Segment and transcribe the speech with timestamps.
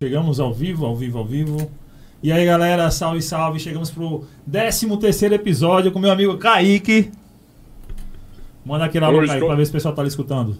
[0.00, 1.70] Chegamos ao vivo, ao vivo, ao vivo.
[2.22, 3.58] E aí, galera, salve, salve.
[3.58, 7.10] Chegamos pro 13 terceiro episódio com meu amigo Kaique.
[8.64, 10.56] Manda aquele alô, Kaique, pra ver se o pessoal tá ali escutando.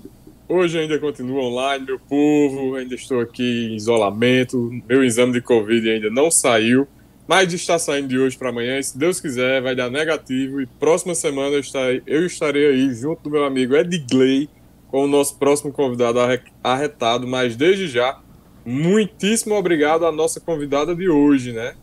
[0.48, 2.74] Hoje ainda continuo online, meu povo.
[2.74, 4.70] Ainda estou aqui em isolamento.
[4.88, 6.86] Meu exame de Covid ainda não saiu.
[7.26, 8.78] Mas está saindo de hoje para amanhã.
[8.78, 10.60] E se Deus quiser, vai dar negativo.
[10.60, 14.48] E próxima semana eu estarei, eu estarei aí junto do meu amigo Edgley
[14.88, 17.26] com o nosso próximo convidado arre- arretado.
[17.26, 18.20] Mas desde já,
[18.66, 21.74] muitíssimo obrigado à nossa convidada de hoje, né?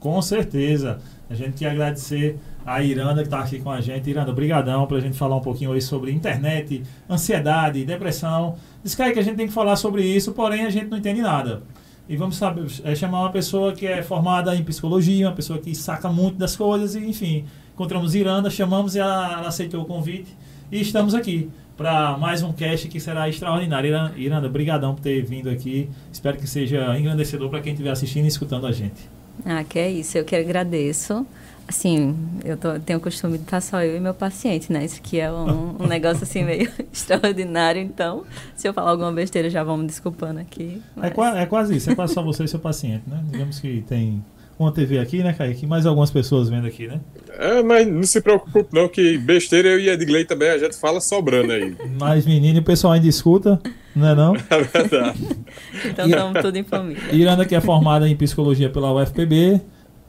[0.00, 1.00] Com certeza.
[1.28, 4.08] A gente quer agradecer a Iranda que está aqui com a gente.
[4.08, 8.56] Iranda, brigadão pra gente falar um pouquinho hoje sobre internet, ansiedade, depressão.
[8.82, 11.20] Diz que que a gente tem que falar sobre isso, porém a gente não entende
[11.20, 11.62] nada.
[12.08, 15.74] E vamos saber, é, chamar uma pessoa que é formada em psicologia, uma pessoa que
[15.74, 17.44] saca muito das coisas, e enfim.
[17.72, 20.36] Encontramos Iranda, chamamos e ela, ela aceitou o convite.
[20.72, 24.12] E estamos aqui para mais um cast que será extraordinário.
[24.16, 25.88] Iranda, brigadão por ter vindo aqui.
[26.12, 29.08] Espero que seja engrandecedor para quem estiver assistindo e escutando a gente.
[29.46, 31.26] Ah, que é isso, eu que agradeço.
[31.70, 34.84] Assim, eu tô- tenho o costume de estar só eu e meu paciente, né?
[34.84, 38.24] Isso aqui é um, um negócio assim meio extraordinário, então,
[38.56, 40.82] se eu falar alguma besteira, já vão me desculpando aqui.
[40.96, 43.22] É, mas- qua- é quase isso, é quase só você e seu paciente, né?
[43.30, 44.20] Digamos que tem
[44.58, 45.64] uma TV aqui, né, Kaique?
[45.64, 46.98] Mais algumas pessoas vendo aqui, né?
[47.38, 51.00] É, mas não se preocupe não, que besteira eu e Edgley também a gente fala
[51.00, 51.76] sobrando aí.
[52.00, 53.60] Mais menino e o pessoal ainda escuta,
[53.94, 54.34] não é não?
[54.50, 55.20] É verdade.
[55.88, 57.00] Então estamos tudo em família.
[57.12, 59.60] Iranda, que é formada em psicologia pela UFPB,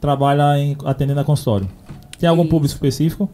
[0.02, 1.66] trabalha em, atendendo a consultório.
[2.18, 2.50] Tem algum Isso.
[2.50, 3.30] público específico?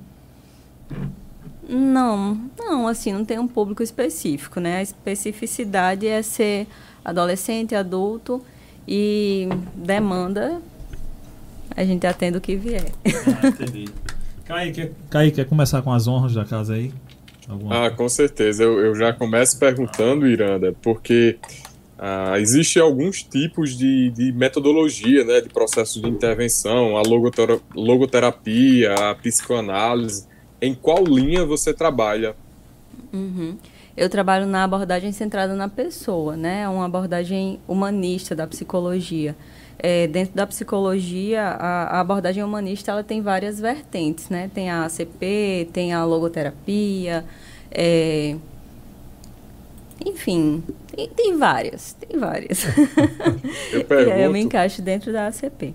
[1.68, 4.76] Não, não, assim, não tem um público específico, né?
[4.78, 6.66] A especificidade é ser
[7.04, 8.42] adolescente, adulto
[8.86, 10.60] e demanda,
[11.76, 12.86] a gente atende o que vier.
[13.42, 13.86] Ah, entendi.
[14.46, 16.90] Kaique, Kaique, quer começar com as honras da casa aí?
[17.46, 18.62] Alguma- Ah, com certeza.
[18.62, 21.38] Eu, eu já começo perguntando, Iranda, porque
[21.98, 28.94] ah, existem alguns tipos de, de metodologia, né, de processos de intervenção, a logotera- logoterapia,
[28.94, 30.26] a psicoanálise.
[30.62, 32.36] Em qual linha você trabalha?
[33.12, 33.56] Uhum.
[33.96, 36.62] Eu trabalho na abordagem centrada na pessoa, né?
[36.62, 39.34] É uma abordagem humanista da psicologia.
[39.76, 44.50] É, dentro da psicologia, a, a abordagem humanista ela tem várias vertentes, né?
[44.54, 47.24] Tem a ACP, tem a logoterapia,
[47.72, 48.36] é,
[50.06, 50.64] enfim,
[50.94, 52.64] tem, tem várias, tem várias.
[53.70, 54.40] Eu e aí eu me pergunto.
[54.40, 55.74] encaixo dentro da ACP.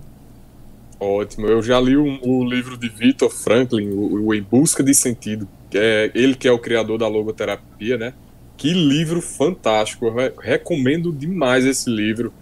[0.98, 1.46] Ótimo.
[1.46, 5.48] Eu já li o, o livro de Victor Franklin, o, o Em Busca de Sentido.
[5.70, 8.14] Que é ele que é o criador da logoterapia, né?
[8.56, 10.06] Que livro fantástico.
[10.06, 12.32] Eu re- recomendo demais esse livro,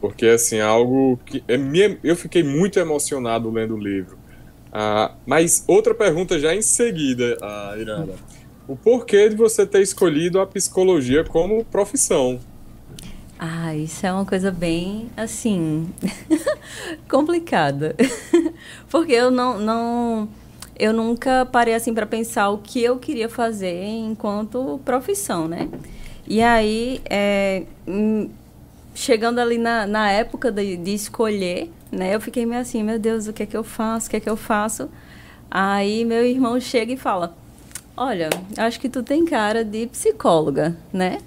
[0.00, 4.18] porque assim, é algo que é minha, eu fiquei muito emocionado lendo o livro.
[4.72, 8.20] Ah, mas outra pergunta já em seguida, ah, Iranda.
[8.68, 12.38] O porquê de você ter escolhido a psicologia como profissão?
[13.38, 15.88] Ah, isso é uma coisa bem, assim,
[17.08, 17.96] complicada.
[18.90, 20.28] Porque eu não, não
[20.78, 25.66] eu nunca parei assim para pensar o que eu queria fazer enquanto profissão, né?
[26.26, 28.28] E aí, é, hum,
[28.94, 32.14] chegando ali na, na época de, de escolher, né?
[32.14, 34.08] Eu fiquei meio assim, meu Deus, o que é que eu faço?
[34.08, 34.90] O que é que eu faço?
[35.50, 37.34] Aí meu irmão chega e fala,
[37.98, 41.18] olha, acho que tu tem cara de psicóloga, né?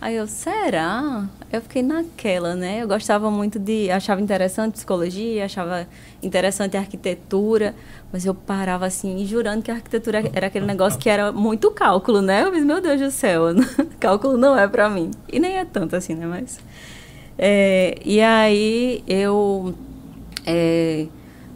[0.00, 1.26] Aí eu, será?
[1.50, 2.82] Eu fiquei naquela, né?
[2.82, 3.90] Eu gostava muito de.
[3.90, 5.86] Achava interessante psicologia, achava
[6.22, 7.74] interessante arquitetura,
[8.12, 12.20] mas eu parava assim, jurando que a arquitetura era aquele negócio que era muito cálculo,
[12.20, 12.42] né?
[12.42, 13.44] Eu disse, meu Deus do céu,
[13.98, 15.10] cálculo não é pra mim.
[15.32, 16.26] E nem é tanto assim, né?
[16.26, 16.60] Mas.
[17.38, 19.74] É, e aí eu
[20.44, 21.06] é,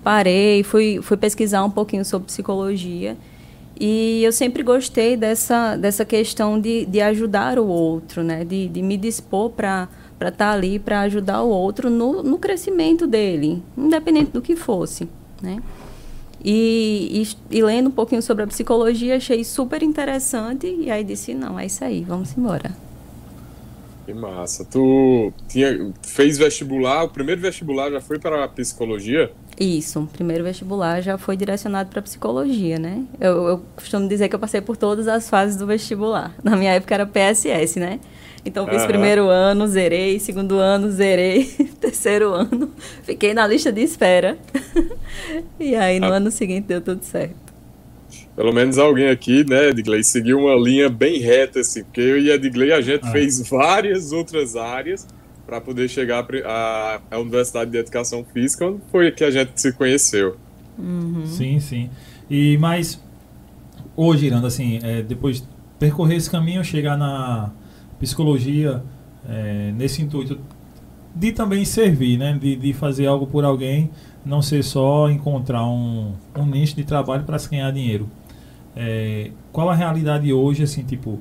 [0.03, 3.15] parei, fui, fui pesquisar um pouquinho sobre psicologia.
[3.81, 8.45] E eu sempre gostei dessa, dessa questão de, de ajudar o outro, né?
[8.45, 9.89] de, de me dispor para
[10.21, 15.09] estar ali para ajudar o outro no, no crescimento dele, independente do que fosse.
[15.41, 15.63] Né?
[16.45, 21.33] E, e, e lendo um pouquinho sobre a psicologia, achei super interessante e aí disse,
[21.33, 22.88] não, é isso aí, vamos embora.
[24.09, 24.65] Que massa.
[24.65, 29.31] Tu tinha, fez vestibular, o primeiro vestibular já foi para a psicologia?
[29.61, 33.05] Isso, o primeiro vestibular já foi direcionado para psicologia, né?
[33.21, 36.35] Eu, eu costumo dizer que eu passei por todas as fases do vestibular.
[36.43, 38.01] Na minha época era PSS, né?
[38.47, 38.87] Então fiz Aham.
[38.87, 41.45] primeiro ano, zerei, segundo ano, zerei,
[41.79, 42.71] terceiro ano,
[43.03, 44.39] fiquei na lista de espera.
[45.61, 46.17] e aí no Ah.
[46.17, 47.48] ano seguinte deu tudo certo.
[48.39, 52.31] Pelo menos alguém aqui, né, Edgley, seguiu uma linha bem reta, assim, porque eu e
[52.31, 53.11] Edgley a gente Ah.
[53.11, 55.05] fez várias outras áreas,
[55.45, 59.73] para poder chegar à, à Universidade de Educação Física, onde foi que a gente se
[59.73, 60.37] conheceu.
[60.79, 61.27] Uhum.
[61.27, 61.91] Sim, sim.
[62.31, 63.03] E mas
[63.97, 67.51] hoje, Iranda, assim, é, depois de percorrer esse caminho, chegar na
[67.99, 68.85] psicologia
[69.29, 70.39] é, nesse intuito
[71.13, 72.39] de também servir, né?
[72.41, 73.91] De, de fazer algo por alguém,
[74.25, 78.09] não ser só encontrar um, um nicho de trabalho para se ganhar dinheiro.
[78.81, 81.19] É, qual a realidade hoje, assim, tipo,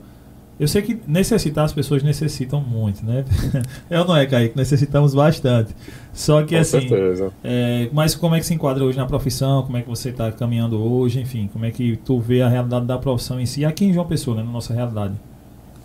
[0.60, 3.26] eu sei que necessitar as pessoas necessitam muito, né?
[3.90, 5.76] Eu não é, Kaique, necessitamos bastante.
[6.14, 6.88] Só que Com assim.
[6.88, 7.32] Certeza.
[7.44, 9.64] É, mas como é que se enquadra hoje na profissão?
[9.64, 11.20] Como é que você está caminhando hoje?
[11.20, 14.08] Enfim, como é que tu vê a realidade da profissão em si, aqui em João
[14.08, 15.14] Pessoa, né, na nossa realidade?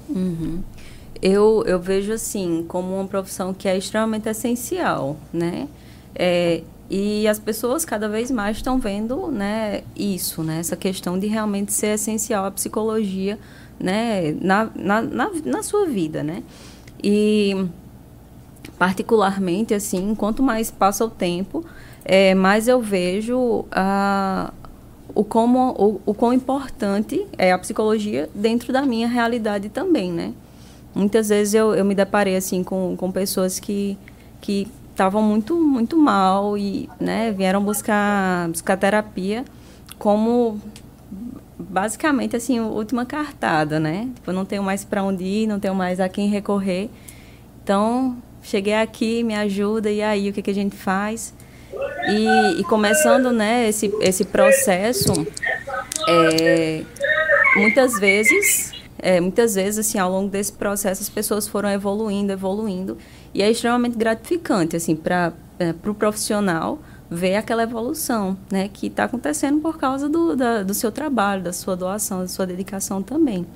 [0.09, 0.61] Uhum.
[1.21, 5.69] Eu, eu vejo assim como uma profissão que é extremamente essencial, né?
[6.15, 6.63] É,
[6.95, 11.73] e as pessoas cada vez mais estão vendo né, isso, né, essa questão de realmente
[11.73, 13.39] ser essencial a psicologia
[13.81, 16.43] né, na, na, na, na sua vida, né?
[17.03, 17.67] E
[18.79, 21.65] particularmente assim, quanto mais passa o tempo,
[22.05, 24.53] é, mais eu vejo a,
[25.15, 30.35] o, como, o, o quão importante é a psicologia dentro da minha realidade também, né?
[30.95, 33.97] Muitas vezes eu, eu me deparei assim com, com pessoas que
[34.43, 39.45] que estavam muito muito mal e né, vieram buscar buscar terapia
[39.99, 40.61] como
[41.59, 44.09] basicamente assim, última cartada, né?
[44.15, 46.91] Tipo, não tenho mais para onde ir, não tenho mais a quem recorrer.
[47.63, 51.33] Então, cheguei aqui, me ajuda, e aí, o que, que a gente faz?
[52.09, 55.13] E, e começando, né, esse, esse processo,
[56.09, 56.83] é,
[57.57, 62.99] muitas vezes, é, muitas vezes, assim, ao longo desse processo, as pessoas foram evoluindo, evoluindo,
[63.35, 66.79] e é extremamente gratificante, assim, para é, o pro profissional,
[67.11, 71.53] ver aquela evolução, né, que está acontecendo por causa do, da, do seu trabalho, da
[71.53, 73.47] sua doação, da sua dedicação também.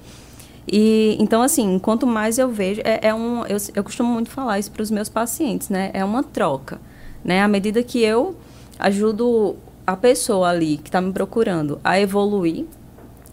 [0.70, 4.58] E então assim, quanto mais eu vejo, é, é um, eu, eu costumo muito falar
[4.58, 6.78] isso para os meus pacientes, né, é uma troca,
[7.24, 8.36] né, à medida que eu
[8.78, 9.56] ajudo
[9.86, 12.66] a pessoa ali que está me procurando a evoluir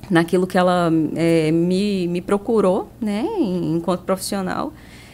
[0.10, 4.72] naquilo que ela é, me, me procurou, né, enquanto profissional,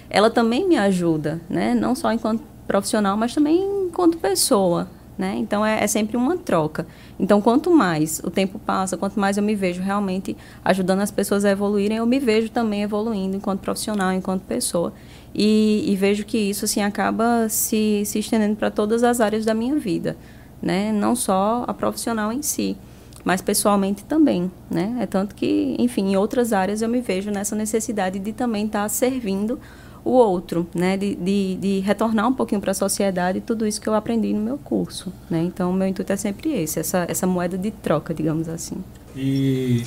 [0.10, 5.36] ela também me ajuda, né, não só enquanto profissional, mas também enquanto pessoa, né?
[5.38, 6.88] Então é, é, sempre uma troca.
[7.20, 11.44] Então quanto mais o tempo passa, quanto mais eu me vejo realmente ajudando as pessoas
[11.44, 14.94] a evoluírem, eu me vejo também evoluindo enquanto profissional, enquanto pessoa.
[15.36, 19.54] E, e vejo que isso assim acaba se, se estendendo para todas as áreas da
[19.54, 20.16] minha vida,
[20.62, 20.92] né?
[20.94, 22.78] Não só a profissional em si,
[23.26, 24.98] mas pessoalmente também, né?
[25.02, 28.84] É tanto que, enfim, em outras áreas eu me vejo nessa necessidade de também estar
[28.84, 29.60] tá servindo
[30.04, 30.98] o outro, né?
[30.98, 34.42] De, de, de retornar um pouquinho para a sociedade tudo isso que eu aprendi no
[34.42, 35.42] meu curso, né?
[35.44, 38.78] Então, o meu intuito é sempre esse, essa, essa moeda de troca, digamos assim.
[39.16, 39.84] E...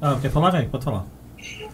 [0.00, 0.68] Ah, quer falar, velho?
[0.68, 1.06] Pode falar.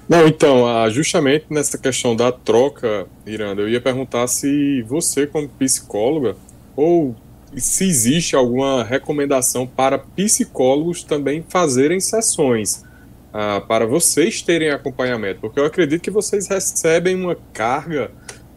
[0.09, 6.37] Não, então, justamente nessa questão da troca, Iranda, eu ia perguntar se você, como psicóloga,
[6.77, 7.15] ou
[7.57, 12.85] se existe alguma recomendação para psicólogos também fazerem sessões
[13.33, 18.11] ah, para vocês terem acompanhamento, porque eu acredito que vocês recebem uma carga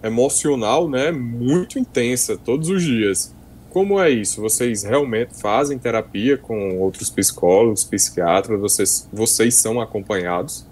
[0.03, 3.33] emocional né, muito intensa todos os dias.
[3.69, 4.41] Como é isso?
[4.41, 8.59] Vocês realmente fazem terapia com outros psicólogos, psiquiatras?
[8.59, 10.65] Vocês, vocês são acompanhados?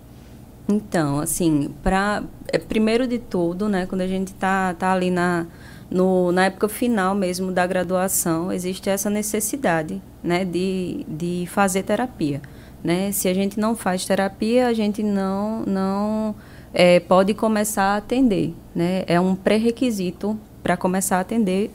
[0.70, 5.48] Então, assim, para é, primeiro de tudo, né, quando a gente tá, tá ali na,
[5.92, 12.42] no, na época final mesmo da graduação, existe essa necessidade, né, de, de fazer terapia.
[12.84, 13.12] Né?
[13.12, 16.36] Se a gente não faz terapia, a gente não, não
[16.74, 18.54] é, pode começar a atender.
[18.76, 19.04] Né?
[19.08, 21.72] É um pré-requisito para começar a atender,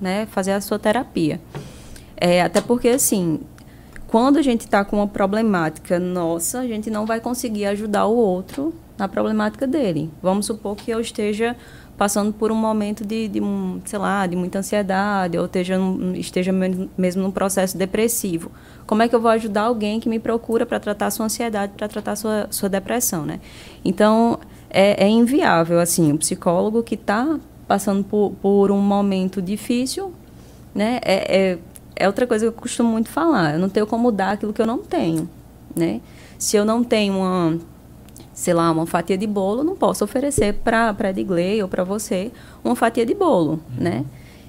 [0.00, 0.26] né?
[0.26, 1.40] fazer a sua terapia.
[2.16, 3.40] É, até porque, assim,
[4.06, 8.16] quando a gente está com uma problemática nossa, a gente não vai conseguir ajudar o
[8.16, 10.10] outro na problemática dele.
[10.20, 11.56] Vamos supor que eu esteja
[12.00, 13.42] passando por um momento de, de
[13.84, 15.76] sei lá, de muita ansiedade, ou esteja,
[16.14, 18.50] esteja mesmo num processo depressivo.
[18.86, 21.86] Como é que eu vou ajudar alguém que me procura para tratar sua ansiedade, para
[21.88, 23.38] tratar sua, sua depressão, né?
[23.84, 24.40] Então,
[24.70, 27.38] é, é inviável, assim, o psicólogo que está
[27.68, 30.14] passando por, por um momento difícil,
[30.74, 31.00] né?
[31.04, 31.58] É, é,
[31.96, 33.52] é outra coisa que eu costumo muito falar.
[33.52, 35.28] Eu não tenho como dar aquilo que eu não tenho,
[35.76, 36.00] né?
[36.38, 37.58] Se eu não tenho uma
[38.40, 42.32] sei lá, uma fatia de bolo, não posso oferecer para a Edgley ou para você
[42.64, 43.84] uma fatia de bolo, uhum.
[43.84, 44.04] né?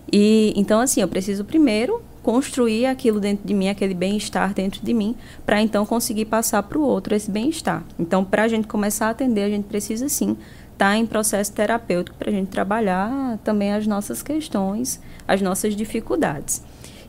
[0.10, 4.94] E então assim, eu preciso primeiro construir aquilo dentro de mim, aquele bem-estar dentro de
[4.94, 5.14] mim,
[5.46, 7.84] para então conseguir passar para o outro esse bem-estar.
[8.00, 10.38] Então, para a gente começar a atender, a gente precisa sim
[10.72, 15.76] estar tá em processo terapêutico para a gente trabalhar também as nossas questões, as nossas
[15.76, 16.62] dificuldades.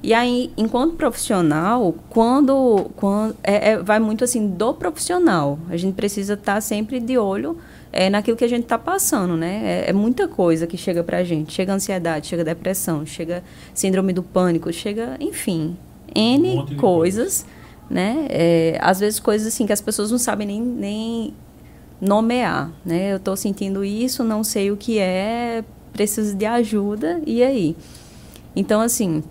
[0.03, 5.95] E aí, enquanto profissional, quando, quando é, é, vai muito assim do profissional, a gente
[5.95, 7.57] precisa estar tá sempre de olho
[7.93, 9.61] é naquilo que a gente está passando, né?
[9.63, 11.53] É, é, muita coisa que chega para a gente.
[11.53, 13.45] Chega ansiedade, chega depressão, chega
[13.75, 15.77] síndrome do pânico, chega, enfim,
[16.15, 17.45] N um coisas,
[17.91, 18.27] né?
[18.31, 21.35] É, às vezes coisas assim que as pessoas não sabem nem, nem
[22.01, 23.13] nomear, né?
[23.13, 27.77] Eu estou sentindo isso, não sei o que é, preciso de ajuda, e aí?
[28.57, 29.23] Então, assim,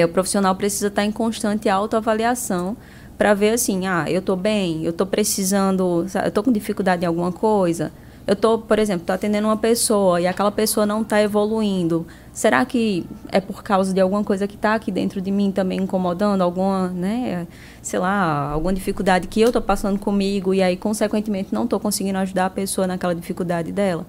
[0.00, 2.76] é, o profissional precisa estar em constante autoavaliação
[3.18, 7.06] para ver assim, ah, eu estou bem, eu estou precisando, eu estou com dificuldade em
[7.06, 7.92] alguma coisa,
[8.26, 12.06] eu estou, por exemplo, estou atendendo uma pessoa e aquela pessoa não está evoluindo.
[12.32, 15.80] Será que é por causa de alguma coisa que está aqui dentro de mim também
[15.80, 17.46] incomodando, alguma, né,
[17.82, 22.18] sei lá, alguma dificuldade que eu estou passando comigo e aí, consequentemente, não estou conseguindo
[22.18, 24.06] ajudar a pessoa naquela dificuldade dela?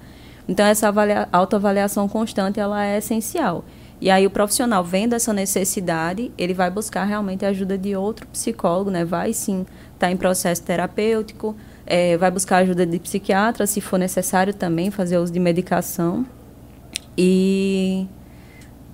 [0.48, 0.94] Então, essa
[1.32, 3.64] autoavaliação constante, ela é essencial.
[4.02, 8.28] E aí o profissional vendo essa necessidade, ele vai buscar realmente a ajuda de outro
[8.28, 9.06] psicólogo, né?
[9.06, 9.62] Vai sim
[9.94, 14.92] estar tá em processo terapêutico, é, vai buscar ajuda de psiquiatra, se for necessário também
[14.92, 16.26] fazer uso de medicação.
[17.18, 18.08] E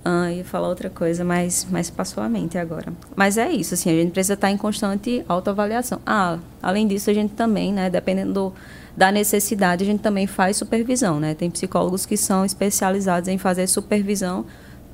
[0.04, 2.92] ah, ia falar outra coisa, mas, mas passou a mente agora.
[3.14, 6.00] Mas é isso, assim, a gente precisa estar tá em constante autoavaliação.
[6.06, 8.54] Ah, além disso, a gente também, né, dependendo do,
[8.96, 11.34] da necessidade, a gente também faz supervisão, né?
[11.34, 14.46] Tem psicólogos que são especializados em fazer supervisão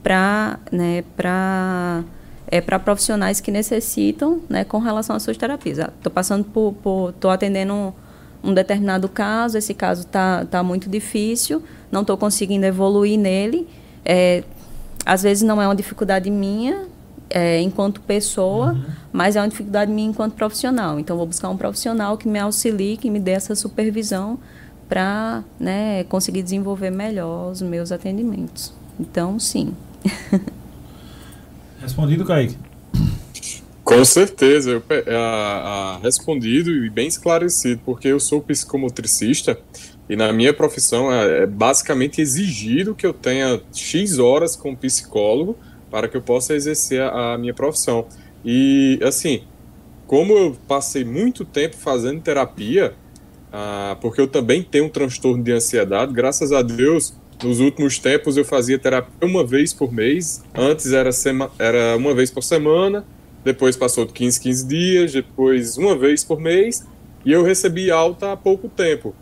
[0.06, 2.04] para né, para
[2.46, 5.78] é, para profissionais que necessitam né, com relação às suas terapias.
[5.78, 6.76] Estou ah, passando por.
[7.10, 7.92] Estou atendendo um,
[8.44, 11.60] um, determinado caso, esse caso está tá muito difícil,
[11.90, 13.66] não estou conseguindo evoluir nele.
[14.04, 14.44] É,
[15.04, 16.86] às vezes não é uma dificuldade minha
[17.28, 18.84] é, enquanto pessoa, uhum.
[19.12, 21.00] mas é uma dificuldade minha enquanto profissional.
[21.00, 24.38] Então, vou buscar um profissional que me auxilie, que me dê essa supervisão
[24.88, 28.72] para né, conseguir desenvolver melhor os meus atendimentos.
[29.00, 29.74] Então, sim.
[31.80, 32.56] Respondido, Kaique?
[33.84, 34.82] Com certeza, eu,
[35.16, 39.56] a, a, respondido e bem esclarecido, porque eu sou psicomotricista
[40.08, 45.56] e na minha profissão é, é basicamente exigido que eu tenha X horas com psicólogo
[45.90, 48.06] para que eu possa exercer a, a minha profissão.
[48.44, 49.42] E, assim,
[50.06, 52.94] como eu passei muito tempo fazendo terapia,
[53.52, 58.36] ah, porque eu também tenho um transtorno de ansiedade, graças a Deus, nos últimos tempos
[58.36, 60.42] eu fazia terapia uma vez por mês.
[60.54, 63.04] Antes era, sema era uma vez por semana,
[63.44, 66.86] depois passou de 15, 15 dias, depois uma vez por mês.
[67.24, 69.14] E eu recebi alta há pouco tempo.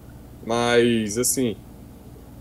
[0.47, 1.57] Mas, assim,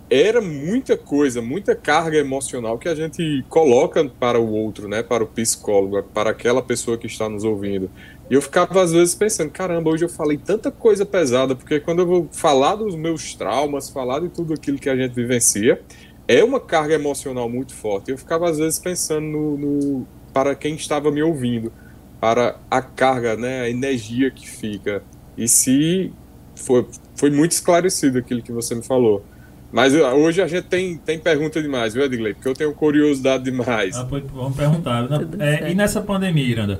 [0.10, 5.02] era muita coisa, muita carga emocional que a gente coloca para o outro, né?
[5.02, 7.90] Para o psicólogo, para aquela pessoa que está nos ouvindo.
[8.30, 12.00] E eu ficava às vezes pensando, caramba, hoje eu falei tanta coisa pesada, porque quando
[12.00, 15.82] eu vou falar dos meus traumas, falar de tudo aquilo que a gente vivencia,
[16.28, 18.12] é uma carga emocional muito forte.
[18.12, 21.72] Eu ficava às vezes pensando no, no para quem estava me ouvindo,
[22.20, 25.04] para a carga, né, a energia que fica.
[25.38, 26.12] E se
[26.56, 29.24] foi, foi muito esclarecido aquilo que você me falou.
[29.72, 32.36] Mas hoje a gente tem, tem pergunta demais, viu, Edgley?
[32.36, 33.96] Porque eu tenho curiosidade demais.
[33.96, 35.08] Ah, vamos perguntar.
[35.40, 36.80] é, e nessa pandemia, Iranda?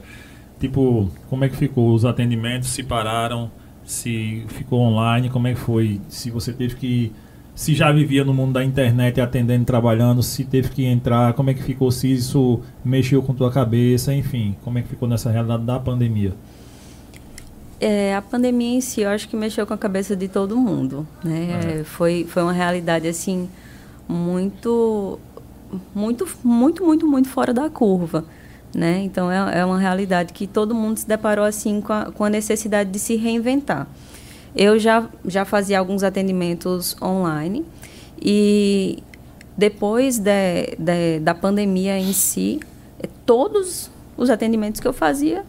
[0.64, 2.70] Tipo, como é que ficou os atendimentos?
[2.70, 3.52] Se pararam?
[3.84, 5.30] Se ficou online?
[5.30, 6.00] Como é que foi?
[6.08, 7.12] Se você teve que.
[7.54, 11.54] Se já vivia no mundo da internet atendendo, trabalhando, se teve que entrar, como é
[11.54, 11.92] que ficou?
[11.92, 16.34] Se isso mexeu com tua cabeça, enfim, como é que ficou nessa realidade da pandemia?
[17.78, 21.06] É, a pandemia em si, eu acho que mexeu com a cabeça de todo mundo,
[21.22, 21.80] né?
[21.82, 21.84] É.
[21.84, 23.50] Foi, foi uma realidade, assim,
[24.08, 25.20] muito,
[25.94, 28.24] muito, muito, muito, muito fora da curva.
[28.76, 29.04] Né?
[29.04, 32.30] Então, é, é uma realidade que todo mundo se deparou assim com a, com a
[32.30, 33.88] necessidade de se reinventar.
[34.56, 37.66] Eu já, já fazia alguns atendimentos online
[38.22, 39.04] e
[39.58, 42.60] depois de, de, da pandemia em si,
[43.00, 45.44] eh, todos os atendimentos que eu fazia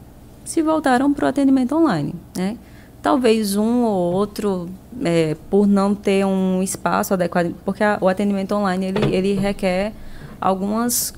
[0.45, 2.15] se voltaram para o atendimento online.
[2.37, 2.59] Né?
[3.03, 4.69] Talvez um ou outro,
[5.03, 9.93] é, por não ter um espaço adequado, porque a, o atendimento online ele, ele requer
[10.41, 11.15] algumas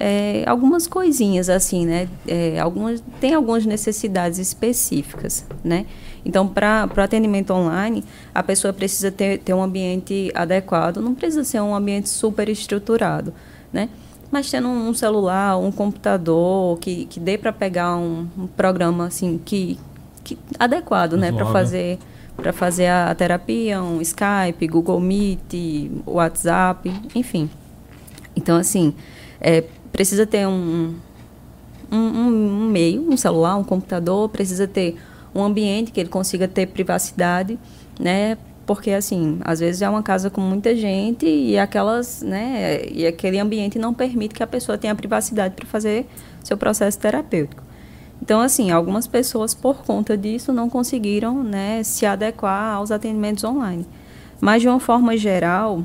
[0.00, 2.08] é, algumas coisinhas assim, né?
[2.26, 5.84] É, algumas, tem algumas necessidades específicas, né?
[6.24, 8.02] Então, para o atendimento online,
[8.34, 13.34] a pessoa precisa ter, ter um ambiente adequado, não precisa ser um ambiente super estruturado,
[13.70, 13.90] né?
[14.30, 19.38] Mas tendo um celular, um computador que, que dê para pegar um, um, programa assim
[19.44, 19.78] que,
[20.24, 21.98] que adequado, né, para fazer
[22.36, 27.50] para fazer a, a terapia, um Skype, Google Meet, WhatsApp, enfim.
[28.36, 28.94] Então assim,
[29.40, 29.64] é,
[30.00, 30.94] precisa ter um,
[31.92, 34.96] um, um, meio, um celular, um computador, precisa ter
[35.34, 37.58] um ambiente que ele consiga ter privacidade,
[37.98, 38.38] né?
[38.64, 43.38] Porque assim, às vezes é uma casa com muita gente e aquelas, né, e aquele
[43.38, 46.06] ambiente não permite que a pessoa tenha privacidade para fazer
[46.42, 47.62] seu processo terapêutico.
[48.22, 53.86] Então, assim, algumas pessoas por conta disso não conseguiram, né, se adequar aos atendimentos online.
[54.40, 55.84] Mas, de uma forma geral,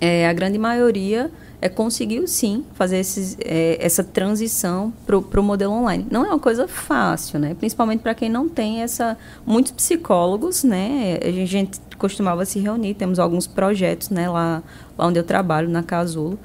[0.00, 1.28] é, a grande maioria
[1.60, 6.06] é, conseguiu sim fazer esses, é, essa transição para o modelo online.
[6.10, 7.54] Não é uma coisa fácil, né?
[7.54, 9.16] Principalmente para quem não tem essa.
[9.44, 11.18] Muitos psicólogos, né?
[11.22, 14.28] A gente costumava se reunir, temos alguns projetos, né?
[14.28, 14.62] Lá,
[14.96, 16.38] lá onde eu trabalho, na Casulo.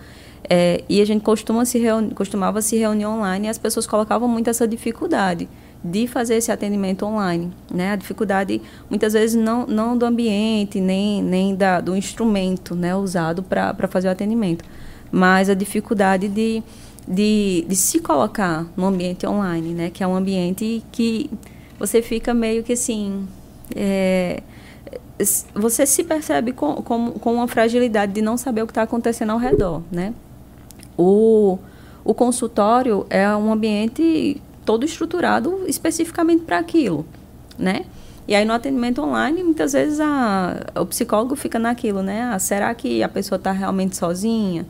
[0.50, 1.82] É, e a gente costuma se
[2.14, 5.50] costumava se reunir online e as pessoas colocavam muito essa dificuldade
[5.84, 7.92] de fazer esse atendimento online, né?
[7.92, 12.96] A dificuldade muitas vezes não, não do ambiente nem nem da, do instrumento, né?
[12.96, 14.66] Usado para fazer o atendimento,
[15.12, 16.64] mas a dificuldade de,
[17.08, 19.90] de, de se colocar no ambiente online, né?
[19.90, 21.30] Que é um ambiente que
[21.78, 23.28] você fica meio que assim
[23.76, 24.42] é,
[25.54, 29.32] você se percebe com, com, com uma fragilidade de não saber o que está acontecendo
[29.32, 30.14] ao redor, né?
[30.98, 31.58] O,
[32.04, 37.06] o consultório é um ambiente todo estruturado especificamente para aquilo,
[37.58, 37.86] né?
[38.28, 42.24] E aí no atendimento online, muitas vezes a, o psicólogo fica naquilo, né?
[42.24, 44.66] Ah, será que a pessoa está realmente sozinha,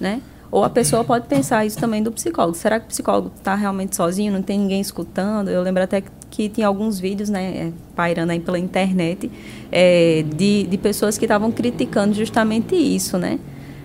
[0.00, 0.20] né?
[0.50, 2.56] Ou a pessoa pode pensar isso também do psicólogo.
[2.56, 5.50] Será que o psicólogo está realmente sozinho, não tem ninguém escutando?
[5.50, 9.30] Eu lembro até que tinha alguns vídeos, né, pairando aí pela internet,
[9.70, 13.38] é, de, de pessoas que estavam criticando justamente isso, né?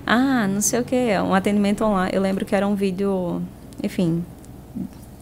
[0.06, 2.12] Ah, não sei o que, um atendimento online.
[2.14, 3.42] Eu lembro que era um vídeo,
[3.82, 4.24] enfim,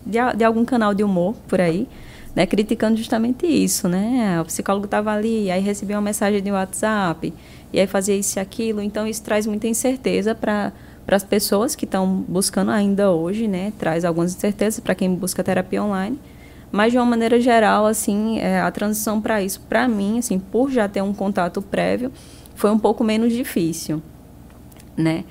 [0.05, 1.87] de, de algum canal de humor por aí,
[2.35, 4.39] né, criticando justamente isso, né?
[4.41, 7.33] O psicólogo estava ali, aí recebia uma mensagem de WhatsApp,
[7.73, 8.81] e aí fazia isso e aquilo.
[8.81, 10.71] Então, isso traz muita incerteza para
[11.07, 13.73] as pessoas que estão buscando ainda hoje, né?
[13.77, 16.19] Traz algumas incertezas para quem busca terapia online.
[16.71, 20.71] Mas, de uma maneira geral, assim, é, a transição para isso, para mim, assim, por
[20.71, 22.11] já ter um contato prévio,
[22.55, 24.01] foi um pouco menos difícil
[25.01, 25.23] né?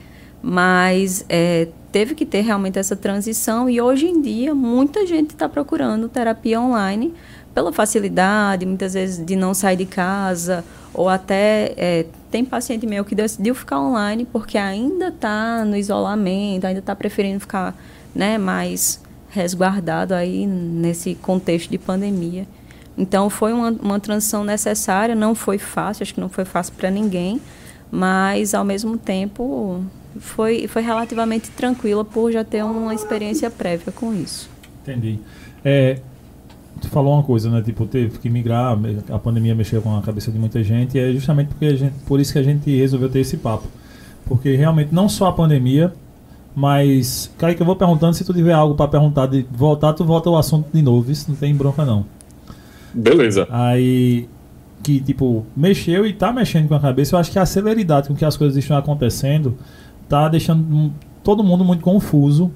[0.42, 5.48] Mas é, teve que ter realmente essa transição e hoje em dia muita gente está
[5.48, 7.12] procurando terapia online
[7.54, 13.04] pela facilidade, muitas vezes de não sair de casa ou até é, tem paciente meu
[13.04, 17.76] que decidiu ficar online porque ainda está no isolamento, ainda está preferindo ficar
[18.14, 22.46] né, mais resguardado aí nesse contexto de pandemia.
[22.96, 26.90] Então foi uma, uma transição necessária, não foi fácil, acho que não foi fácil para
[26.90, 27.40] ninguém,
[27.90, 29.82] mas ao mesmo tempo
[30.18, 34.50] foi, foi relativamente tranquila por já ter uma experiência prévia com isso.
[34.82, 35.18] Entendi.
[35.64, 35.98] É,
[36.80, 37.62] tu falou uma coisa, né?
[37.62, 38.76] Tipo, teve que migrar,
[39.10, 42.18] a pandemia mexeu com a cabeça de muita gente, e é justamente porque gente, por
[42.18, 43.68] isso que a gente resolveu ter esse papo.
[44.26, 45.92] Porque realmente não só a pandemia,
[46.54, 50.28] mas, Kaique, eu vou perguntando, se tu tiver algo para perguntar de voltar, tu volta
[50.28, 52.04] ao assunto de novo, isso não tem bronca não.
[52.92, 53.46] Beleza.
[53.50, 54.28] Aí,
[54.82, 58.14] que, tipo, mexeu e tá mexendo com a cabeça, eu acho que a celeridade com
[58.14, 59.56] que as coisas estão acontecendo
[60.10, 60.92] tá deixando
[61.22, 62.50] todo mundo muito confuso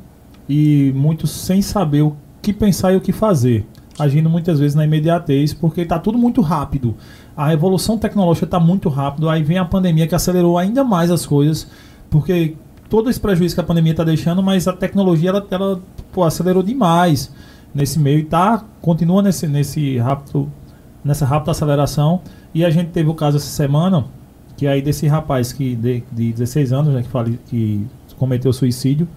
[0.49, 3.65] e muito sem saber o que pensar e o que fazer.
[3.97, 6.97] Agindo muitas vezes na imediatez, porque tá tudo muito rápido.
[7.37, 11.25] A evolução tecnológica tá muito rápido, aí vem a pandemia que acelerou ainda mais as
[11.25, 11.71] coisas,
[12.11, 12.57] porque
[12.91, 15.81] todo esse prejuízo que a pandemia está deixando, mas a tecnologia ela, ela
[16.13, 17.33] pô, acelerou demais
[17.73, 20.51] nesse meio e tá, continua nesse, nesse rápido
[21.05, 22.21] nessa rápida aceleração.
[22.53, 24.07] E a gente teve o caso essa semana,
[24.57, 27.87] que aí desse rapaz que de, de 16 anos, né, que, fale, que
[28.19, 29.09] cometeu suicídio,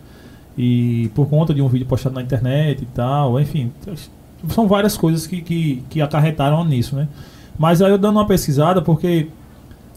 [0.58, 3.72] e por conta de um vídeo postado na internet e tal, enfim,
[4.50, 7.08] são várias coisas que, que, que acarretaram nisso, né?
[7.58, 9.28] Mas aí eu dando uma pesquisada, porque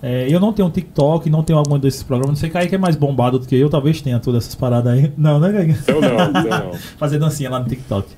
[0.03, 2.37] é, eu não tenho TikTok, não tenho algum desses programas.
[2.37, 5.13] Não sei, Kaique é mais bombado do que eu, talvez tenha todas essas paradas aí.
[5.17, 5.79] Não, né, Kaique?
[5.87, 6.75] Eu não, eu não.
[6.97, 8.09] Fazer dancinha lá no TikTok.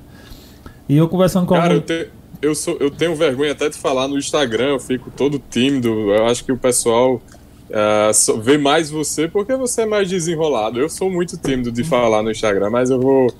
[0.87, 1.75] E eu conversando com Cara, algum...
[1.75, 2.09] eu, te,
[2.41, 5.89] eu, sou, eu tenho vergonha até de falar no Instagram, eu fico todo tímido.
[6.13, 7.21] Eu acho que o pessoal
[7.69, 10.79] uh, vê mais você porque você é mais desenrolado.
[10.79, 13.33] Eu sou muito tímido de falar no Instagram, mas eu vou.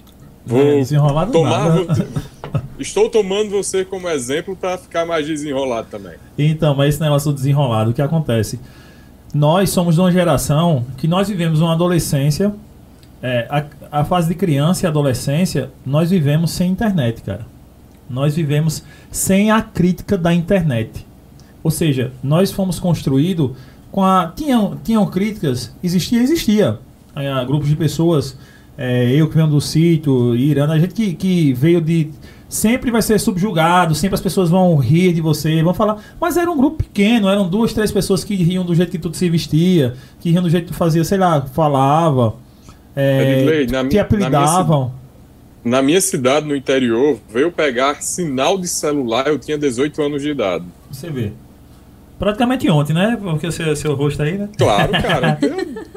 [0.46, 0.86] vou é,
[1.32, 1.70] tomar.
[1.70, 1.88] Vou,
[2.80, 6.16] estou tomando você como exemplo para ficar mais desenrolado também.
[6.38, 8.60] Então, mas esse negócio do desenrolado, o que acontece?
[9.34, 12.54] Nós somos de uma geração que nós vivemos uma adolescência.
[13.22, 17.53] É, a, a fase de criança e adolescência, nós vivemos sem internet, cara.
[18.14, 21.04] Nós vivemos sem a crítica da internet.
[21.64, 23.52] Ou seja, nós fomos construídos
[23.92, 24.32] com a.
[24.36, 26.78] Tinham, tinham críticas, existia, existia.
[27.16, 28.38] É, grupos de pessoas,
[28.78, 32.12] é, eu que venho do sítio, Irã, a gente que, que veio de.
[32.48, 35.98] Sempre vai ser subjugado, sempre as pessoas vão rir de você, vão falar.
[36.22, 39.12] Mas era um grupo pequeno, eram duas, três pessoas que riam do jeito que tu
[39.12, 42.36] se vestia, que riam do jeito que tu fazia, sei lá, falava,
[42.96, 45.03] é, te apelidavam.
[45.64, 50.30] Na minha cidade, no interior, veio pegar sinal de celular, eu tinha 18 anos de
[50.30, 50.66] idade.
[50.92, 51.32] Você vê.
[52.20, 53.18] Praticamente ontem, né?
[53.22, 54.50] Porque o seu, seu rosto aí, né?
[54.58, 55.38] Claro, cara.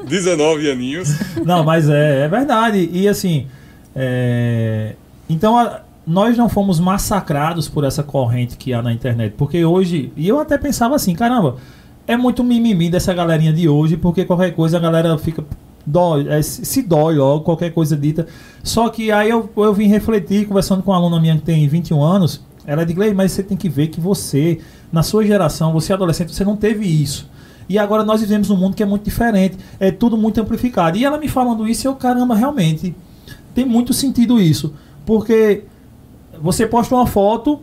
[0.05, 1.09] 19 aninhos.
[1.45, 2.89] Não, mas é, é verdade.
[2.91, 3.47] E assim.
[3.95, 4.93] É...
[5.29, 9.33] Então, a, nós não fomos massacrados por essa corrente que há na internet.
[9.37, 10.11] Porque hoje.
[10.15, 11.57] E eu até pensava assim, caramba.
[12.07, 15.43] é muito mimimi dessa galerinha de hoje, porque qualquer coisa a galera fica
[15.87, 18.27] dói, é, se dói logo, qualquer coisa dita.
[18.61, 22.03] Só que aí eu, eu vim refletir, conversando com uma aluna minha que tem 21
[22.03, 24.59] anos, ela disse, mas você tem que ver que você,
[24.91, 27.29] na sua geração, você é adolescente, você não teve isso.
[27.69, 30.97] E agora nós vivemos um mundo que é muito diferente, é tudo muito amplificado.
[30.97, 32.93] E ela me falando isso, eu, caramba, realmente,
[33.55, 34.73] tem muito sentido isso.
[35.05, 35.63] Porque
[36.41, 37.61] você posta uma foto,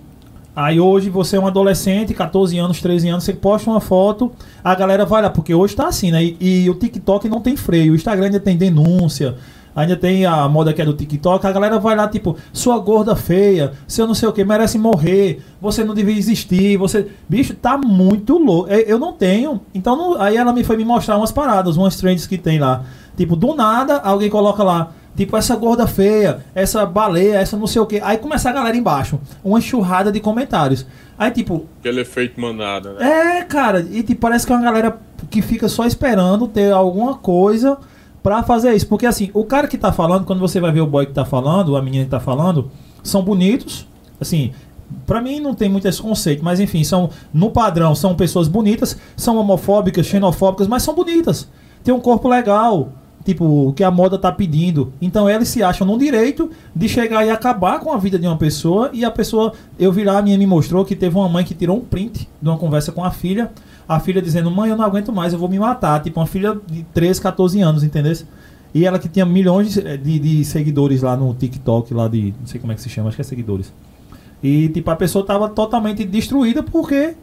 [0.56, 4.30] Aí hoje você é um adolescente, 14 anos, 13 anos, você posta uma foto,
[4.62, 6.22] a galera vai lá, porque hoje tá assim, né?
[6.22, 9.34] E, e, o TikTok não tem freio, o Instagram ainda tem denúncia,
[9.74, 13.16] ainda tem a moda que é do TikTok, a galera vai lá, tipo, sua gorda
[13.16, 17.08] feia, seu não sei o que, merece morrer, você não devia existir, você.
[17.28, 18.70] Bicho, tá muito louco.
[18.70, 19.60] Eu não tenho.
[19.74, 20.22] Então não...
[20.22, 22.84] aí ela me foi me mostrar umas paradas, umas trends que tem lá.
[23.16, 27.80] Tipo, do nada, alguém coloca lá Tipo, essa gorda feia, essa baleia, essa não sei
[27.80, 28.00] o que.
[28.00, 29.20] Aí começa a galera embaixo.
[29.44, 30.84] Uma enxurrada de comentários.
[31.16, 31.66] Aí, tipo.
[31.80, 33.38] Aquele efeito manada, né?
[33.38, 33.80] É, cara.
[33.80, 34.98] E tipo, parece que é uma galera
[35.30, 37.78] que fica só esperando ter alguma coisa
[38.22, 38.88] pra fazer isso.
[38.88, 41.24] Porque assim, o cara que tá falando, quando você vai ver o boy que tá
[41.24, 42.70] falando, a menina que tá falando,
[43.02, 43.86] são bonitos.
[44.20, 44.52] Assim,
[45.06, 48.96] Pra mim não tem muito esse conceito, mas enfim, são no padrão, são pessoas bonitas,
[49.16, 51.48] são homofóbicas, xenofóbicas, mas são bonitas.
[51.82, 52.92] Tem um corpo legal,
[53.24, 54.92] tipo, o que a moda tá pedindo.
[55.00, 58.36] Então eles se acham no direito de chegar e acabar com a vida de uma
[58.36, 61.54] pessoa e a pessoa, eu virar, a minha me mostrou que teve uma mãe que
[61.54, 63.50] tirou um print de uma conversa com a filha,
[63.88, 66.02] a filha dizendo, mãe, eu não aguento mais, eu vou me matar.
[66.02, 68.14] Tipo, uma filha de 13, 14 anos, entendeu?
[68.74, 72.34] E ela que tinha milhões de, de, de, seguidores lá no TikTok, lá de.
[72.40, 73.72] Não sei como é que se chama, acho que é seguidores.
[74.42, 77.14] E tipo, a pessoa tava totalmente destruída porque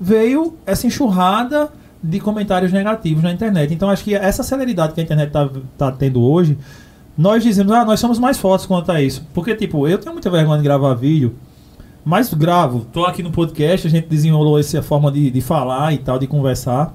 [0.00, 1.70] veio essa enxurrada
[2.02, 3.72] de comentários negativos na internet.
[3.72, 6.56] Então acho que essa celeridade que a internet está tá tendo hoje,
[7.16, 9.26] nós dizemos, ah, nós somos mais fortes quanto a isso.
[9.34, 11.34] Porque, tipo, eu tenho muita vergonha de gravar vídeo,
[12.04, 12.86] mas gravo.
[12.92, 16.26] Tô aqui no podcast, a gente desenrolou essa forma de, de falar e tal, de
[16.26, 16.94] conversar.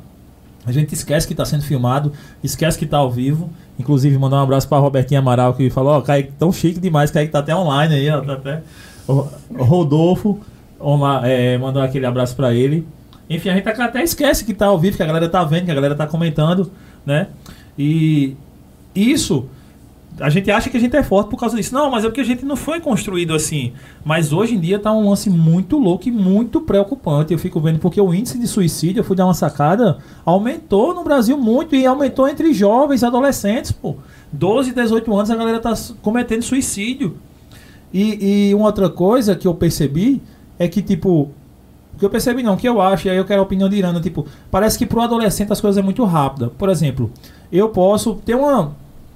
[0.66, 2.12] A gente esquece que está sendo filmado,
[2.44, 3.52] esquece que está ao vivo.
[3.78, 7.12] Inclusive, mandar um abraço para Robertinho Amaral, que falou, ó, oh, Kaique, tão chique demais,
[7.12, 8.64] Kaique tá até online aí, ó, tá até...
[9.08, 10.40] O Rodolfo
[11.24, 12.88] é, mandou aquele abraço para ele.
[13.30, 15.72] Enfim, a gente até esquece que tá ao vivo, que a galera tá vendo, que
[15.72, 16.72] a galera tá comentando,
[17.06, 17.28] né?
[17.78, 18.36] E
[18.94, 19.48] isso,
[20.20, 21.74] a gente acha que a gente é forte por causa disso.
[21.74, 23.74] Não, mas é porque a gente não foi construído assim.
[24.04, 27.34] Mas hoje em dia tá um lance muito louco e muito preocupante.
[27.34, 31.04] Eu fico vendo porque o índice de suicídio, eu fui dar uma sacada, aumentou no
[31.04, 33.98] Brasil muito e aumentou entre jovens, adolescentes, pô.
[34.32, 37.18] 12, 18 anos a galera tá cometendo suicídio.
[37.94, 40.22] E, e uma outra coisa que eu percebi
[40.58, 41.32] é que, tipo,
[41.96, 43.70] o que eu percebi não, o que eu acho, e aí eu quero a opinião
[43.70, 46.50] de Irana, tipo, parece que pro adolescente as coisas é muito rápida.
[46.50, 47.10] Por exemplo,
[47.50, 48.74] eu posso ter uma,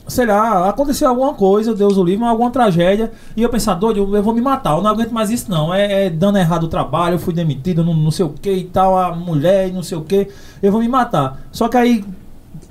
[0.07, 4.23] sei lá, acontecer alguma coisa, Deus o livre, alguma tragédia, e eu pensar, doido, eu
[4.23, 7.15] vou me matar, eu não aguento mais isso não, é, é dando errado o trabalho,
[7.15, 9.97] eu fui demitido, não, não sei o que e tal, a mulher e não sei
[9.97, 10.29] o que,
[10.63, 11.41] eu vou me matar.
[11.51, 12.05] Só que aí,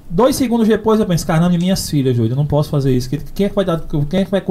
[0.08, 3.44] dois segundos depois eu penso, caramba, minhas filhas, doido, eu não posso fazer isso, quem
[3.44, 4.42] é que vai dar, quem é que vai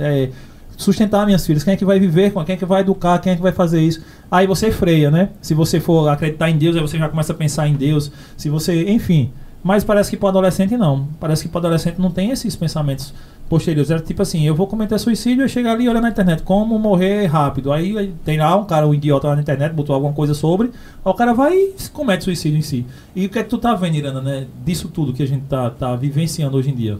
[0.00, 0.30] é,
[0.76, 3.32] sustentar minhas filhas, quem é que vai viver com, quem é que vai educar, quem
[3.32, 4.02] é que vai fazer isso.
[4.30, 5.30] Aí você freia, né?
[5.40, 8.10] Se você for acreditar em Deus, aí você já começa a pensar em Deus.
[8.36, 9.30] Se você, enfim.
[9.62, 11.08] Mas parece que para adolescente não.
[11.18, 13.12] Parece que para adolescente não tem esses pensamentos
[13.48, 13.90] posteriores.
[13.90, 16.78] Era tipo assim, eu vou cometer suicídio e chegar ali e olhar na internet como
[16.78, 17.72] morrer rápido.
[17.72, 21.10] Aí tem lá um cara, um idiota lá na internet, botou alguma coisa sobre, aí
[21.10, 22.86] o cara vai e comete suicídio em si.
[23.14, 24.46] E o que é que tu tá vendo, Irana, né?
[24.64, 26.98] Disso tudo que a gente tá, tá vivenciando hoje em dia?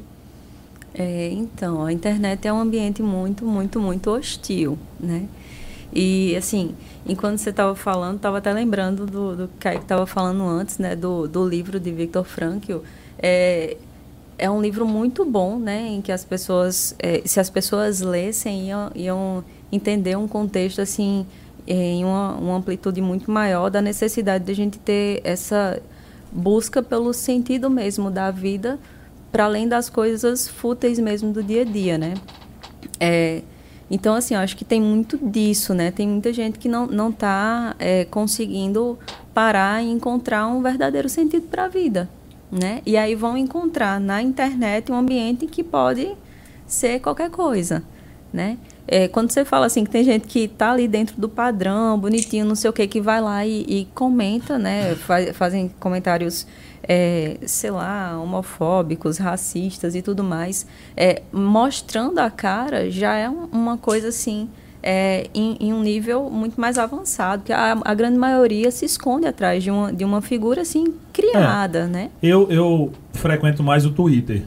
[0.95, 5.27] É, então, a internet é um ambiente muito, muito, muito hostil, né?
[5.93, 6.75] E, assim,
[7.07, 10.95] enquanto você estava falando, estava até lembrando do, do que estava falando antes, né?
[10.95, 12.79] Do, do livro de Viktor Frankl.
[13.19, 13.77] É,
[14.39, 15.89] é um livro muito bom, né?
[15.89, 21.27] Em que as pessoas, é, se as pessoas lessem, iam, iam entender um contexto, assim,
[21.67, 25.81] em uma, uma amplitude muito maior da necessidade de a gente ter essa
[26.31, 28.79] busca pelo sentido mesmo da vida,
[29.33, 32.15] para além das coisas fúteis mesmo do dia a dia, né?
[33.01, 33.43] É,
[33.91, 35.91] então, assim, eu acho que tem muito disso, né?
[35.91, 38.99] Tem muita gente que não não está é, conseguindo
[39.33, 42.09] parar e encontrar um verdadeiro sentido para a vida,
[42.51, 42.83] né?
[42.85, 46.17] E aí vão encontrar na internet um ambiente que pode
[46.67, 47.83] ser qualquer coisa,
[48.33, 48.59] né?
[48.89, 52.45] É, quando você fala assim que tem gente que está ali dentro do padrão, bonitinho,
[52.45, 54.95] não sei o que, que vai lá e, e comenta, né?
[54.97, 56.47] Faz, fazem comentários
[56.83, 63.47] é, sei lá, homofóbicos, racistas e tudo mais, é, mostrando a cara já é um,
[63.53, 64.49] uma coisa assim.
[64.89, 69.27] É, em, em, um nível muito mais avançado, que a, a, grande maioria se esconde
[69.27, 72.11] atrás de uma, de uma figura assim criada, é, né?
[72.23, 74.45] Eu, eu frequento mais o Twitter.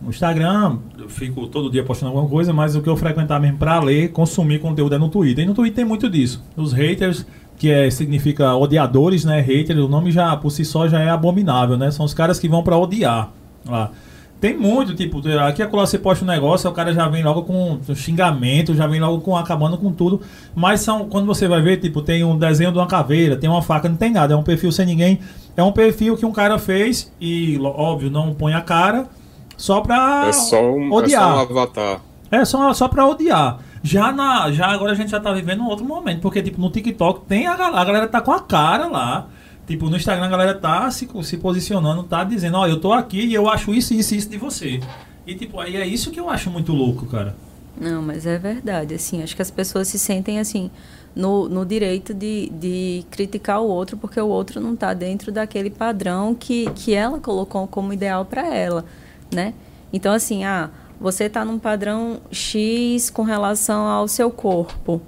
[0.00, 3.58] No Instagram, eu fico todo dia postando alguma coisa, mas o que eu frequentar mesmo
[3.58, 5.44] para ler, consumir conteúdo é no Twitter.
[5.44, 6.44] E no Twitter tem muito disso.
[6.56, 7.26] Os haters,
[7.58, 9.40] que é, significa odiadores, né?
[9.40, 11.90] Hater, o nome já por si só já é abominável, né?
[11.90, 13.30] São os caras que vão para odiar
[13.66, 13.90] lá.
[14.40, 17.80] Tem muito, tipo, aqui quando você posta um negócio, o cara já vem logo com
[17.92, 20.20] xingamento, já vem logo com acabando com tudo.
[20.54, 23.62] Mas são, quando você vai ver, tipo, tem um desenho de uma caveira, tem uma
[23.62, 25.18] faca, não tem nada, é um perfil sem ninguém.
[25.56, 29.08] É um perfil que um cara fez e, óbvio, não põe a cara,
[29.56, 31.20] só pra é só um, odiar.
[31.20, 32.00] É só um avatar.
[32.30, 33.58] É só, só pra odiar.
[33.82, 36.70] Já, na, já agora a gente já tá vivendo um outro momento, porque, tipo, no
[36.70, 39.28] TikTok tem a, a galera tá com a cara lá
[39.68, 42.90] Tipo, no Instagram a galera tá se, se posicionando, tá dizendo, ó, oh, eu tô
[42.90, 44.80] aqui e eu acho isso, isso isso de você.
[45.26, 47.36] E tipo, aí é isso que eu acho muito louco, cara.
[47.78, 50.70] Não, mas é verdade, assim, acho que as pessoas se sentem assim,
[51.14, 55.68] no, no direito de, de criticar o outro, porque o outro não está dentro daquele
[55.68, 58.86] padrão que, que ela colocou como ideal para ela,
[59.30, 59.52] né?
[59.92, 65.00] Então, assim, ah, você está num padrão X com relação ao seu corpo,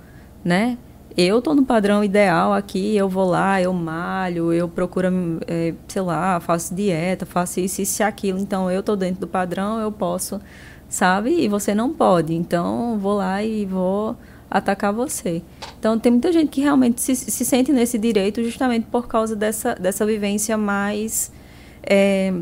[0.44, 0.78] né?
[1.16, 5.08] eu tô no padrão ideal aqui, eu vou lá, eu malho, eu procuro,
[5.46, 8.38] é, sei lá, faço dieta, faço isso, isso e aquilo.
[8.38, 10.40] Então, eu tô dentro do padrão, eu posso,
[10.88, 11.30] sabe?
[11.30, 12.34] E você não pode.
[12.34, 14.16] Então, vou lá e vou
[14.50, 15.42] atacar você.
[15.78, 19.74] Então, tem muita gente que realmente se, se sente nesse direito justamente por causa dessa,
[19.74, 21.32] dessa vivência mais
[21.82, 22.32] é,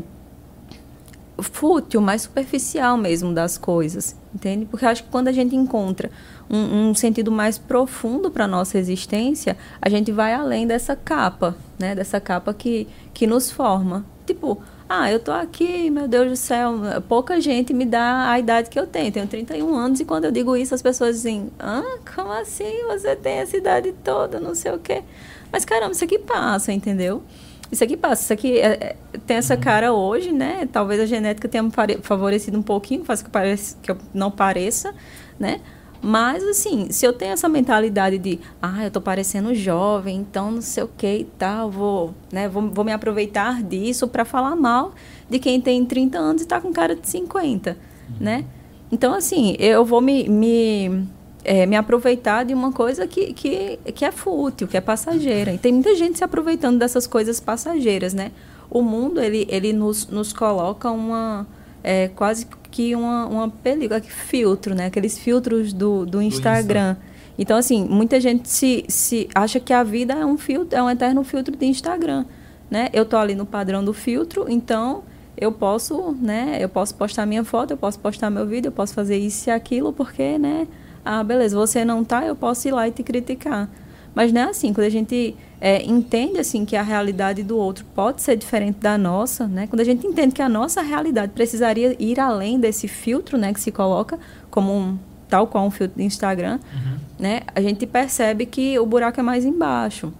[1.41, 4.65] fútil, mais superficial mesmo das coisas, entende?
[4.65, 6.09] Porque acho que quando a gente encontra
[6.49, 11.95] um, um sentido mais profundo para nossa existência, a gente vai além dessa capa, né?
[11.95, 14.05] Dessa capa que, que nos forma.
[14.25, 16.73] Tipo, ah, eu tô aqui, meu Deus do céu,
[17.07, 19.11] pouca gente me dá a idade que eu tenho.
[19.11, 23.15] Tenho 31 anos e quando eu digo isso, as pessoas dizem, ah, como assim você
[23.15, 25.03] tem essa idade toda, não sei o quê.
[25.51, 27.23] Mas caramba, isso aqui passa, entendeu?
[27.71, 28.95] Isso aqui passa, isso aqui é, é,
[29.27, 29.61] tem essa uhum.
[29.61, 30.67] cara hoje, né?
[30.71, 34.93] Talvez a genética tenha me favorecido um pouquinho, faz que, pareça, que eu não pareça,
[35.39, 35.61] né?
[36.01, 40.61] Mas, assim, se eu tenho essa mentalidade de, ah, eu tô parecendo jovem, então não
[40.61, 44.93] sei o que e tal, vou, né, vou, vou me aproveitar disso para falar mal
[45.29, 48.15] de quem tem 30 anos e tá com cara de 50, uhum.
[48.19, 48.45] né?
[48.91, 51.05] Então, assim, eu vou me, me,
[51.43, 55.53] é, me aproveitar de uma coisa que, que, que é fútil, que é passageira.
[55.53, 58.31] E tem muita gente se aproveitando dessas coisas passageiras, né?
[58.69, 61.47] O mundo, ele, ele nos, nos coloca uma
[61.83, 64.87] é, quase que uma, uma película, filtro, né?
[64.87, 66.95] Aqueles filtros do, do Instagram.
[67.37, 70.89] Então, assim, muita gente se, se acha que a vida é um filtro, é um
[70.89, 72.25] eterno filtro de Instagram,
[72.69, 72.89] né?
[72.91, 75.03] Eu tô ali no padrão do filtro, então
[75.37, 76.57] eu posso, né?
[76.59, 79.51] Eu posso postar minha foto, eu posso postar meu vídeo, eu posso fazer isso e
[79.51, 80.67] aquilo, porque, né?
[81.03, 83.69] Ah, beleza, você não tá, eu posso ir lá e te criticar.
[84.13, 87.85] Mas não é assim, quando a gente é, entende assim que a realidade do outro
[87.93, 89.67] pode ser diferente da nossa, né?
[89.67, 93.59] Quando a gente entende que a nossa realidade precisaria ir além desse filtro, né, que
[93.59, 96.97] se coloca como um tal qual um filtro de Instagram, uhum.
[97.19, 97.41] né?
[97.53, 100.11] A gente percebe que o buraco é mais embaixo,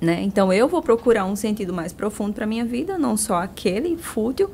[0.00, 0.22] né?
[0.22, 4.50] Então eu vou procurar um sentido mais profundo para minha vida, não só aquele fútil,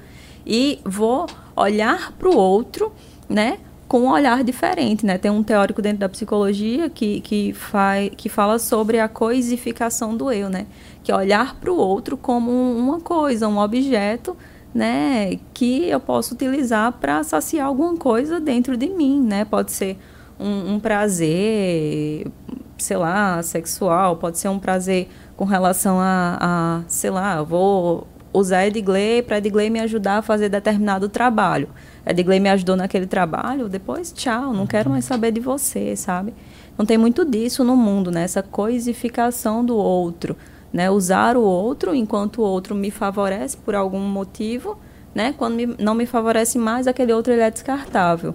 [0.47, 2.93] e vou olhar para o outro,
[3.29, 3.59] né?
[3.90, 5.18] Com um olhar diferente, né?
[5.18, 10.31] Tem um teórico dentro da psicologia que, que, faz, que fala sobre a coisificação do
[10.31, 10.68] eu, né?
[11.03, 14.37] Que é olhar para o outro como uma coisa, um objeto,
[14.72, 15.40] né?
[15.53, 19.44] Que eu posso utilizar para saciar alguma coisa dentro de mim, né?
[19.44, 19.98] Pode ser
[20.38, 22.31] um, um prazer,
[22.79, 28.66] sei lá, sexual, pode ser um prazer com relação a, a sei lá, vou usar
[28.66, 31.69] Edgley para Edgley me ajudar a fazer determinado trabalho.
[32.07, 36.33] Edgley me ajudou naquele trabalho, depois tchau, não quero mais saber de você, sabe?
[36.79, 38.23] Não tem muito disso no mundo, né?
[38.23, 40.37] Essa coisificação do outro,
[40.73, 40.90] né?
[40.90, 44.79] Usar o outro enquanto o outro me favorece por algum motivo,
[45.14, 45.35] né?
[45.37, 48.35] Quando me, não me favorece mais, aquele outro ele é descartável,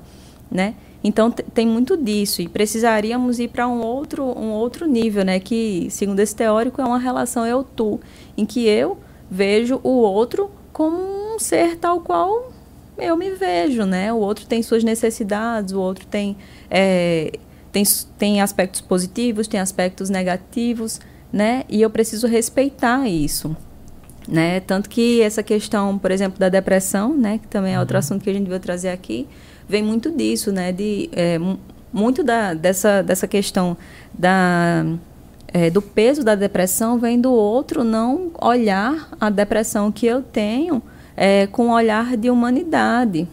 [0.51, 0.75] né?
[1.03, 5.39] Então tem muito disso e precisaríamos ir para um outro um outro nível, né?
[5.39, 7.99] Que segundo esse teórico é uma relação eu tu,
[8.37, 8.97] em que eu
[9.29, 10.97] vejo o outro como
[11.35, 12.51] um ser tal qual
[12.97, 14.11] eu me vejo, né?
[14.11, 16.37] O outro tem suas necessidades, o outro tem,
[16.69, 17.31] é,
[17.71, 17.83] tem,
[18.17, 20.99] tem aspectos positivos, tem aspectos negativos,
[21.31, 21.63] né?
[21.69, 23.55] E eu preciso respeitar isso,
[24.27, 24.59] né?
[24.61, 27.37] Tanto que essa questão, por exemplo, da depressão, né?
[27.37, 27.99] Que também é outro uhum.
[27.99, 29.27] assunto que a gente vai trazer aqui,
[29.67, 30.71] vem muito disso, né?
[30.71, 31.37] De, é,
[31.91, 33.77] muito da, dessa, dessa questão
[34.13, 34.85] da
[35.55, 40.83] é, do peso da depressão vem do outro não olhar a depressão que eu tenho
[41.15, 43.25] é, com um olhar de humanidade,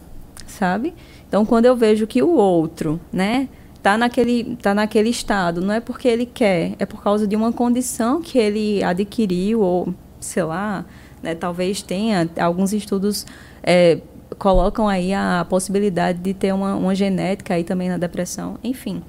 [0.47, 0.93] sabe?
[1.27, 3.49] Então, quando eu vejo que o outro, né,
[3.81, 7.51] tá naquele, tá naquele estado, não é porque ele quer, é por causa de uma
[7.51, 10.85] condição que ele adquiriu ou, sei lá,
[11.21, 13.25] né, talvez tenha alguns estudos
[13.61, 13.99] é,
[14.39, 19.03] colocam aí a possibilidade de ter uma, uma genética aí também na depressão, enfim.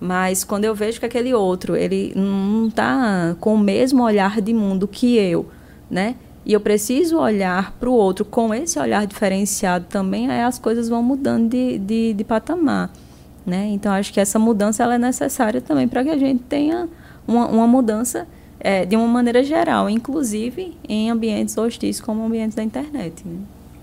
[0.00, 4.54] Mas quando eu vejo que aquele outro, ele não está com o mesmo olhar de
[4.54, 5.46] mundo que eu,
[5.90, 6.16] né?
[6.44, 10.88] E eu preciso olhar para o outro com esse olhar diferenciado também, aí as coisas
[10.88, 12.90] vão mudando de, de, de patamar,
[13.44, 13.66] né?
[13.68, 16.88] Então, acho que essa mudança ela é necessária também para que a gente tenha
[17.28, 18.26] uma, uma mudança
[18.58, 23.22] é, de uma maneira geral, inclusive em ambientes hostis como ambientes da internet.
[23.26, 23.38] Né?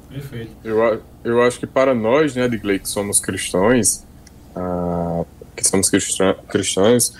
[0.09, 0.51] Perfeito.
[0.63, 4.03] Eu, eu acho que para nós, né, Digley, que somos cristãos,
[4.55, 5.23] ah,
[5.57, 7.13] que somos cristãos,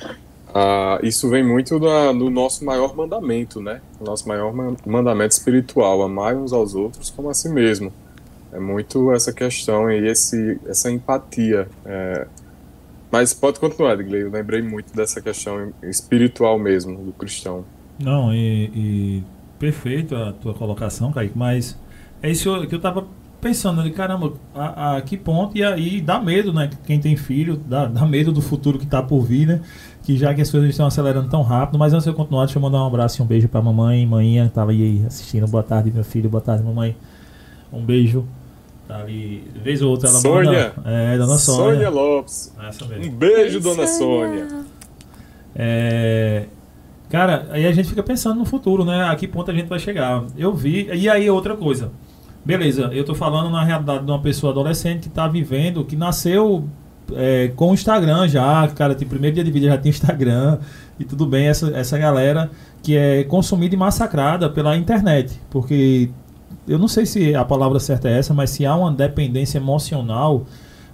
[0.54, 3.82] ah, isso vem muito do nosso maior mandamento, né?
[4.00, 4.54] Nosso maior
[4.86, 7.91] mandamento espiritual, amar uns aos outros como a si mesmo.
[8.52, 11.67] É muito essa questão e esse, essa empatia.
[11.86, 12.28] É...
[13.12, 14.21] Mas pode continuar, Edgley.
[14.21, 17.65] Eu lembrei muito dessa questão espiritual mesmo, do cristão.
[18.00, 19.23] Não, e, e
[19.60, 21.78] perfeito a tua colocação, Kaique, mas
[22.21, 23.06] é isso que eu estava
[23.39, 26.69] pensando ali, caramba, a, a, que ponto, e aí dá medo, né?
[26.86, 29.62] Quem tem filho, dá, dá medo do futuro que está por vir, né?
[30.04, 32.58] Que já que as coisas estão acelerando tão rápido, mas antes de eu continuar, deixa
[32.58, 35.91] eu mandar um abraço e um beijo pra mamãe, manhã, tava aí assistindo, boa tarde,
[35.91, 36.95] meu filho, boa tarde, mamãe.
[37.71, 38.26] Um beijo.
[38.88, 40.73] Tá ali, vez ou outra ela Sônia.
[40.78, 40.89] manda.
[40.89, 41.73] É, dona Sônia.
[41.73, 42.54] Sônia Lopes.
[42.67, 43.06] Essa mesmo.
[43.06, 44.47] Um beijo, dona Sônia.
[45.54, 46.45] É,
[47.10, 49.04] cara, aí a gente fica pensando no futuro, né?
[49.04, 50.23] A que ponto a gente vai chegar.
[50.38, 50.89] Eu vi.
[50.93, 51.91] E aí, outra coisa.
[52.47, 56.63] Beleza, eu tô falando na realidade de uma pessoa adolescente que tá vivendo, que nasceu
[57.13, 60.57] é, com o Instagram já, cara, tem primeiro dia de vida já tem Instagram
[60.97, 62.49] e tudo bem, essa, essa galera
[62.81, 66.10] que é consumida e massacrada pela internet, porque
[66.65, 70.45] eu não sei se a palavra certa é essa, mas se há uma dependência emocional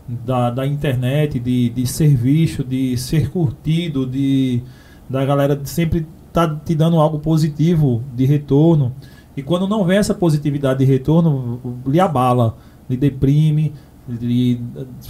[0.08, 4.63] da, da internet, de, de ser visto, de ser curtido, de
[5.08, 8.96] da galera sempre tá te dando algo positivo de retorno.
[9.36, 12.56] E quando não vem essa positividade de retorno, lhe abala,
[12.89, 13.74] lhe deprime,
[14.08, 14.62] lhe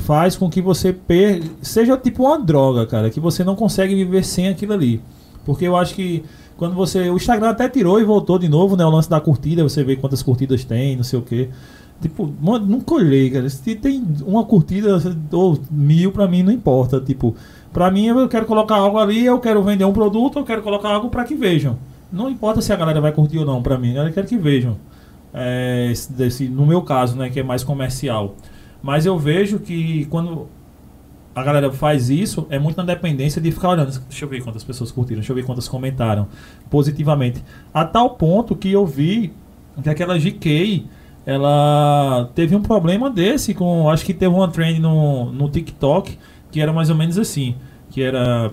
[0.01, 0.95] faz com que você
[1.61, 5.01] seja tipo uma droga, cara, que você não consegue viver sem aquilo ali.
[5.45, 6.23] Porque eu acho que
[6.57, 7.09] quando você.
[7.09, 8.85] O Instagram até tirou e voltou de novo, né?
[8.85, 11.49] O lance da curtida, você vê quantas curtidas tem, não sei o quê.
[12.01, 13.49] Tipo, mano, nunca olhei, cara.
[13.49, 16.99] Se tem uma curtida ou mil, pra mim não importa.
[16.99, 17.35] Tipo,
[17.71, 20.89] pra mim eu quero colocar algo ali, eu quero vender um produto, eu quero colocar
[20.89, 21.77] algo pra que vejam.
[22.13, 24.77] Não importa se a galera vai curtir ou não, pra mim, eu quero que vejam.
[25.33, 28.35] É, desse, no meu caso, né, que é mais comercial.
[28.83, 30.47] Mas eu vejo que quando
[31.35, 33.99] a galera faz isso, é muito na dependência de ficar olhando.
[34.07, 36.27] Deixa eu ver quantas pessoas curtiram, deixa eu ver quantas comentaram
[36.69, 37.43] positivamente.
[37.73, 39.33] A tal ponto que eu vi
[39.81, 40.85] que aquela GK,
[41.25, 43.89] ela teve um problema desse com.
[43.89, 46.15] Acho que teve uma trend no, no TikTok
[46.51, 47.55] que era mais ou menos assim.
[47.89, 48.51] Que era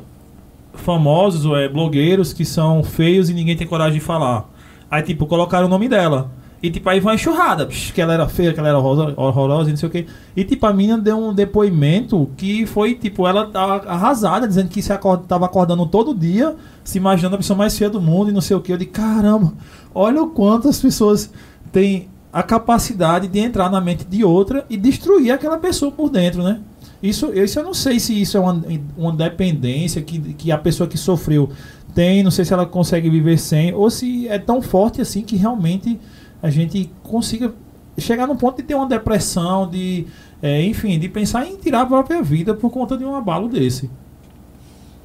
[0.75, 4.49] famosos é, blogueiros que são feios e ninguém tem coragem de falar.
[4.91, 6.31] Aí, tipo, colocaram o nome dela.
[6.63, 9.79] E tipo, aí vai enxurrada, que ela era feia, que ela era horrorosa e não
[9.79, 10.07] sei o que.
[10.37, 14.83] E tipo, a menina deu um depoimento que foi, tipo, ela tava arrasada, dizendo que
[14.83, 16.55] se acorda, tava acordando todo dia,
[16.85, 18.73] se imaginando a pessoa mais feia do mundo e não sei o que.
[18.73, 19.55] Eu disse, caramba,
[19.95, 21.33] olha o quanto as pessoas
[21.73, 26.43] têm a capacidade de entrar na mente de outra e destruir aquela pessoa por dentro,
[26.43, 26.61] né?
[27.03, 28.63] Isso, isso eu não sei se isso é uma,
[28.97, 31.51] uma dependência que, que a pessoa que sofreu
[31.95, 35.37] tem, não sei se ela consegue viver sem, ou se é tão forte assim que
[35.37, 35.99] realmente
[36.43, 37.53] a gente consiga
[37.99, 40.07] chegar no ponto de ter uma depressão, de,
[40.43, 43.91] é, enfim, de pensar em tirar a própria vida por conta de um abalo desse.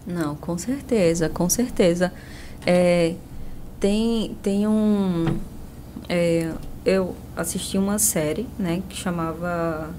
[0.05, 2.13] Não, com certeza, com certeza.
[2.65, 3.15] É,
[3.79, 5.25] tem, tem um.
[6.08, 6.51] É,
[6.86, 9.89] eu assisti uma série, né, que chamava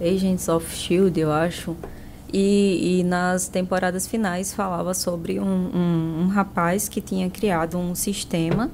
[0.00, 1.76] Agents of Shield, eu acho.
[2.32, 7.94] E, e nas temporadas finais falava sobre um, um, um rapaz que tinha criado um
[7.94, 8.70] sistema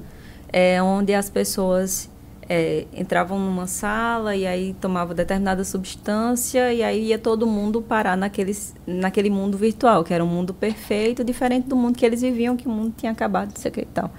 [0.51, 2.09] é, onde as pessoas
[2.47, 8.15] é, entravam numa sala e aí tomavam determinada substância e aí ia todo mundo parar
[8.15, 12.55] naquele, naquele mundo virtual, que era um mundo perfeito, diferente do mundo que eles viviam,
[12.55, 14.11] que o mundo tinha acabado, não sei o que e tal.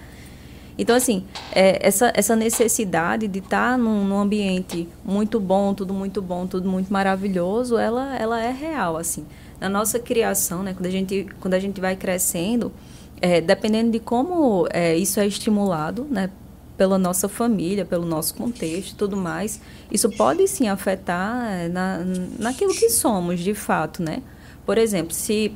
[0.79, 6.23] Então, assim, é, essa, essa necessidade de estar num, num, ambiente muito bom, tudo muito
[6.23, 9.27] bom, tudo muito maravilhoso, ela, ela é real, assim.
[9.61, 12.73] Na nossa criação, né, quando a gente, quando a gente vai crescendo,
[13.21, 16.31] é, dependendo de como é, isso é estimulado, né,
[16.77, 19.61] pela nossa família, pelo nosso contexto e tudo mais,
[19.91, 22.05] isso pode sim afetar é, na,
[22.39, 24.23] naquilo que somos de fato, né?
[24.65, 25.53] Por exemplo, se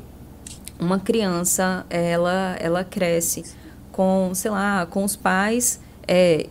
[0.81, 3.45] uma criança ela ela cresce
[3.93, 6.47] com, sei lá, com os pais é,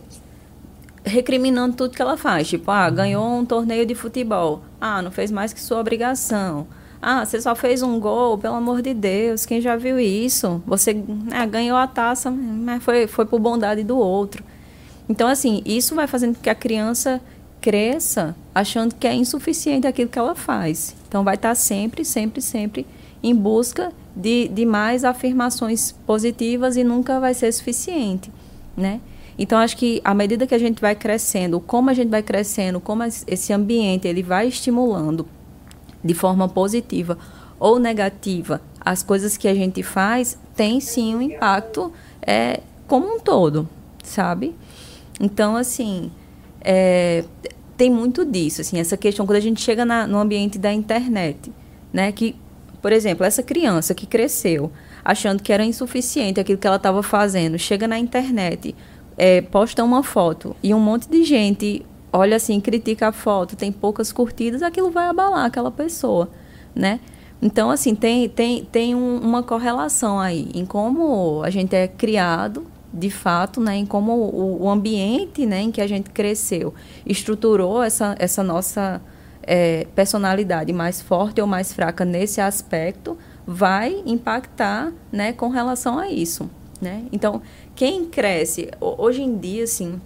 [1.04, 5.30] recriminando tudo que ela faz, tipo, ah, ganhou um torneio de futebol, ah, não fez
[5.30, 6.66] mais que sua obrigação,
[7.00, 10.62] ah, você só fez um gol, pelo amor de Deus, quem já viu isso?
[10.64, 14.44] Você né, ganhou a taça, mas foi, foi por bondade do outro.
[15.08, 17.20] Então, assim, isso vai fazendo com que a criança
[17.60, 20.94] cresça achando que é insuficiente aquilo que ela faz.
[21.08, 22.86] Então, vai estar sempre, sempre, sempre
[23.22, 28.30] em busca de, de mais afirmações positivas e nunca vai ser suficiente,
[28.76, 29.00] né?
[29.38, 32.80] Então, acho que à medida que a gente vai crescendo, como a gente vai crescendo,
[32.80, 35.26] como esse ambiente ele vai estimulando
[36.04, 37.16] de forma positiva
[37.58, 43.20] ou negativa as coisas que a gente faz, tem sim um impacto é, como um
[43.20, 43.68] todo,
[44.02, 44.54] sabe?
[45.20, 46.10] Então, assim,
[46.60, 47.24] é,
[47.76, 51.52] tem muito disso, assim, essa questão, quando a gente chega na, no ambiente da internet,
[51.92, 52.36] né, que,
[52.82, 54.70] por exemplo, essa criança que cresceu
[55.04, 58.74] achando que era insuficiente aquilo que ela estava fazendo, chega na internet,
[59.16, 63.72] é, posta uma foto e um monte de gente olha assim, critica a foto, tem
[63.72, 66.28] poucas curtidas, aquilo vai abalar aquela pessoa,
[66.74, 67.00] né?
[67.40, 72.66] Então, assim, tem, tem, tem um, uma correlação aí em como a gente é criado,
[72.92, 76.74] de fato, né, em como o, o ambiente né, em que a gente cresceu
[77.06, 79.00] estruturou essa, essa nossa
[79.42, 83.16] é, personalidade mais forte ou mais fraca nesse aspecto,
[83.46, 86.48] vai impactar né, com relação a isso.
[86.80, 87.04] Né?
[87.12, 87.42] Então,
[87.74, 90.00] quem cresce, hoje em dia, assim,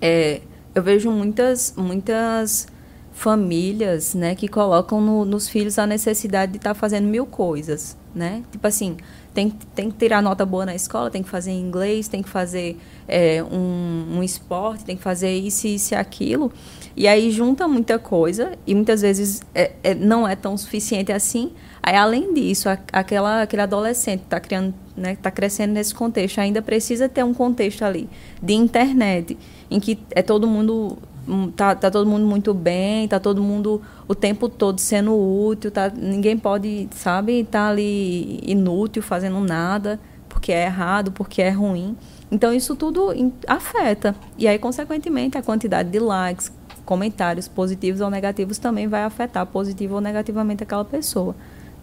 [0.00, 0.40] é,
[0.74, 2.68] eu vejo muitas, muitas
[3.12, 7.96] famílias, né, que colocam no, nos filhos a necessidade de estar tá fazendo mil coisas,
[8.14, 8.42] né?
[8.52, 8.98] Tipo assim,
[9.32, 12.78] tem, tem que tirar nota boa na escola, tem que fazer inglês, tem que fazer
[13.08, 16.52] é, um, um esporte, tem que fazer isso, isso e aquilo.
[16.96, 21.52] E aí junta muita coisa e muitas vezes é, é, não é tão suficiente assim.
[21.82, 26.40] Aí, além disso, a, aquela, aquele adolescente que está criando, né, tá crescendo nesse contexto,
[26.40, 28.08] ainda precisa ter um contexto ali
[28.42, 29.36] de internet,
[29.70, 30.96] em que é todo mundo
[31.28, 35.70] hum, tá, tá todo mundo muito bem, tá todo mundo o tempo todo sendo útil,
[35.70, 41.94] tá, ninguém pode, sabe, tá ali inútil, fazendo nada, porque é errado, porque é ruim.
[42.30, 43.12] Então isso tudo
[43.46, 44.14] afeta.
[44.36, 46.50] E aí, consequentemente, a quantidade de likes,
[46.86, 51.34] comentários positivos ou negativos também vai afetar positivo ou negativamente aquela pessoa,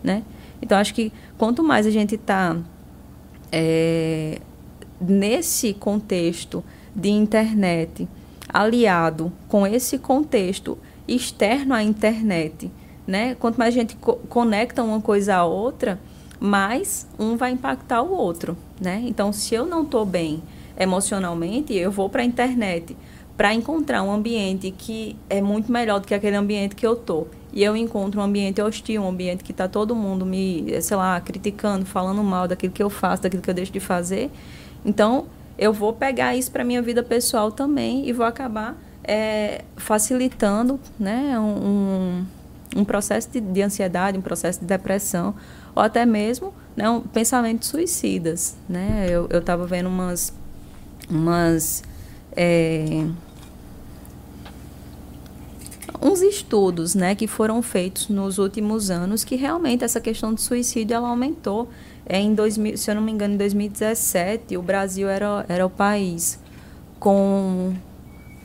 [0.02, 0.24] né?
[0.62, 2.56] Então acho que quanto mais a gente está
[3.52, 4.40] é,
[5.00, 6.64] nesse contexto
[6.96, 8.08] de internet,
[8.48, 10.78] aliado com esse contexto
[11.08, 12.72] externo à internet,
[13.06, 13.36] né?
[13.36, 16.00] Quanto mais a gente co conecta uma coisa à outra,
[16.40, 19.04] mais um vai impactar o outro, né?
[19.06, 20.42] Então, se eu não estou bem
[20.78, 22.96] emocionalmente, eu vou para a internet
[23.36, 27.28] para encontrar um ambiente que é muito melhor do que aquele ambiente que eu tô.
[27.52, 31.20] E eu encontro um ambiente hostil, um ambiente que está todo mundo me, sei lá,
[31.22, 34.32] criticando, falando mal daquilo que eu faço, daquilo que eu deixo de fazer.
[34.86, 35.26] Então,
[35.58, 41.38] eu vou pegar isso para minha vida pessoal também e vou acabar é, facilitando né,
[41.40, 42.26] um,
[42.76, 45.36] um processo de, de, ansiedade, um processo de depressão,
[45.76, 48.56] ou até mesmo né, um, pensamentos suicidas.
[48.68, 49.08] Né?
[49.10, 50.34] Eu estava vendo umas,
[51.10, 51.84] umas
[52.36, 53.06] é,
[56.02, 60.96] uns estudos né, que foram feitos nos últimos anos que realmente essa questão de suicídio
[60.96, 61.70] ela aumentou
[62.06, 65.70] é, em 2000, se eu não me engano, em 2017, o Brasil era, era o
[65.70, 66.38] país
[67.00, 67.74] com.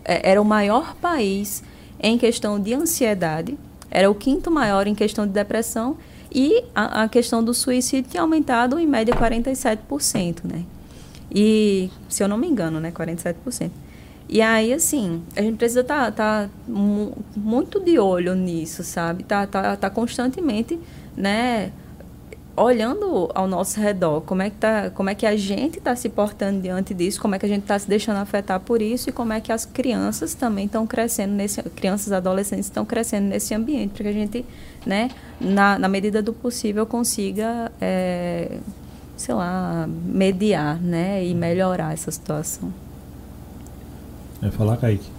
[0.04, 1.62] É, era o maior país
[2.00, 3.58] em questão de ansiedade,
[3.90, 5.96] era o quinto maior em questão de depressão
[6.32, 10.64] e a, a questão do suicídio tinha aumentado em média 47%, né?
[11.34, 13.70] E, se eu não me engano, né, 47%.
[14.28, 16.50] E aí, assim, a gente precisa estar tá, tá
[17.36, 19.24] muito de olho nisso, sabe?
[19.24, 20.78] Tá, tá, tá constantemente,
[21.16, 21.72] né?
[22.58, 26.08] olhando ao nosso redor, como é que, tá, como é que a gente está se
[26.08, 29.12] portando diante disso, como é que a gente está se deixando afetar por isso e
[29.12, 33.92] como é que as crianças também estão crescendo nesse, crianças adolescentes estão crescendo nesse ambiente,
[33.92, 34.44] para que a gente,
[34.84, 35.10] né,
[35.40, 38.58] na, na medida do possível, consiga, é,
[39.18, 42.72] sei lá, mediar, né, e melhorar essa situação.
[44.40, 45.10] Vai falar, Kaique?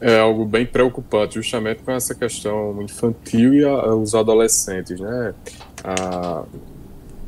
[0.00, 5.34] É algo bem preocupante, justamente com essa questão infantil e a, os adolescentes, né?
[5.84, 6.44] Ah,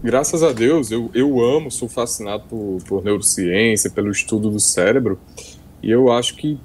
[0.03, 5.19] graças a Deus, eu, eu amo, sou fascinado por, por neurociência, pelo estudo do cérebro,
[5.83, 6.59] e eu acho que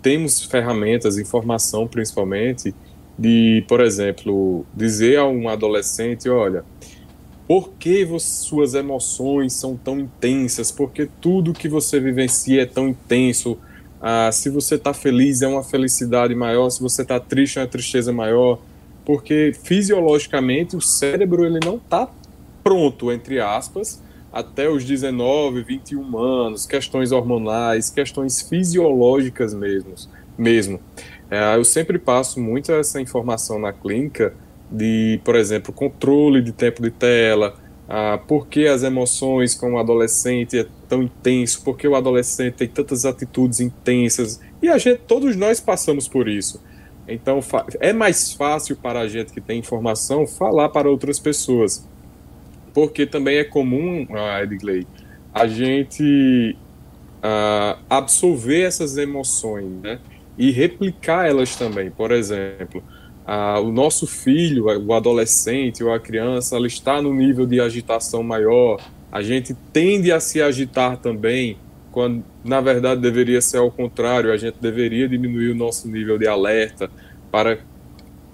[0.00, 2.74] temos ferramentas, informação principalmente,
[3.18, 6.64] de, por exemplo, dizer a um adolescente, olha,
[7.46, 10.72] por que suas emoções são tão intensas?
[10.72, 13.58] Por que tudo que você vivencia é tão intenso?
[14.00, 16.70] Ah, se você está feliz, é uma felicidade maior.
[16.70, 18.58] Se você está triste, é uma tristeza maior.
[19.04, 22.08] Porque fisiologicamente o cérebro ele não está
[22.62, 29.94] pronto, entre aspas, até os 19, 21 anos, questões hormonais, questões fisiológicas mesmo.
[30.36, 30.80] mesmo.
[31.30, 34.34] É, eu sempre passo muito essa informação na clínica
[34.74, 37.56] de, por exemplo, controle de tempo de tela,
[37.88, 42.54] ah, por que as emoções com o adolescente é tão intenso, por que o adolescente
[42.54, 46.62] tem tantas atitudes intensas, E a gente, todos nós passamos por isso.
[47.06, 47.40] Então
[47.80, 51.86] é mais fácil para a gente que tem informação falar para outras pessoas.
[52.72, 54.86] Porque também é comum, ah, Edgley,
[55.32, 56.56] a gente
[57.24, 59.98] uh, absorver essas emoções, né?
[60.36, 61.90] E replicar elas também.
[61.90, 62.82] Por exemplo,
[63.26, 68.22] uh, o nosso filho, o adolescente ou a criança, ela está no nível de agitação
[68.22, 68.80] maior.
[69.10, 71.56] A gente tende a se agitar também,
[71.92, 74.32] quando na verdade deveria ser ao contrário.
[74.32, 76.90] A gente deveria diminuir o nosso nível de alerta
[77.30, 77.58] para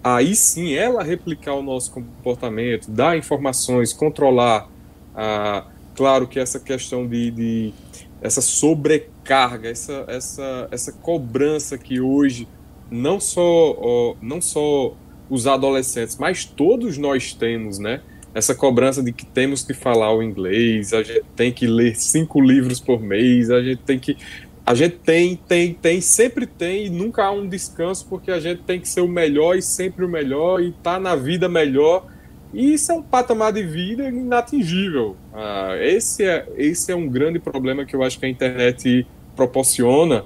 [0.02, 4.68] aí sim ela replicar o nosso comportamento, dar informações, controlar.
[5.12, 7.74] Uh, claro que essa questão de, de
[8.22, 12.46] essa sobrecarga, essa, essa, essa cobrança que hoje
[12.90, 14.94] não só, não só
[15.28, 18.00] os adolescentes, mas todos nós temos, né?
[18.34, 22.40] Essa cobrança de que temos que falar o inglês, a gente tem que ler cinco
[22.40, 24.16] livros por mês, a gente tem que.
[24.64, 28.62] A gente tem, tem, tem, sempre tem, e nunca há um descanso, porque a gente
[28.62, 32.06] tem que ser o melhor e sempre o melhor, e tá na vida melhor
[32.52, 35.16] e isso é um patamar de vida inatingível.
[35.32, 40.24] Ah, esse, é, esse é um grande problema que eu acho que a internet proporciona.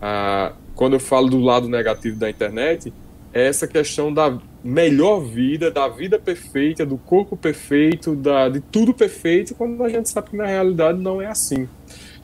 [0.00, 2.92] Ah, quando eu falo do lado negativo da internet,
[3.32, 8.94] é essa questão da melhor vida, da vida perfeita, do corpo perfeito, da, de tudo
[8.94, 11.68] perfeito, quando a gente sabe que na realidade não é assim.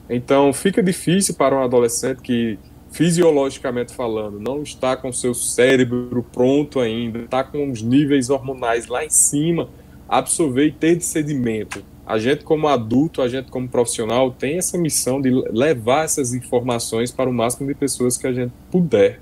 [0.09, 2.57] Então fica difícil para um adolescente que
[2.91, 9.05] fisiologicamente falando, não está com seu cérebro pronto ainda, está com os níveis hormonais lá
[9.05, 9.69] em cima,
[10.07, 11.83] absorver e ter discernimento.
[12.09, 17.11] A gente, como adulto, a gente, como profissional, tem essa missão de levar essas informações
[17.11, 19.21] para o máximo de pessoas que a gente puder.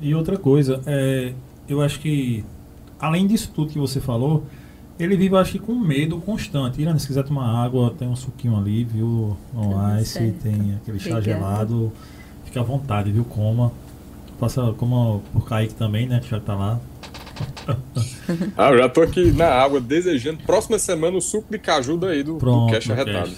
[0.00, 1.32] E outra coisa, é,
[1.68, 2.44] eu acho que,
[2.98, 4.42] além disso tudo que você falou,
[4.98, 6.82] ele vive, acho que, com medo constante.
[6.82, 9.36] Irã, se quiser tomar água, tem um suquinho ali, viu?
[9.54, 11.92] Um ice, tem aquele chá gelado.
[12.44, 13.24] Fique à vontade, viu?
[13.24, 13.70] Coma.
[14.40, 16.18] Passa como por Kaique também, né?
[16.18, 16.80] Que já tá lá.
[18.56, 20.38] ah, eu já tô aqui na água desejando.
[20.44, 23.32] Próxima semana o suco de caju daí do, Pronto, do Cash Arretado.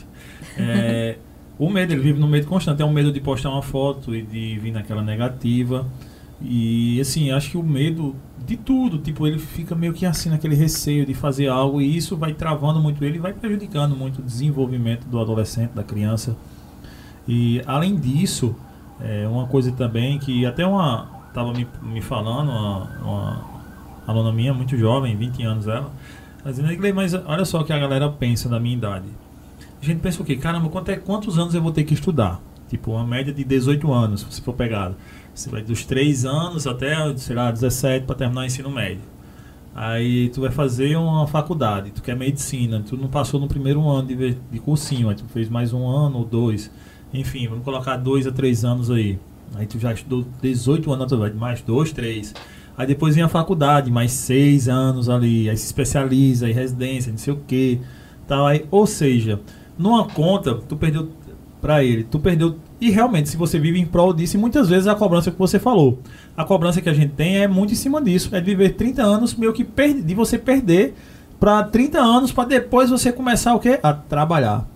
[0.57, 1.17] É,
[1.59, 2.83] o medo, ele vive no medo constante.
[2.83, 5.87] É um medo de postar uma foto e de vir naquela negativa.
[6.43, 10.55] E assim, acho que o medo de tudo, tipo, ele fica meio que assim naquele
[10.55, 14.23] receio de fazer algo e isso vai travando muito ele e vai prejudicando muito o
[14.23, 16.35] desenvolvimento do adolescente, da criança.
[17.29, 18.57] E além disso,
[19.01, 21.21] é, uma coisa também que até uma.
[21.33, 23.50] Tava me, me falando, uma, uma
[24.11, 25.93] aluna minha, muito jovem, 20 anos ela,
[26.45, 29.07] dizendo, mas olha só o que a galera pensa da minha idade.
[29.81, 30.37] A gente pensa o quê?
[30.37, 32.41] Caramba, quanto é, quantos anos eu vou ter que estudar?
[32.69, 34.95] Tipo, uma média de 18 anos, se for pegado.
[35.35, 39.03] Você vai dos 3 anos até, sei lá, 17 para terminar o ensino médio.
[39.75, 44.09] Aí tu vai fazer uma faculdade, tu quer medicina, tu não passou no primeiro ano
[44.09, 46.71] de, de cursinho, aí tu fez mais um ano ou dois.
[47.15, 49.19] Enfim, vamos colocar dois a três anos aí.
[49.55, 52.35] Aí tu já estudou 18 anos, mais dois, três.
[52.81, 55.51] Aí depois vem a faculdade, mais seis anos ali.
[55.51, 57.79] Aí se especializa, aí residência, não sei o que.
[58.27, 59.39] Tal, aí, ou seja,
[59.77, 61.11] numa conta, tu perdeu
[61.61, 62.57] para ele, tu perdeu.
[62.81, 65.59] E realmente, se você vive em prol disso, e muitas vezes a cobrança que você
[65.59, 65.99] falou,
[66.35, 68.35] a cobrança que a gente tem é muito em cima disso.
[68.35, 70.95] É de viver 30 anos meio que de você perder
[71.39, 73.79] para 30 anos para depois você começar o quê?
[73.83, 74.67] A trabalhar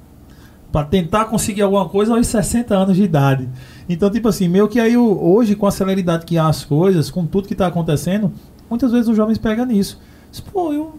[0.74, 3.48] para tentar conseguir alguma coisa aos 60 anos de idade.
[3.88, 7.24] Então, tipo assim, meio que aí hoje, com a celeridade que há as coisas, com
[7.24, 8.32] tudo que está acontecendo,
[8.68, 10.00] muitas vezes os jovens pegam nisso.
[10.52, 10.98] Pô, eu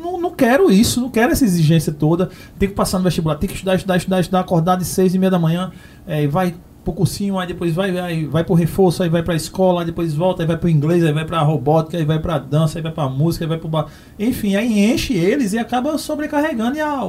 [0.00, 2.30] não, não quero isso, não quero essa exigência toda.
[2.56, 5.18] Tem que passar no vestibular, tem que estudar, estudar, estudar, estudar, acordar de seis e
[5.18, 5.72] meia da manhã,
[6.06, 6.54] é, vai
[6.86, 10.14] pro cursinho, aí depois vai, vai, vai pro reforço, aí vai pra escola, aí depois
[10.14, 12.92] volta, aí vai pro inglês, aí vai pra robótica, aí vai pra dança, aí vai
[12.92, 13.88] pra música, aí vai pro bar.
[14.16, 16.76] Enfim, aí enche eles e acaba sobrecarregando.
[16.76, 17.00] E a,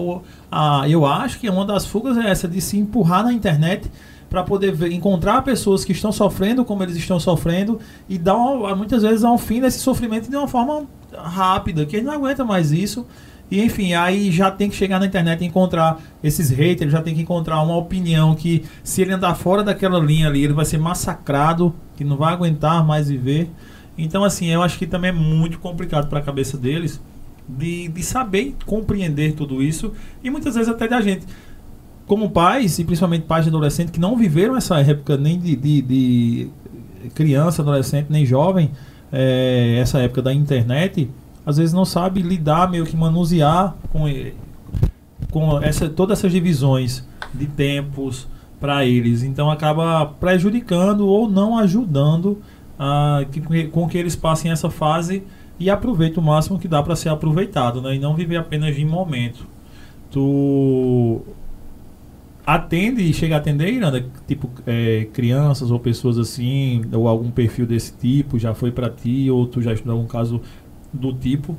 [0.51, 3.87] a, eu acho que uma das fugas é essa, de se empurrar na internet
[4.27, 8.75] para poder ver, encontrar pessoas que estão sofrendo como eles estão sofrendo e dar uma,
[8.75, 12.71] muitas vezes um fim nesse sofrimento de uma forma rápida, que ele não aguenta mais
[12.71, 13.05] isso
[13.49, 17.15] e enfim, aí já tem que chegar na internet e encontrar esses haters, já tem
[17.15, 20.77] que encontrar uma opinião que se ele andar fora daquela linha ali, ele vai ser
[20.77, 23.49] massacrado, que não vai aguentar mais viver.
[23.97, 27.01] Então assim, eu acho que também é muito complicado para a cabeça deles
[27.47, 31.25] de, de saber compreender tudo isso e muitas vezes até da gente.
[32.05, 35.81] Como pais, e principalmente pais de adolescente que não viveram essa época nem de, de,
[35.81, 36.49] de
[37.13, 38.71] criança, adolescente, nem jovem,
[39.11, 41.09] é, essa época da internet,
[41.47, 44.03] às vezes não sabe lidar, meio que manusear com,
[45.31, 48.27] com essa, todas essas divisões de tempos
[48.59, 49.23] para eles.
[49.23, 52.41] Então acaba prejudicando ou não ajudando
[52.77, 55.23] a, que, com que eles passem essa fase
[55.57, 57.95] e aproveitem o máximo que dá para ser aproveitado, né?
[57.95, 59.47] E não viver apenas de momento.
[60.11, 61.21] Tu
[62.45, 64.05] atende e chega a atender, Iranda?
[64.27, 69.31] Tipo, é, crianças ou pessoas assim, ou algum perfil desse tipo, já foi para ti,
[69.31, 70.41] ou tu já estudou algum caso
[70.97, 71.57] do tipo?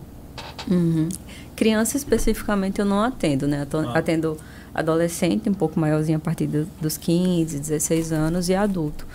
[0.71, 1.09] Uhum.
[1.57, 3.67] Criança especificamente eu não atendo, né?
[3.73, 3.99] Ah.
[3.99, 4.37] Atendo
[4.75, 9.07] adolescente, um pouco maiorzinho a partir do, dos 15, 16 anos e adulto.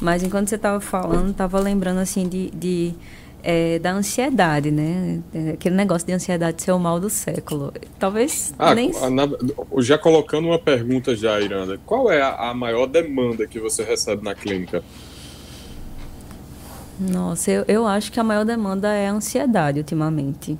[0.00, 2.94] Mas enquanto você estava falando, estava lembrando assim de, de
[3.42, 5.20] é, da ansiedade, né?
[5.34, 7.72] É, aquele negócio de ansiedade ser o mal do século.
[7.98, 8.92] Talvez ah, nem...
[9.10, 9.28] Na,
[9.78, 11.80] já colocando uma pergunta já, Iranda.
[11.84, 14.82] Qual é a, a maior demanda que você recebe na clínica?
[16.98, 20.58] Nossa, eu, eu acho que a maior demanda é a ansiedade ultimamente.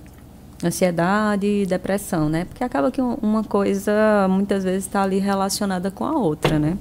[0.62, 2.44] Ansiedade e depressão, né?
[2.44, 6.76] Porque acaba que uma coisa muitas vezes está ali relacionada com a outra, né?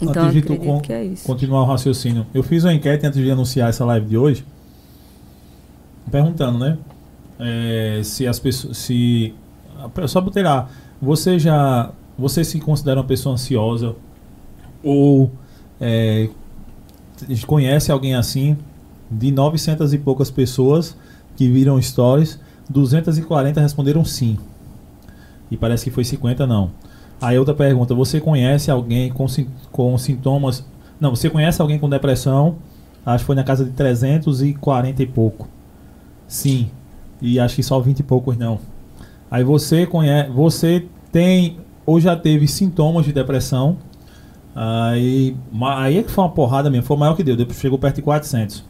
[0.00, 1.26] Então, antes de tu que é isso.
[1.26, 4.44] continuar o raciocínio, eu fiz uma enquete antes de anunciar essa live de hoje,
[6.10, 6.78] perguntando, né?
[7.38, 9.34] É, se as pessoas, se
[10.06, 10.68] só botar lá,
[11.00, 13.94] você já, você se considera uma pessoa ansiosa
[14.82, 15.30] ou
[15.80, 16.28] é,
[17.46, 18.56] conhece alguém assim?
[19.10, 20.96] De 900 e poucas pessoas
[21.36, 22.38] que viram stories,
[22.68, 24.38] 240 responderam sim.
[25.50, 26.70] E parece que foi 50 não.
[27.20, 29.26] Aí outra pergunta, você conhece alguém com,
[29.72, 30.64] com sintomas...
[31.00, 32.56] Não, você conhece alguém com depressão?
[33.06, 35.48] Acho que foi na casa de 340 e pouco.
[36.26, 36.70] Sim.
[37.22, 38.58] E acho que só 20 e poucos não.
[39.30, 40.30] Aí você conhece...
[40.30, 41.56] Você tem
[41.88, 43.78] ou já teve sintomas de depressão.
[44.60, 45.36] Aí,
[45.76, 46.84] aí é que foi uma porrada mesmo.
[46.84, 47.36] Foi o maior que deu.
[47.36, 48.64] Depois chegou perto de 400.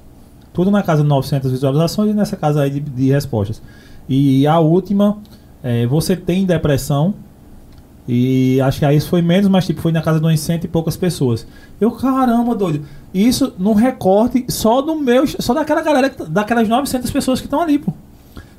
[0.52, 3.62] Tudo na casa de 900 visualizações e nessa casa aí de, de respostas.
[4.06, 5.16] E a última,
[5.62, 7.14] é, você tem depressão
[8.06, 10.64] e acho que aí isso foi menos, mas tipo, foi na casa de umas cento
[10.64, 11.46] e poucas pessoas.
[11.80, 12.84] Eu, caramba, doido.
[13.14, 15.26] Isso num recorte só do meu.
[15.26, 17.94] Só daquela galera, daquelas 900 pessoas que estão ali, pô.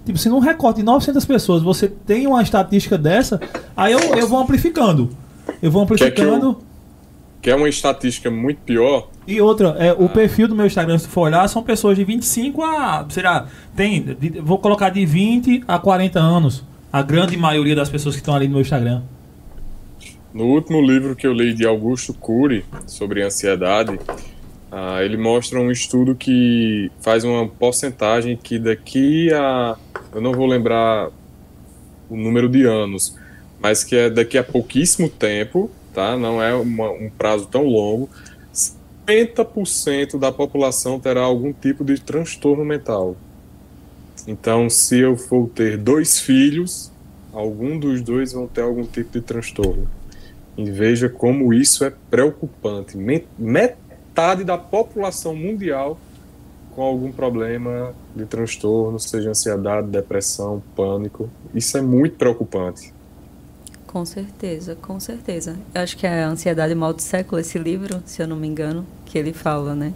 [0.04, 3.40] Tipo, se num recorte de 900 pessoas você tem uma estatística dessa,
[3.78, 5.10] aí eu, eu vou amplificando.
[5.62, 6.58] Eu vou amplificando.
[7.42, 9.10] Que é uma estatística muito pior.
[9.26, 10.10] E outra, é, o ah.
[10.10, 13.06] perfil do meu Instagram, se for olhar, são pessoas de 25 a.
[13.10, 13.48] Será?
[13.76, 14.02] Tem.
[14.02, 16.64] De, vou colocar de 20 a 40 anos.
[16.92, 19.04] A grande maioria das pessoas que estão ali no meu Instagram.
[20.34, 25.72] No último livro que eu li de Augusto Cury sobre ansiedade, uh, ele mostra um
[25.72, 29.76] estudo que faz uma porcentagem que daqui a.
[30.14, 31.10] Eu não vou lembrar
[32.10, 33.16] o número de anos,
[33.60, 35.70] mas que é daqui a pouquíssimo tempo,
[36.00, 36.16] tá?
[36.16, 38.10] Não é uma, um prazo tão longo.
[39.06, 43.18] 50% da população terá algum tipo de transtorno mental.
[44.26, 46.90] Então, se eu for ter dois filhos,
[47.34, 49.90] algum dos dois vão ter algum tipo de transtorno.
[50.58, 52.98] E veja como isso é preocupante.
[53.38, 56.00] Metade da população mundial
[56.76, 61.30] com algum problema de transtorno, seja ansiedade, depressão, pânico.
[61.54, 62.94] Isso é muito preocupante.
[63.92, 65.58] Com certeza, com certeza.
[65.74, 68.48] Eu acho que é a Ansiedade Mal do Século, esse livro, se eu não me
[68.48, 69.92] engano, que ele fala, né?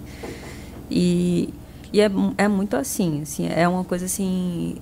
[0.90, 1.54] E,
[1.94, 4.78] e é, é muito assim, assim, é uma coisa assim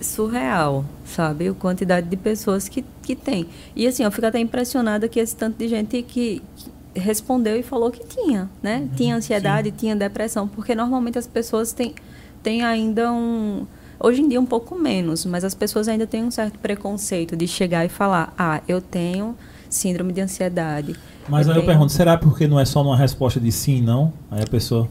[0.00, 1.48] surreal, sabe?
[1.48, 3.48] A quantidade de pessoas que, que tem.
[3.74, 7.64] E assim, eu fico até impressionada que esse tanto de gente que, que respondeu e
[7.64, 8.78] falou que tinha, né?
[8.78, 9.76] Uhum, tinha ansiedade, sim.
[9.76, 11.92] tinha depressão, porque normalmente as pessoas têm,
[12.40, 13.66] têm ainda um.
[14.00, 17.46] Hoje em dia um pouco menos, mas as pessoas ainda têm um certo preconceito de
[17.46, 19.34] chegar e falar: ah, eu tenho
[19.68, 20.96] síndrome de ansiedade.
[21.28, 21.64] Mas eu aí tenho...
[21.64, 24.12] eu pergunto: será porque não é só uma resposta de sim, não?
[24.30, 24.88] Aí a pessoa.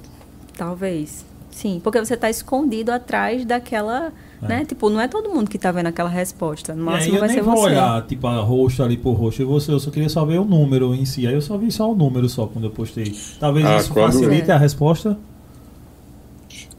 [0.58, 1.26] Talvez.
[1.51, 4.47] Sim, porque você está escondido atrás daquela é.
[4.47, 4.66] Né?
[4.66, 6.76] Tipo, não é todo mundo que tá vendo aquela resposta.
[6.76, 7.49] No máximo é, vai ser você.
[7.49, 9.41] Eu vou olhar, tipo, a rosto ali por rosto.
[9.41, 11.26] Eu, você, eu só queria só ver o número em si.
[11.26, 13.16] Aí eu só vi só o número só quando eu postei.
[13.39, 15.18] Talvez ah, isso facilite a resposta.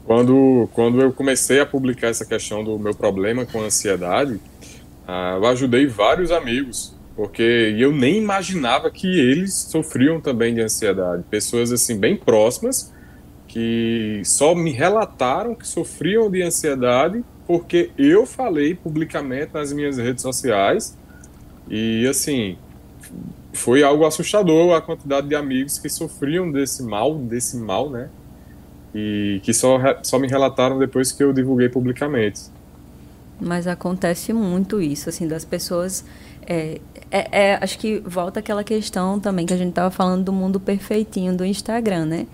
[0.09, 4.39] Quando, quando eu comecei a publicar essa questão do meu problema com ansiedade,
[5.07, 11.21] ah, eu ajudei vários amigos, porque eu nem imaginava que eles sofriam também de ansiedade.
[11.29, 12.91] Pessoas assim bem próximas
[13.47, 20.23] que só me relataram que sofriam de ansiedade porque eu falei publicamente nas minhas redes
[20.23, 20.97] sociais
[21.69, 22.57] e assim
[23.53, 28.09] foi algo assustador a quantidade de amigos que sofriam desse mal, desse mal, né?
[28.93, 32.41] E que só, só me relataram depois que eu divulguei publicamente.
[33.39, 36.03] Mas acontece muito isso, assim, das pessoas.
[36.45, 36.81] É,
[37.11, 40.59] é, é, acho que volta aquela questão também que a gente estava falando do mundo
[40.59, 42.27] perfeitinho do Instagram, né?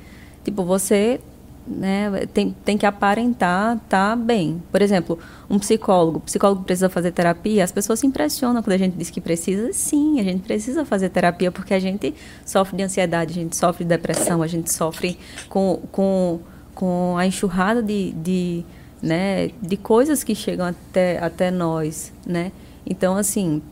[0.44, 1.20] Tipo, você
[1.68, 4.62] né, tem, tem que aparentar tá bem.
[4.72, 5.18] Por exemplo,
[5.50, 9.10] um psicólogo, o psicólogo precisa fazer terapia, as pessoas se impressionam quando a gente diz
[9.10, 9.74] que precisa.
[9.74, 12.14] Sim, a gente precisa fazer terapia porque a gente
[12.46, 15.18] sofre de ansiedade, a gente sofre de depressão, a gente sofre
[15.50, 16.40] com, com,
[16.74, 18.64] com a enxurrada de, de,
[19.02, 22.52] né, de coisas que chegam até, até nós, né?
[22.86, 23.64] Então, assim,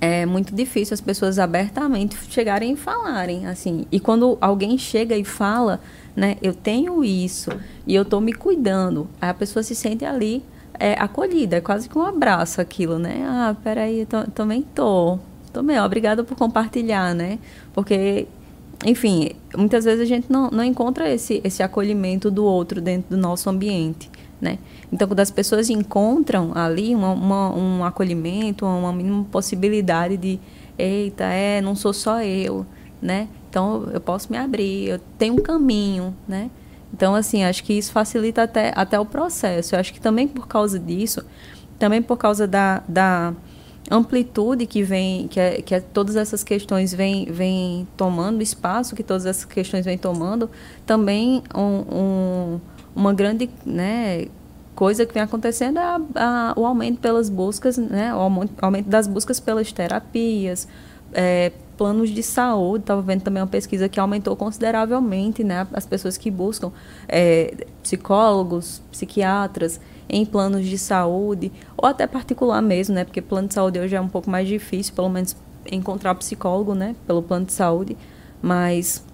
[0.00, 3.86] é muito difícil as pessoas abertamente chegarem e falarem, assim.
[3.90, 5.80] E quando alguém chega e fala,
[6.16, 7.50] né, eu tenho isso
[7.86, 10.42] e eu estou me cuidando, a pessoa se sente ali
[10.78, 13.22] é, acolhida, é quase que um abraço aquilo, né?
[13.26, 15.18] Ah, peraí, eu também tô.
[15.52, 17.38] Também, obrigada por compartilhar, né?
[17.72, 18.26] Porque,
[18.84, 23.20] enfim, muitas vezes a gente não, não encontra esse, esse acolhimento do outro dentro do
[23.20, 24.10] nosso ambiente,
[24.40, 24.58] né?
[24.92, 30.38] Então, quando as pessoas encontram ali uma, uma, um acolhimento, uma mínima possibilidade de,
[30.78, 32.66] eita, é, não sou só eu,
[33.00, 33.28] né?
[33.56, 36.50] Então, eu posso me abrir, eu tenho um caminho, né?
[36.92, 39.74] Então, assim, acho que isso facilita até, até o processo.
[39.74, 41.24] Eu acho que também por causa disso,
[41.78, 43.32] também por causa da, da
[43.90, 49.02] amplitude que vem, que, é, que é, todas essas questões vêm vem tomando, espaço que
[49.02, 50.50] todas essas questões vêm tomando,
[50.84, 52.60] também um, um,
[52.94, 54.26] uma grande né,
[54.74, 58.18] coisa que vem acontecendo é a, a, o aumento pelas buscas, né, o
[58.60, 60.68] aumento das buscas pelas terapias,
[61.14, 66.16] é, planos de saúde, estava vendo também uma pesquisa que aumentou consideravelmente né, as pessoas
[66.16, 66.72] que buscam
[67.08, 73.54] é, psicólogos, psiquiatras em planos de saúde, ou até particular mesmo, né, porque plano de
[73.54, 75.36] saúde hoje é um pouco mais difícil, pelo menos
[75.70, 77.96] encontrar psicólogo né, pelo plano de saúde,
[78.40, 79.04] mas,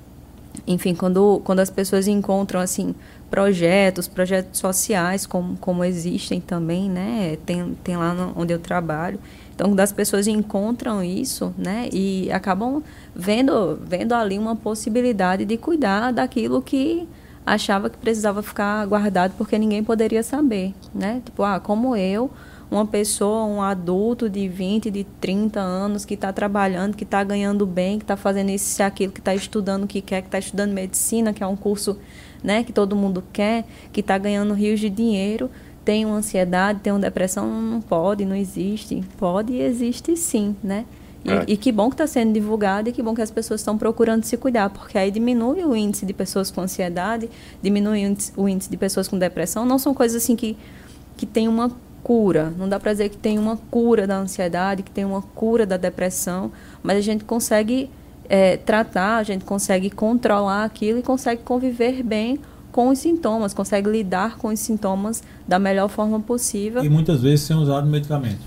[0.67, 2.95] enfim, quando, quando as pessoas encontram assim
[3.31, 9.19] projetos, projetos sociais, como, como existem também, né, tem, tem lá no, onde eu trabalho,
[9.63, 12.83] então, quando as pessoas encontram isso, né, e acabam
[13.15, 17.09] vendo, vendo ali uma possibilidade de cuidar daquilo que
[17.47, 21.23] achava que precisava ficar guardado porque ninguém poderia saber, né?
[21.25, 22.29] Tipo, ah, como eu,
[22.69, 27.65] uma pessoa, um adulto de 20, de 30 anos que está trabalhando, que está ganhando
[27.65, 30.41] bem, que está fazendo isso e aquilo, que está estudando o que quer, que está
[30.41, 31.97] estudando medicina, que é um curso
[32.43, 35.49] né, que todo mundo quer, que está ganhando rios de dinheiro,
[35.85, 39.03] tem uma ansiedade, tem uma depressão, não pode, não existe.
[39.19, 40.85] Pode e existe sim, né?
[41.25, 41.45] E, é.
[41.47, 44.25] e que bom que está sendo divulgado e que bom que as pessoas estão procurando
[44.25, 47.31] se cuidar, porque aí diminui o índice de pessoas com ansiedade,
[47.63, 49.65] diminui o índice, o índice de pessoas com depressão.
[49.65, 50.57] Não são coisas assim que,
[51.17, 51.71] que tem uma
[52.03, 52.53] cura.
[52.57, 55.77] Não dá para dizer que tem uma cura da ansiedade, que tem uma cura da
[55.77, 56.51] depressão,
[56.83, 57.89] mas a gente consegue
[58.29, 62.41] é, tratar, a gente consegue controlar aquilo e consegue conviver bem
[62.73, 66.83] com os sintomas, consegue lidar com os sintomas da melhor forma possível.
[66.83, 68.41] E muitas vezes sem usar o medicamento.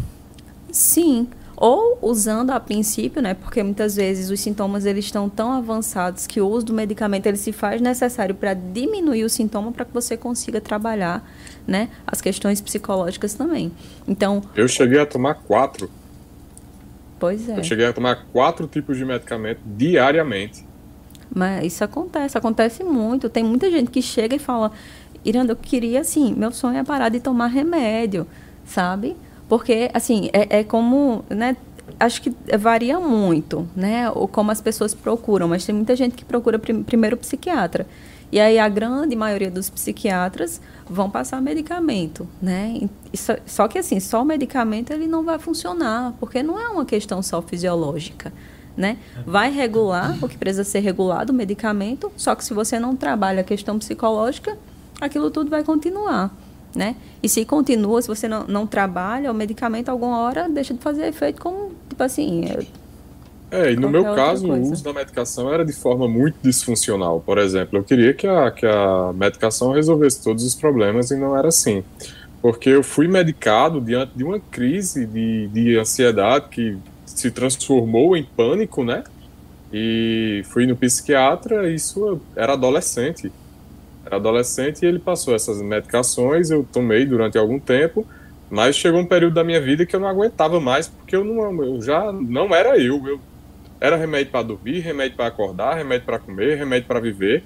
[0.72, 6.28] Sim, ou usando a princípio, né, porque muitas vezes os sintomas eles estão tão avançados
[6.28, 9.94] que o uso do medicamento ele se faz necessário para diminuir o sintoma para que
[9.94, 11.24] você consiga trabalhar,
[11.66, 13.72] né, as questões psicológicas também.
[14.08, 15.90] Então, eu cheguei a tomar quatro.
[17.20, 17.58] Pois é.
[17.58, 20.66] Eu cheguei a tomar quatro tipos de medicamento diariamente.
[21.34, 23.30] Mas isso acontece, acontece muito.
[23.30, 24.72] Tem muita gente que chega e fala,
[25.24, 28.28] Iranda, eu queria, assim, meu sonho é parar de tomar remédio,
[28.64, 29.16] sabe?
[29.50, 31.58] Porque, assim, é, é como, né?
[32.00, 34.10] Acho que varia muito, né?
[34.12, 37.88] Ou como as pessoas procuram, mas tem muita gente que procura prim primeiro psiquiatra.
[38.32, 40.60] E aí a grande maioria dos psiquiatras
[40.90, 42.82] vão passar medicamento, né?
[43.14, 46.86] Isso, só que assim, só o medicamento ele não vai funcionar, porque não é uma
[46.86, 48.34] questão só fisiológica
[48.76, 48.98] né?
[49.26, 53.42] Vai regular o que precisa ser regulado, o medicamento, só que se você não trabalha
[53.42, 54.58] a questão psicológica,
[55.00, 56.36] aquilo tudo vai continuar,
[56.76, 56.96] né?
[57.24, 61.08] E se continua, se você não, não trabalha, o medicamento alguma hora deixa de fazer
[61.08, 62.46] efeito como, tipo assim...
[63.52, 67.22] É, e no meu caso, o uso da medicação era de forma muito disfuncional.
[67.26, 71.38] Por exemplo, eu queria que a, que a medicação resolvesse todos os problemas e não
[71.38, 71.84] era assim.
[72.42, 76.78] Porque eu fui medicado diante de uma crise de, de ansiedade que
[77.16, 79.04] se transformou em pânico, né?
[79.74, 83.32] E fui no psiquiatra, isso era adolescente.
[84.06, 88.06] Era adolescente e ele passou essas medicações, eu tomei durante algum tempo,
[88.50, 91.64] mas chegou um período da minha vida que eu não aguentava mais, porque eu, não,
[91.64, 93.08] eu já não era eu.
[93.08, 93.20] eu
[93.80, 97.44] era remédio para dormir, remédio para acordar, remédio para comer, remédio para viver.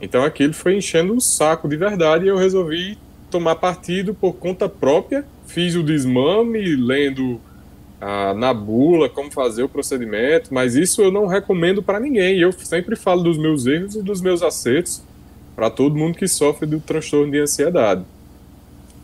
[0.00, 2.98] Então aquilo foi enchendo o saco de verdade e eu resolvi
[3.30, 5.24] tomar partido por conta própria.
[5.46, 7.40] Fiz o desmame, lendo
[8.00, 12.38] ah, na bula como fazer o procedimento, mas isso eu não recomendo para ninguém.
[12.38, 15.02] Eu sempre falo dos meus erros e dos meus acertos
[15.54, 18.02] para todo mundo que sofre do transtorno de ansiedade.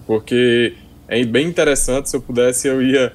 [0.07, 0.75] Porque
[1.07, 3.13] é bem interessante, se eu pudesse, eu ia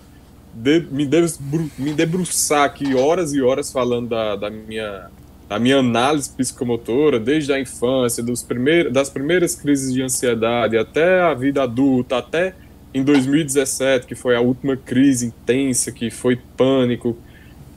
[0.54, 5.10] de, me, debru, me debruçar aqui horas e horas falando da, da, minha,
[5.50, 11.22] da minha análise psicomotora, desde a infância, dos primeiros, das primeiras crises de ansiedade até
[11.22, 12.54] a vida adulta, até
[12.94, 17.18] em 2017, que foi a última crise intensa, que foi pânico,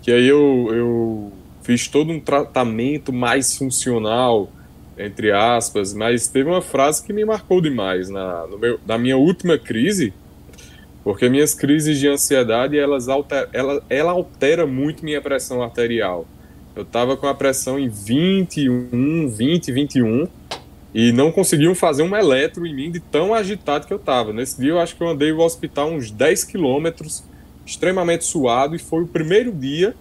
[0.02, 4.50] que aí eu, eu fiz todo um tratamento mais funcional,
[4.98, 8.08] entre aspas, mas teve uma frase que me marcou demais.
[8.08, 10.12] Na, meu, na minha última crise,
[11.04, 16.26] Porque minhas crises de ansiedade, elas alter, ela, ela altera muito minha pressão arterial.
[16.74, 20.26] Eu estava com a pressão em 21, 20, 21
[20.94, 24.32] e não conseguiam fazer um eletro em mim de tão agitado que eu estava.
[24.32, 27.24] Nesse dia eu acho que eu andei o hospital uns 10 quilômetros,
[27.66, 29.94] extremamente suado, e foi o primeiro dia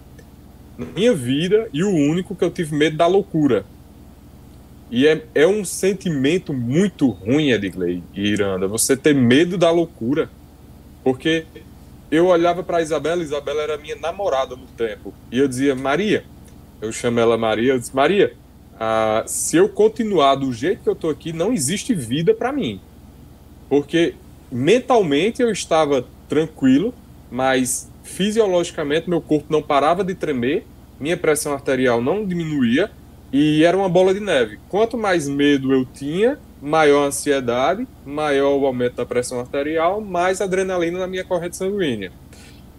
[0.78, 3.66] na minha vida e o único que eu tive medo da loucura.
[4.88, 10.30] E é, é um sentimento muito ruim, Edgley e Iranda, você ter medo da loucura.
[11.02, 11.44] Porque
[12.10, 16.24] eu olhava para Isabela, Isabela era minha namorada no tempo, e eu dizia, Maria,
[16.80, 18.34] eu chamo ela Maria, eu disse, Maria,
[18.78, 22.80] ah, se eu continuar do jeito que eu estou aqui, não existe vida para mim.
[23.68, 24.14] Porque
[24.50, 26.94] mentalmente eu estava tranquilo,
[27.30, 30.66] mas fisiologicamente meu corpo não parava de tremer,
[30.98, 32.90] minha pressão arterial não diminuía
[33.32, 34.58] e era uma bola de neve.
[34.68, 40.40] Quanto mais medo eu tinha, maior a ansiedade, maior o aumento da pressão arterial, mais
[40.40, 42.12] adrenalina na minha corrente sanguínea.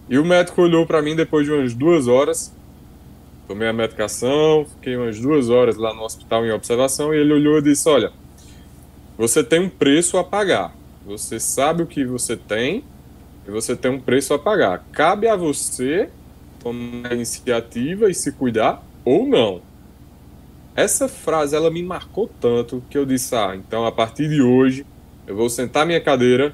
[0.10, 2.54] E o médico olhou para mim depois de umas duas horas,
[3.48, 7.58] tomei a medicação, fiquei umas duas horas lá no hospital em observação e ele olhou
[7.60, 8.12] e disse: Olha,
[9.18, 10.76] você tem um preço a pagar.
[11.06, 12.84] Você sabe o que você tem
[13.48, 14.84] e você tem um preço a pagar.
[14.92, 16.10] Cabe a você
[16.60, 19.62] tomar a iniciativa e se cuidar ou não.
[20.76, 24.86] Essa frase ela me marcou tanto que eu disse: ah, então a partir de hoje
[25.28, 26.54] eu vou sentar minha cadeira,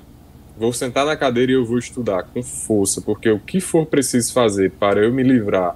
[0.58, 4.34] vou sentar na cadeira e eu vou estudar com força, porque o que for preciso
[4.34, 5.76] fazer para eu me livrar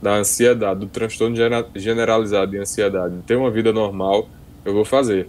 [0.00, 1.36] da ansiedade, do transtorno
[1.74, 4.28] generalizado de ansiedade, ter uma vida normal,
[4.64, 5.28] eu vou fazer.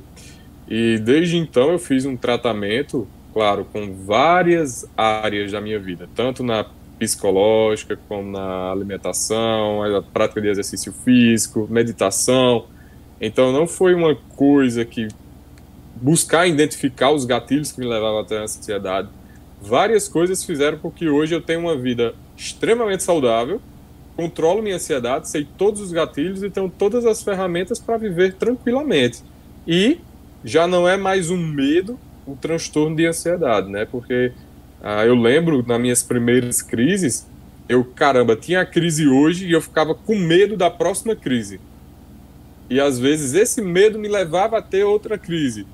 [0.67, 6.43] E desde então eu fiz um tratamento, claro, com várias áreas da minha vida, tanto
[6.43, 6.65] na
[6.99, 12.65] psicológica, como na alimentação, a prática de exercício físico, meditação.
[13.19, 15.07] Então não foi uma coisa que
[15.95, 19.09] buscar identificar os gatilhos que me levavam até a ansiedade.
[19.61, 23.61] Várias coisas fizeram com que hoje eu tenha uma vida extremamente saudável,
[24.19, 29.23] controlo minha ansiedade, sei todos os gatilhos e tenho todas as ferramentas para viver tranquilamente.
[29.65, 30.01] E
[30.43, 31.97] já não é mais um medo
[32.27, 33.85] o transtorno de ansiedade, né?
[33.85, 34.33] Porque
[34.83, 37.25] ah, eu lembro, nas minhas primeiras crises,
[37.69, 41.61] eu, caramba, tinha a crise hoje e eu ficava com medo da próxima crise.
[42.69, 45.65] E às vezes esse medo me levava a ter outra crise.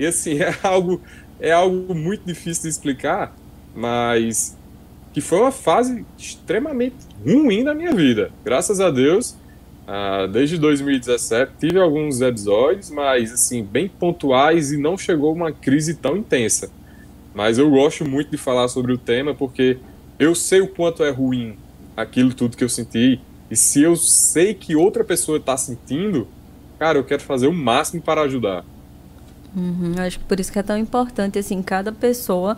[0.00, 1.00] E assim, é algo,
[1.38, 3.32] é algo muito difícil de explicar,
[3.72, 4.56] mas
[5.14, 8.32] que foi uma fase extremamente ruim da minha vida.
[8.44, 9.36] Graças a Deus,
[9.86, 15.94] ah, desde 2017 tive alguns episódios, mas assim, bem pontuais e não chegou uma crise
[15.94, 16.68] tão intensa.
[17.32, 19.78] Mas eu gosto muito de falar sobre o tema porque
[20.18, 21.56] eu sei o quanto é ruim
[21.96, 23.20] aquilo tudo que eu senti.
[23.48, 26.26] E se eu sei que outra pessoa está sentindo,
[26.76, 28.64] cara, eu quero fazer o máximo para ajudar.
[29.54, 32.56] Uhum, acho que por isso que é tão importante, assim, cada pessoa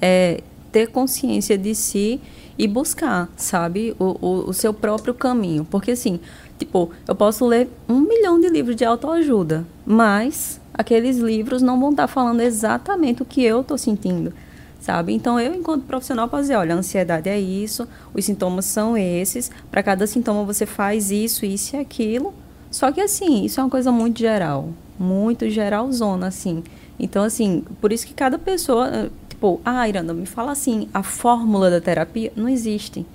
[0.00, 0.40] é,
[0.76, 2.20] ter consciência de si
[2.58, 5.64] e buscar, sabe, o, o, o seu próprio caminho.
[5.64, 6.20] Porque, assim,
[6.58, 11.92] tipo, eu posso ler um milhão de livros de autoajuda, mas aqueles livros não vão
[11.92, 14.34] estar falando exatamente o que eu estou sentindo,
[14.78, 15.14] sabe?
[15.14, 19.50] Então, eu, enquanto profissional, posso dizer, olha, a ansiedade é isso, os sintomas são esses,
[19.70, 22.34] para cada sintoma você faz isso, isso e aquilo.
[22.70, 24.68] Só que, assim, isso é uma coisa muito geral,
[24.98, 26.62] muito geralzona, assim.
[27.00, 31.70] Então, assim, por isso que cada pessoa, tipo, ah, Iranda, me fala assim, a fórmula
[31.70, 33.06] da terapia não existe.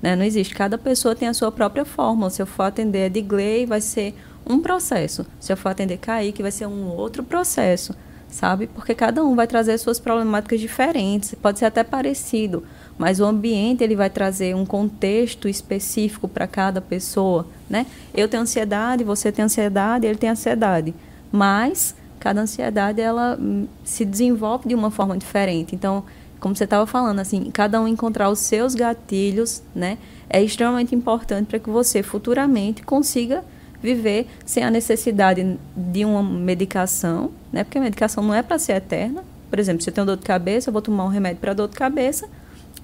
[0.00, 0.14] Né?
[0.14, 0.54] Não existe.
[0.54, 2.30] Cada pessoa tem a sua própria fórmula.
[2.30, 4.14] Se eu for atender a Digley, vai ser
[4.48, 5.26] um processo.
[5.40, 7.94] Se eu for atender Kaique, vai ser um outro processo,
[8.28, 8.68] sabe?
[8.68, 12.62] Porque cada um vai trazer suas problemáticas diferentes, pode ser até parecido,
[12.96, 17.86] mas o ambiente ele vai trazer um contexto específico para cada pessoa, né?
[18.14, 20.94] Eu tenho ansiedade, você tem ansiedade, ele tem ansiedade,
[21.32, 25.74] mas cada ansiedade ela hum, se desenvolve de uma forma diferente.
[25.74, 26.02] Então,
[26.40, 29.98] como você estava falando, assim, cada um encontrar os seus gatilhos, né?
[30.30, 33.44] É extremamente importante para que você futuramente consiga
[33.82, 37.62] viver sem a necessidade de uma medicação, né?
[37.62, 39.22] Porque a medicação não é para ser eterna.
[39.50, 41.68] Por exemplo, se eu tenho dor de cabeça, eu vou tomar um remédio para dor
[41.68, 42.26] de cabeça,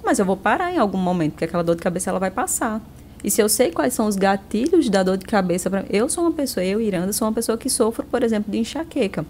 [0.04, 2.82] mas eu vou parar em algum momento, porque aquela dor de cabeça ela vai passar.
[3.22, 5.84] E se eu sei quais são os gatilhos da dor de cabeça, pra...
[5.90, 9.24] eu sou uma pessoa, eu, Iranda, sou uma pessoa que sofro, por exemplo, de enxaqueca.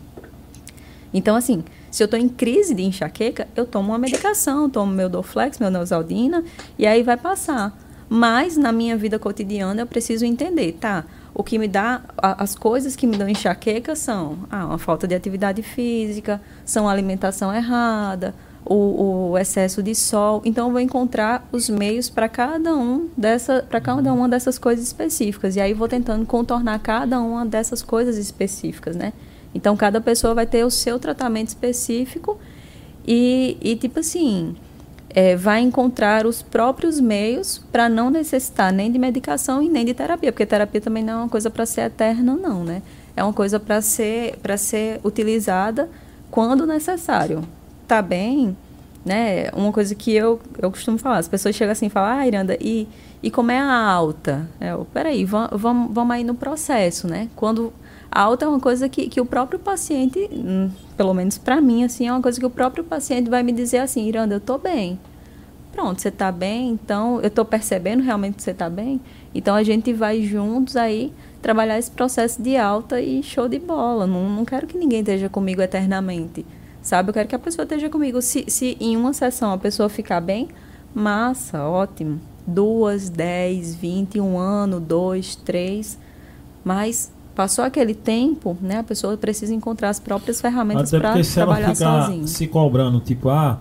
[1.12, 5.08] Então, assim, se eu estou em crise de enxaqueca, eu tomo uma medicação, tomo meu
[5.08, 6.44] Dorflex, meu Neosaldina,
[6.78, 7.76] e aí vai passar.
[8.08, 11.04] Mas na minha vida cotidiana eu preciso entender, tá?
[11.32, 15.14] O que me dá, as coisas que me dão enxaqueca são ah, uma falta de
[15.14, 18.34] atividade física, são alimentação errada,
[18.64, 20.42] o, o, excesso de sol.
[20.44, 24.84] Então eu vou encontrar os meios para cada um dessa, para cada uma dessas coisas
[24.84, 25.56] específicas.
[25.56, 29.12] E aí vou tentando contornar cada uma dessas coisas específicas, né?
[29.54, 32.38] Então cada pessoa vai ter o seu tratamento específico
[33.06, 34.54] e, e tipo assim,
[35.08, 39.92] é, vai encontrar os próprios meios para não necessitar nem de medicação e nem de
[39.92, 42.82] terapia, porque terapia também não é uma coisa para ser eterna, não, né?
[43.16, 45.88] É uma coisa para ser, ser utilizada
[46.30, 47.42] quando necessário.
[47.90, 48.56] Tá bem,
[49.04, 49.50] né?
[49.50, 52.56] Uma coisa que eu, eu costumo falar, as pessoas chegam assim e falam, ah, Iranda,
[52.60, 52.86] e,
[53.20, 54.48] e como é a alta?
[54.60, 57.28] É, eu, peraí, vamos, vamos, vamos aí no processo, né?
[57.34, 57.72] Quando
[58.08, 61.82] a alta é uma coisa que, que o próprio paciente, hum, pelo menos para mim,
[61.82, 64.56] assim, é uma coisa que o próprio paciente vai me dizer assim, Iranda, eu estou
[64.56, 64.96] bem.
[65.72, 69.00] Pronto, você está bem, então eu estou percebendo realmente que você está bem.
[69.34, 71.12] Então a gente vai juntos aí
[71.42, 74.06] trabalhar esse processo de alta e show de bola.
[74.06, 76.46] Não, não quero que ninguém esteja comigo eternamente.
[76.90, 77.10] Sabe?
[77.10, 78.20] Eu quero que a pessoa esteja comigo.
[78.20, 80.48] Se, se em uma sessão a pessoa ficar bem,
[80.92, 82.20] massa, ótimo.
[82.44, 85.96] Duas, dez, vinte, um ano, dois, três.
[86.64, 88.80] Mas Passou aquele tempo, né?
[88.80, 92.26] A pessoa precisa encontrar as próprias ferramentas para trabalhar sozinha.
[92.26, 93.60] Se cobrando, tipo, ah,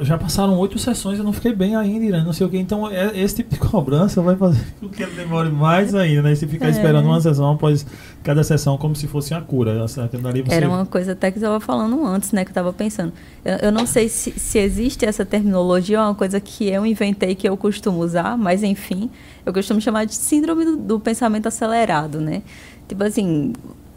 [0.00, 2.24] já passaram oito sessões, eu não fiquei bem ainda, né?
[2.24, 2.58] não sei o que.
[2.58, 6.34] Então, é, esse tipo de cobrança vai fazer com que ele demore mais ainda, né?
[6.34, 6.70] Se ficar é.
[6.70, 7.84] esperando uma sessão após
[8.22, 9.86] cada sessão, como se fosse a cura.
[9.86, 10.00] Você...
[10.48, 12.44] Era uma coisa até que eu estava falando antes, né?
[12.44, 13.12] Que eu estava pensando.
[13.44, 17.34] Eu, eu, não sei se, se existe essa terminologia, é uma coisa que eu inventei,
[17.34, 19.10] que eu costumo usar, mas enfim,
[19.44, 22.42] eu costumo chamar de síndrome do, do pensamento acelerado, né?
[22.88, 23.52] Tipo assim,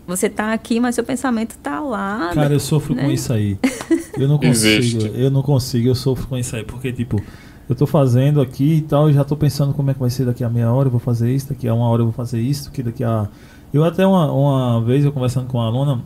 [0.05, 2.31] você tá aqui, mas seu pensamento tá lá.
[2.33, 3.03] Cara, eu sofro né?
[3.03, 3.57] com isso aí.
[4.17, 7.19] Eu não consigo, eu não consigo, eu sofro com isso aí, porque tipo,
[7.67, 10.23] eu tô fazendo aqui e tal, e já tô pensando como é que vai ser
[10.23, 12.39] daqui a meia hora eu vou fazer isso, daqui a uma hora eu vou fazer
[12.39, 13.27] isso, que daqui a
[13.73, 16.03] eu até uma, uma vez eu conversando com uma aluna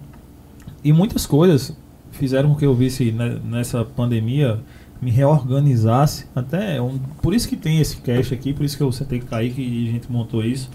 [0.82, 1.76] e muitas coisas
[2.12, 4.62] fizeram com que eu visse né, nessa pandemia
[5.02, 8.92] me reorganizasse até um, por isso que tem esse cache aqui, por isso que eu
[8.94, 10.70] sentei com o Kaique e a gente montou isso,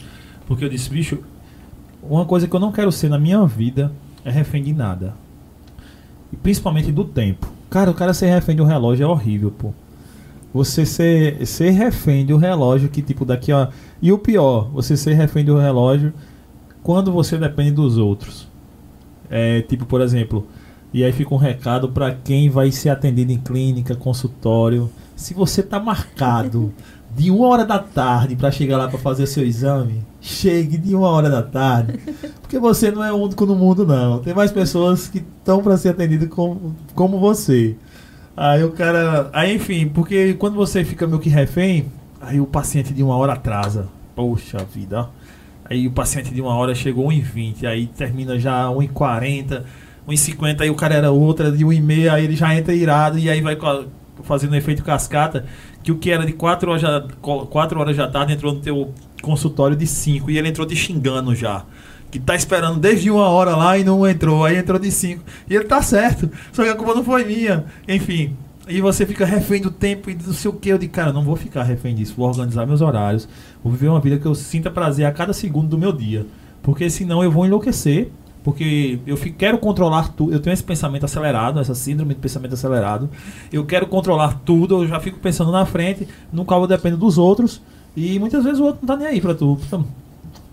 [0.47, 1.19] porque eu disse, bicho,
[2.03, 3.93] uma coisa que eu não quero ser na minha vida
[4.25, 5.15] é refém de nada.
[6.33, 7.51] E principalmente do tempo.
[7.71, 9.73] Cara, o cara ser refém de um relógio é horrível, pô.
[10.53, 13.71] Você ser, ser refém de um relógio que, tipo, daqui a.
[14.03, 16.13] E o pior, você ser refém de um relógio
[16.83, 18.47] quando você depende dos outros.
[19.31, 20.47] É, tipo, por exemplo,
[20.93, 24.91] e aí fica um recado para quem vai ser atendido em clínica, consultório.
[25.17, 26.73] Se você tá marcado
[27.15, 31.09] de uma hora da tarde para chegar lá para fazer seu exame, chegue de uma
[31.09, 31.99] hora da tarde,
[32.41, 34.21] porque você não é o único no mundo não.
[34.21, 37.77] Tem mais pessoas que estão para ser atendidas como, como você.
[38.37, 41.87] Aí o cara, aí enfim, porque quando você fica meio que refém,
[42.21, 43.89] aí o paciente de uma hora atrasa.
[44.15, 45.09] Poxa vida.
[45.65, 49.63] Aí o paciente de uma hora chegou 1h20, aí termina já 1h40,
[50.09, 53.41] 1h50, aí o cara era outra de 1h30, aí ele já entra irado e aí
[53.41, 53.57] vai
[54.23, 55.45] fazendo efeito cascata
[55.83, 56.83] que o que era de 4 horas,
[57.51, 61.35] quatro horas da tarde entrou no teu consultório de 5 e ele entrou te xingando
[61.35, 61.65] já.
[62.11, 65.23] Que tá esperando desde uma hora lá e não entrou, aí entrou de 5.
[65.49, 67.65] E ele tá certo, só que a culpa não foi minha.
[67.89, 68.37] Enfim,
[68.69, 70.69] e você fica refém do tempo e não sei o que.
[70.69, 73.29] Eu digo, cara, não vou ficar refém disso, vou organizar meus horários,
[73.63, 76.27] vou viver uma vida que eu sinta prazer a cada segundo do meu dia.
[76.63, 78.13] Porque senão eu vou enlouquecer
[78.43, 80.33] porque eu fico, quero controlar tudo.
[80.33, 83.09] Eu tenho esse pensamento acelerado, essa síndrome de pensamento acelerado.
[83.53, 87.19] Eu quero controlar tudo, eu já fico pensando na frente, no qual eu dependo dos
[87.19, 87.61] outros.
[87.97, 89.59] E muitas vezes o outro não tá nem aí pra tu.
[89.67, 89.87] Então,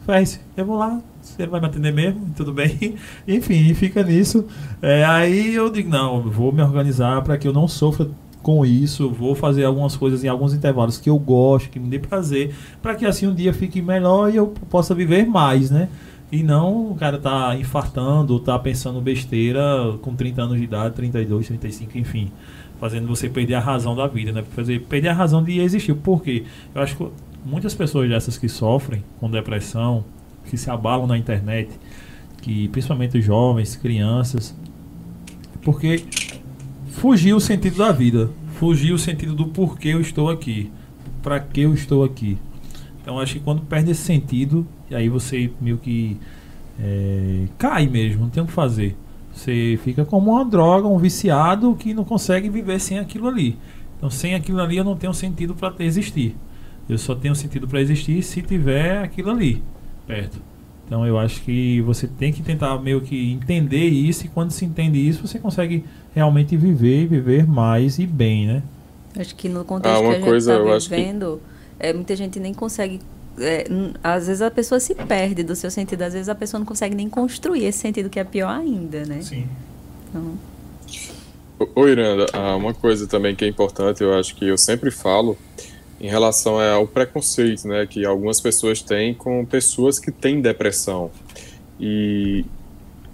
[0.05, 2.95] faz, eu vou lá, você vai me atender mesmo, tudo bem.
[3.27, 4.45] Enfim, fica nisso.
[4.81, 8.07] É, aí eu digo, não, vou me organizar para que eu não sofra
[8.41, 11.99] com isso, vou fazer algumas coisas em alguns intervalos que eu gosto, que me dê
[11.99, 15.89] prazer, para que assim um dia fique melhor e eu possa viver mais, né?
[16.31, 19.61] E não o cara tá infartando, tá pensando besteira
[20.01, 22.31] com 30 anos de idade, 32, 35, enfim.
[22.79, 24.43] Fazendo você perder a razão da vida, né?
[24.51, 25.93] Fazer, perder a razão de existir.
[25.95, 26.43] Por quê?
[26.73, 27.07] Eu acho que
[27.43, 30.05] muitas pessoas dessas que sofrem com depressão,
[30.45, 31.69] que se abalam na internet,
[32.41, 34.55] que principalmente jovens, crianças,
[35.61, 36.05] porque
[36.87, 40.71] fugiu o sentido da vida, fugiu o sentido do porquê eu estou aqui,
[41.21, 42.37] para que eu estou aqui.
[43.09, 46.15] Então acho que quando perde esse sentido, e aí você meio que
[46.79, 48.95] é, cai mesmo, não tem o que fazer.
[49.33, 53.57] Você fica como uma droga, um viciado que não consegue viver sem aquilo ali.
[53.97, 56.35] Então, sem aquilo ali, eu não tenho sentido para existir.
[56.87, 59.63] Eu só tenho sentido para existir se tiver aquilo ali
[60.05, 60.39] perto.
[60.85, 64.65] Então, eu acho que você tem que tentar meio que entender isso, e quando se
[64.65, 65.83] entende isso, você consegue
[66.13, 68.63] realmente viver e viver mais e bem, né?
[69.17, 71.58] Acho que no contexto ah, que a gente está vivendo, que...
[71.79, 72.99] é, muita gente nem consegue
[73.39, 73.65] é,
[74.03, 76.95] às vezes a pessoa se perde do seu sentido, às vezes a pessoa não consegue
[76.95, 79.21] nem construir esse sentido que é pior ainda, né?
[79.21, 79.47] Sim.
[80.09, 80.37] Então...
[81.75, 82.25] Ô Iranda,
[82.55, 85.37] uma coisa também que é importante, eu acho que eu sempre falo
[85.99, 91.11] em relação ao preconceito, né, que algumas pessoas têm com pessoas que têm depressão.
[91.77, 92.45] E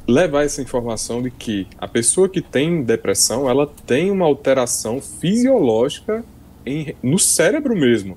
[0.07, 6.23] levar essa informação de que a pessoa que tem depressão, ela tem uma alteração fisiológica
[6.63, 8.15] em, no cérebro mesmo.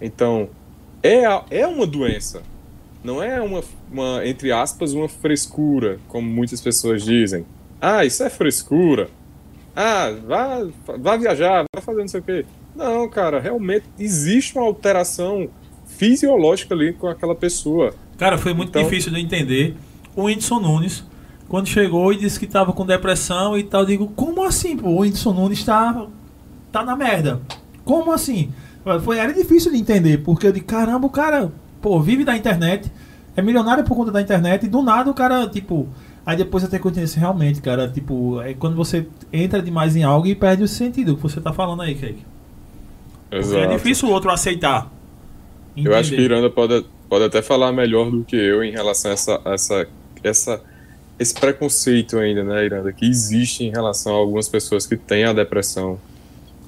[0.00, 0.48] Então,
[1.02, 2.42] é, a, é uma doença.
[3.02, 7.44] Não é uma, uma, entre aspas, uma frescura, como muitas pessoas dizem.
[7.80, 9.10] Ah, isso é frescura.
[9.76, 10.66] Ah, vá,
[10.98, 12.46] vá viajar, vá fazer não sei o quê.
[12.74, 15.48] Não, cara, realmente existe uma alteração
[15.86, 17.94] fisiológica ali com aquela pessoa.
[18.16, 19.76] Cara, foi muito então, difícil de entender.
[20.16, 21.04] O Whindersson Nunes,
[21.48, 24.88] quando chegou e disse que estava com depressão e tal, eu digo, como assim, pô?
[24.88, 26.06] O Whindersson Nunes está
[26.72, 27.40] tá na merda.
[27.84, 28.50] Como assim?
[29.02, 32.92] Foi, era difícil de entender, porque eu digo, caramba, o cara, pô, vive da internet,
[33.36, 35.88] é milionário por conta da internet, e do nada o cara, tipo,
[36.26, 40.26] Aí depois até que eu realmente, cara, tipo, é quando você entra demais em algo
[40.26, 42.24] e perde o sentido que você tá falando aí, Kaique.
[43.30, 43.62] Exato.
[43.62, 44.90] é difícil o outro aceitar.
[45.76, 45.90] Entender.
[45.90, 49.14] Eu acho que Iranda pode, pode até falar melhor do que eu em relação a
[49.14, 49.88] essa, essa,
[50.22, 50.62] essa,
[51.18, 55.32] esse preconceito ainda, né, Iranda, que existe em relação a algumas pessoas que têm a
[55.32, 55.98] depressão.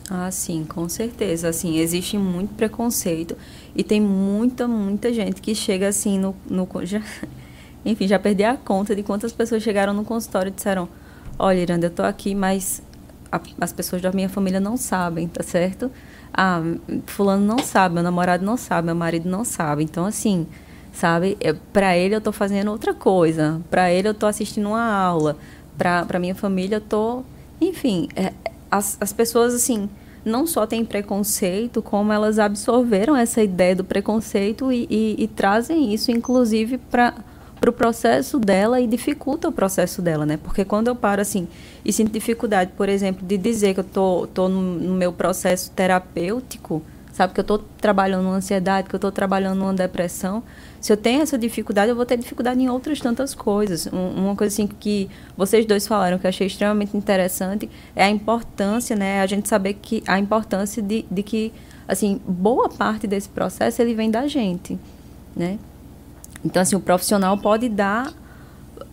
[0.09, 1.49] Ah, sim, com certeza.
[1.49, 3.37] Assim, existe muito preconceito
[3.75, 7.03] e tem muita, muita gente que chega assim no, no já,
[7.85, 10.89] enfim, já perdi a conta de quantas pessoas chegaram no consultório e disseram:
[11.39, 12.83] Olha, Iranda, eu tô aqui, mas
[13.33, 15.91] a, as pessoas da minha família não sabem, tá certo?
[16.33, 16.61] Ah,
[17.07, 19.83] Fulano não sabe, meu namorado não sabe, meu marido não sabe.
[19.83, 20.47] Então, assim,
[20.93, 21.37] sabe?
[21.73, 25.37] Para ele eu tô fazendo outra coisa, para ele eu tô assistindo uma aula,
[25.77, 27.25] para minha família eu tô.
[27.61, 28.33] Enfim, é,
[28.77, 29.89] as, as pessoas, assim
[30.25, 35.95] não só têm preconceito, como elas absorveram essa ideia do preconceito e, e, e trazem
[35.95, 37.15] isso, inclusive, para
[37.59, 40.37] para o processo dela e dificulta o processo dela, né?
[40.37, 41.49] Porque quando eu paro assim
[41.85, 45.71] e sinto dificuldade, por exemplo, de dizer que eu tô, tô no, no meu processo
[45.71, 50.43] terapêutico, sabe que eu estou trabalhando numa ansiedade, que eu estou trabalhando numa depressão,
[50.87, 53.89] se eu tenho essa dificuldade, eu vou ter dificuldade em outras tantas coisas.
[53.93, 58.09] Um, uma coisa assim que vocês dois falaram que eu achei extremamente interessante é a
[58.09, 59.21] importância, né?
[59.21, 61.53] A gente saber que a importância de, de que
[61.89, 64.79] assim boa parte desse processo ele vem da gente,
[65.35, 65.59] né?
[66.45, 68.13] Então, assim, o profissional pode dar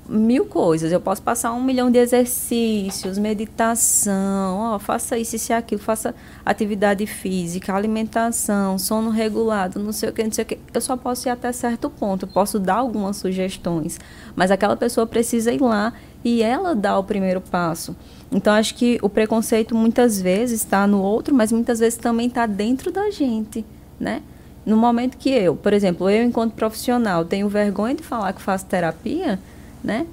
[0.08, 0.92] mil coisas.
[0.92, 6.14] Eu posso passar um milhão de exercícios, meditação, ó, faça isso, isso e aquilo, faça
[6.46, 10.60] atividade física, alimentação, sono regulado, não sei o que, não sei o que.
[10.74, 14.00] Eu só posso ir até certo ponto, eu posso dar algumas sugestões,
[14.36, 15.94] mas aquela pessoa precisa ir lá
[16.24, 17.96] e ela dá o primeiro passo.
[18.32, 22.46] Então, acho que o preconceito muitas vezes está no outro, mas muitas vezes também está
[22.46, 23.66] dentro da gente,
[24.00, 24.24] né?
[24.66, 28.66] No momento que eu, por exemplo, eu enquanto profissional tenho vergonha de falar que faço
[28.66, 29.38] terapia,
[29.84, 30.08] né?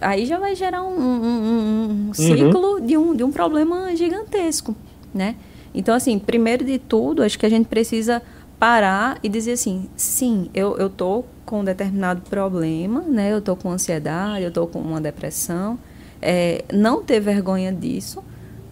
[0.00, 2.14] Aí já vai gerar um, um, um uhum.
[2.14, 2.86] ciclo uhum.
[2.86, 4.76] de, um, de um problema gigantesco,
[5.12, 5.36] né?
[5.74, 8.22] Então, assim, primeiro de tudo, acho que a gente precisa
[8.58, 13.32] parar e dizer assim, sim, eu, eu tô com um determinado problema, né?
[13.32, 15.78] Eu tô com ansiedade, eu tô com uma depressão.
[16.22, 18.22] É, não ter vergonha disso,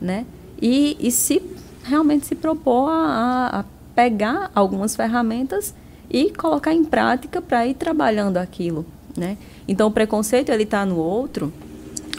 [0.00, 0.24] né?
[0.60, 1.42] E, e se
[1.84, 5.74] realmente se propor a, a pegar algumas ferramentas
[6.08, 8.86] e colocar em prática para ir trabalhando aquilo,
[9.16, 9.36] né?
[9.72, 11.50] Então o preconceito ele está no outro,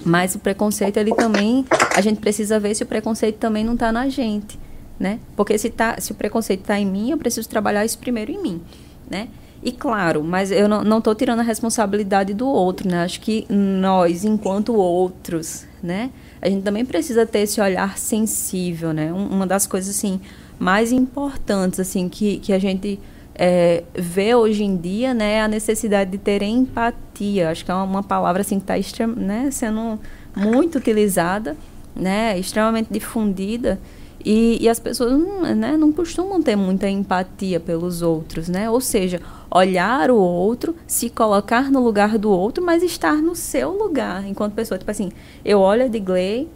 [0.04, 1.64] mas o preconceito ele também
[1.95, 4.60] a gente precisa ver se o preconceito também não está na gente,
[4.99, 5.20] né?
[5.36, 8.41] Porque se tá, se o preconceito está em mim, eu preciso trabalhar isso primeiro em
[8.41, 8.62] mim,
[9.10, 9.28] né?
[9.62, 13.04] E claro, mas eu não estou tirando a responsabilidade do outro, né?
[13.04, 16.10] Acho que nós, enquanto outros, né?
[16.41, 19.14] A gente também precisa ter esse olhar sensível, né?
[19.14, 20.20] Uma das coisas assim
[20.60, 22.99] mais importantes assim que, que a gente
[23.36, 27.50] é, vê hoje em dia né, a necessidade de ter empatia.
[27.50, 30.00] Acho que é uma, uma palavra assim, que está né, sendo
[30.36, 31.56] muito utilizada,
[31.96, 33.80] né, extremamente difundida.
[34.26, 35.12] E, e as pessoas
[35.57, 38.70] né, não costumam ter muita empatia pelos outros, né?
[38.70, 39.20] Ou seja,
[39.52, 44.53] olhar o outro, se colocar no lugar do outro, mas estar no seu lugar enquanto
[44.53, 44.78] pessoa.
[44.78, 45.12] Tipo assim,
[45.44, 46.48] eu olho a Digley,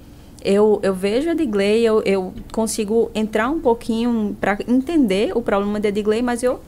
[0.43, 5.79] eu, eu vejo a Edgley, eu, eu consigo entrar um pouquinho para entender o problema
[5.79, 6.59] da Edgley, mas eu,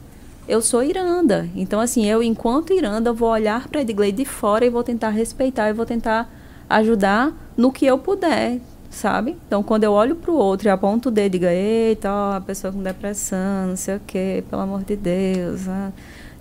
[0.49, 1.47] eu sou Iranda.
[1.55, 5.09] Então, assim, eu, enquanto Iranda, vou olhar para a Edgley de fora e vou tentar
[5.09, 6.27] respeitar e vou tentar
[6.67, 8.59] ajudar no que eu puder,
[8.89, 9.37] sabe?
[9.45, 12.33] Então, quando eu olho para o outro e aponto o dedo e digo, eita, ó,
[12.33, 15.91] a pessoa com depressão, não sei o quê, pelo amor de Deus, ah,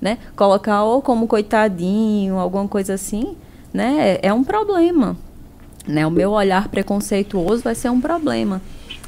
[0.00, 0.16] né?
[0.34, 3.36] Colocar ou como coitadinho, alguma coisa assim,
[3.74, 4.18] né?
[4.22, 5.18] É, é um problema,
[5.86, 6.06] né?
[6.06, 8.62] O meu olhar preconceituoso vai ser um problema.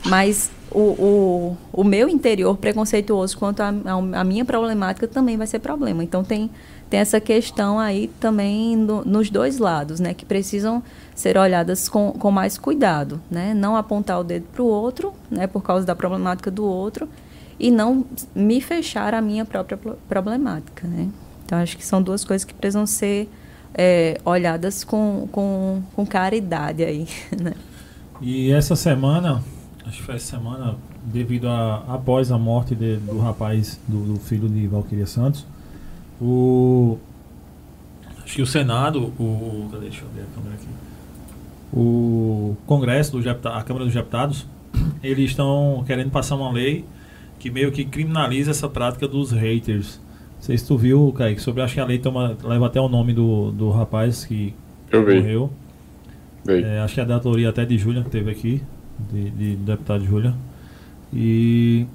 [0.06, 6.02] Mas o, o, o meu interior preconceituoso quanto à minha problemática também vai ser problema.
[6.02, 6.50] Então tem,
[6.88, 10.14] tem essa questão aí também no, nos dois lados, né?
[10.14, 10.82] Que precisam
[11.14, 13.52] ser olhadas com, com mais cuidado, né?
[13.52, 15.46] Não apontar o dedo para o outro, né?
[15.46, 17.08] Por causa da problemática do outro
[17.58, 19.78] e não me fechar a minha própria
[20.08, 21.08] problemática, né?
[21.44, 23.28] Então acho que são duas coisas que precisam ser
[23.74, 27.08] é, olhadas com, com, com caridade aí,
[27.38, 27.54] né?
[28.20, 29.42] E essa semana,
[29.90, 34.20] acho que foi essa semana, devido a após a morte de, do rapaz, do, do,
[34.20, 35.44] filho de Valquíria Santos,
[36.20, 36.96] o
[38.22, 40.68] acho que o Senado, o cadê, deixa eu ver a câmera aqui.
[41.72, 44.46] O Congresso do a Câmara dos Deputados,
[45.02, 46.84] eles estão querendo passar uma lei
[47.40, 50.00] que meio que criminaliza essa prática dos haters.
[50.36, 52.88] Não sei se tu viu, Kaique, sobre acho que a lei toma, leva até o
[52.88, 54.54] nome do, do rapaz que
[54.92, 55.50] eu morreu.
[56.46, 58.62] É, acho que é da autoria até de Júlia, que teve aqui,
[59.12, 60.34] de, de deputado Júlia.
[61.12, 61.86] E,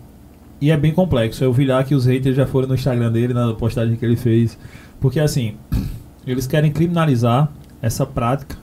[0.60, 1.44] e é bem complexo.
[1.44, 4.15] Eu vi lá que os haters já foram no Instagram dele, na postagem que ele
[4.15, 4.57] fez.
[4.99, 5.56] Porque assim,
[6.26, 7.49] eles querem criminalizar
[7.82, 8.57] essa prática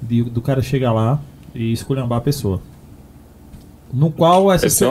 [0.00, 1.20] de, do cara chegar lá
[1.54, 2.60] e esculhambar a pessoa.
[3.92, 4.66] No qual essa.
[4.66, 4.84] Esse,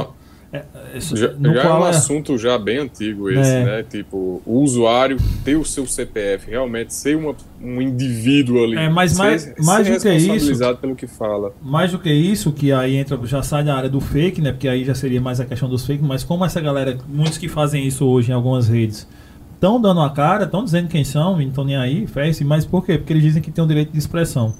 [0.51, 0.63] é,
[0.95, 1.89] isso, já, já é um é...
[1.89, 3.63] assunto já bem antigo esse, é.
[3.63, 3.83] né?
[3.83, 8.75] Tipo, o usuário ter o seu CPF, realmente ser uma, um indivíduo ali.
[8.75, 10.75] É, mas mais, ser, mais ser do que isso.
[10.77, 11.53] pelo que fala.
[11.61, 14.51] Mais do que isso, que aí entra, já sai da área do fake, né?
[14.51, 17.47] Porque aí já seria mais a questão dos fake, mas como essa galera, muitos que
[17.47, 19.07] fazem isso hoje em algumas redes,
[19.53, 22.83] estão dando a cara, estão dizendo quem são, não estão nem aí, fez, mas por
[22.83, 22.97] quê?
[22.97, 24.55] Porque eles dizem que tem o direito de expressão.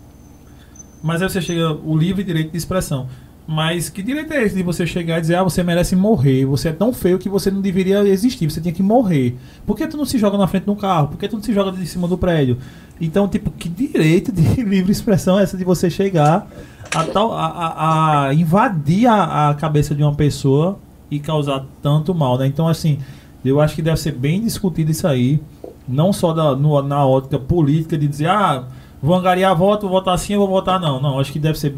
[1.02, 3.08] Mas aí você chega o livre direito de expressão.
[3.52, 6.70] Mas que direito é esse de você chegar e dizer, ah, você merece morrer, você
[6.70, 9.36] é tão feio que você não deveria existir, você tinha que morrer.
[9.66, 11.08] Por que tu não se joga na frente de um carro?
[11.08, 12.60] Por que tu não se joga de cima do prédio?
[13.02, 16.48] Então, tipo, que direito de livre expressão é essa de você chegar
[16.94, 20.78] a, tal, a, a, a invadir a, a cabeça de uma pessoa
[21.10, 22.46] e causar tanto mal, né?
[22.46, 23.00] Então, assim,
[23.44, 25.42] eu acho que deve ser bem discutido isso aí,
[25.88, 28.68] não só da, no, na ótica política de dizer, ah,
[29.02, 31.02] vou angariar voto, vou votar sim, vou votar não.
[31.02, 31.76] Não, acho que deve ser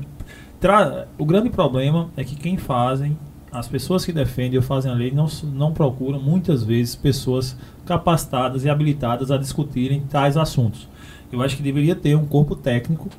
[0.62, 3.18] Tra o grande problema é que quem fazem,
[3.52, 8.64] as pessoas que defendem ou fazem a lei, não, não procuram muitas vezes pessoas capacitadas
[8.64, 10.88] e habilitadas a discutirem tais assuntos.
[11.32, 13.10] Eu acho que deveria ter um corpo técnico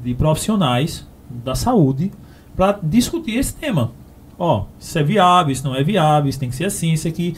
[0.00, 2.12] de profissionais da saúde
[2.54, 3.90] para discutir esse tema.
[4.38, 7.34] Ó, isso é viável, isso não é viável, isso tem que ser assim, isso aqui.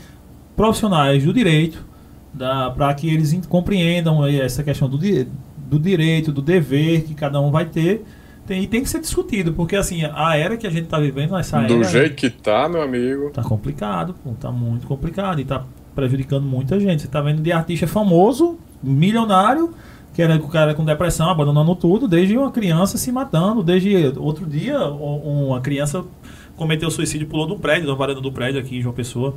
[0.55, 1.87] Profissionais do direito,
[2.77, 7.65] para que eles compreendam essa questão do, do direito, do dever que cada um vai
[7.65, 8.05] ter
[8.49, 11.37] tem, e tem que ser discutido, porque assim, a era que a gente está vivendo,
[11.37, 11.85] essa Do era.
[11.85, 13.31] jeito que tá, meu amigo.
[13.31, 15.39] Tá complicado, pô, tá muito complicado.
[15.41, 15.65] E tá
[15.95, 17.03] prejudicando muita gente.
[17.03, 19.75] Você tá vendo de artista famoso, milionário,
[20.15, 24.47] que era o cara com depressão, abandonando tudo, desde uma criança se matando, desde outro
[24.47, 26.03] dia, uma criança
[26.57, 29.35] cometeu suicídio e pulou do prédio, da varanda do prédio aqui em João Pessoa.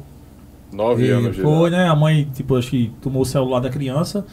[0.72, 1.90] Nove e anos, Foi, né?
[1.90, 4.26] A mãe, tipo, acho que tomou o celular da criança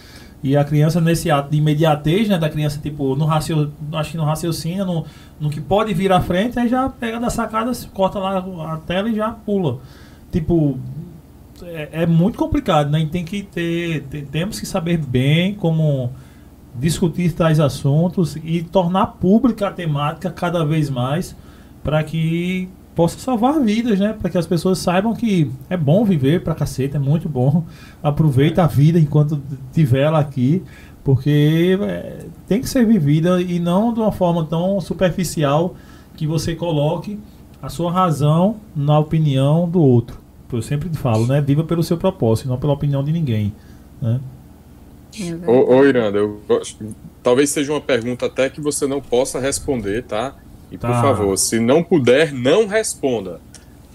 [0.43, 4.17] e a criança, nesse ato de imediatez, né, da criança, tipo, no raciocínio, acho que
[4.17, 5.05] no raciocínio, no,
[5.41, 8.39] no que pode vir à frente, aí já pega da sacada, corta lá
[8.73, 9.79] a tela e já pula.
[10.31, 10.79] Tipo,
[11.63, 13.01] é, é muito complicado, né?
[13.01, 16.13] E tem que ter, tem, temos que saber bem como
[16.75, 21.35] discutir tais assuntos e tornar pública a temática cada vez mais
[21.83, 22.69] para que
[22.99, 24.13] possa salvar vidas, né?
[24.13, 27.65] Para que as pessoas saibam que é bom viver pra caceta, é muito bom.
[28.03, 29.41] Aproveita a vida enquanto
[29.73, 30.65] tiver ela aqui,
[31.05, 35.77] porque é, tem que ser vivida e não de uma forma tão superficial
[36.17, 37.21] que você coloque
[37.63, 40.19] a sua razão na opinião do outro.
[40.53, 41.41] Eu sempre falo, né?
[41.41, 43.55] Viva pelo seu propósito, não pela opinião de ninguém,
[44.03, 44.19] né?
[45.21, 46.43] É ô, ô Iranda, eu,
[47.23, 50.35] talvez seja uma pergunta até que você não possa responder, tá?
[50.71, 50.89] E tá.
[50.89, 53.41] por favor, se não puder, não responda.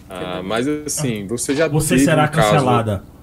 [0.09, 2.97] Ah, mas assim, você já Você será um cancelada.
[2.97, 3.13] Caso...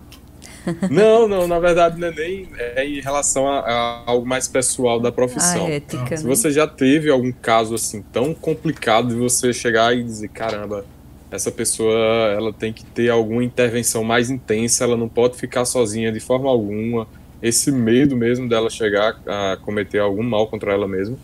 [0.90, 5.00] Não, não, na verdade não é nem é em relação a, a algo mais pessoal
[5.00, 5.66] da profissão.
[5.66, 6.28] A ética, se né?
[6.28, 10.84] você já teve algum caso assim tão complicado de você chegar e dizer, caramba,
[11.30, 11.94] essa pessoa
[12.36, 16.50] ela tem que ter alguma intervenção mais intensa, ela não pode ficar sozinha de forma
[16.50, 17.06] alguma.
[17.42, 21.16] Esse medo mesmo dela chegar a cometer algum mal contra ela mesma.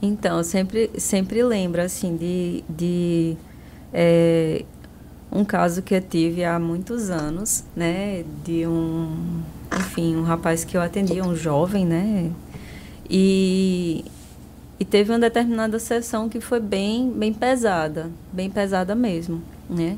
[0.00, 3.36] Então, eu sempre, sempre lembro, assim, de, de
[3.92, 4.64] é,
[5.30, 8.24] um caso que eu tive há muitos anos, né?
[8.44, 9.42] De um,
[9.76, 12.30] enfim, um rapaz que eu atendia, um jovem, né?
[13.10, 14.04] E,
[14.78, 19.96] e teve uma determinada sessão que foi bem, bem pesada, bem pesada mesmo, né?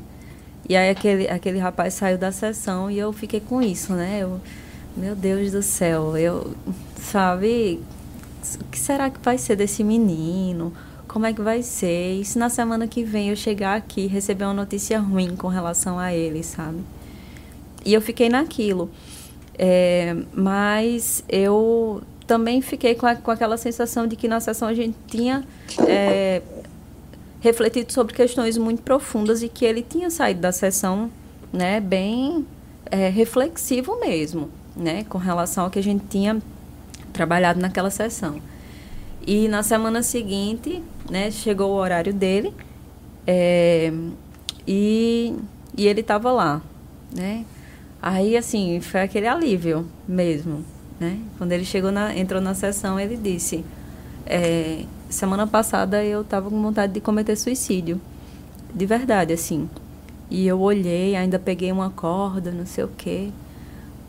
[0.67, 4.19] E aí aquele, aquele rapaz saiu da sessão e eu fiquei com isso, né?
[4.21, 4.39] Eu,
[4.95, 6.55] meu Deus do céu, eu,
[6.95, 7.81] sabe,
[8.59, 10.73] o que será que vai ser desse menino?
[11.07, 12.21] Como é que vai ser?
[12.21, 15.47] E se na semana que vem eu chegar aqui e receber uma notícia ruim com
[15.47, 16.79] relação a ele, sabe?
[17.85, 18.89] E eu fiquei naquilo.
[19.57, 24.73] É, mas eu também fiquei com, a, com, aquela sensação de que na sessão a
[24.73, 25.43] gente tinha
[25.85, 26.41] é,
[27.41, 31.11] refletido sobre questões muito profundas e que ele tinha saído da sessão
[31.51, 32.45] né, bem
[32.85, 36.41] é, reflexivo mesmo, né, com relação ao que a gente tinha
[37.11, 38.41] trabalhado naquela sessão.
[39.25, 42.53] E na semana seguinte, né, chegou o horário dele
[43.27, 43.93] é,
[44.67, 45.35] e,
[45.77, 46.61] e ele estava lá,
[47.15, 47.45] né?
[48.01, 50.65] Aí, assim, foi aquele alívio mesmo,
[50.99, 51.19] né?
[51.37, 53.63] Quando ele chegou na, entrou na sessão, ele disse,
[54.25, 58.01] é, semana passada eu estava com vontade de cometer suicídio,
[58.73, 59.69] de verdade, assim.
[60.31, 63.29] E eu olhei, ainda peguei uma corda, não sei o quê.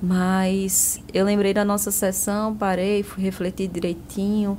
[0.03, 4.59] Mas eu lembrei da nossa sessão, parei, fui refletir direitinho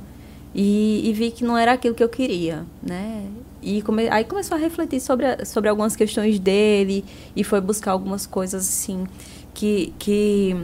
[0.54, 3.26] e, e vi que não era aquilo que eu queria, né?
[3.60, 7.04] E come, aí começou a refletir sobre, sobre algumas questões dele
[7.36, 9.06] e foi buscar algumas coisas assim
[9.52, 10.56] que, que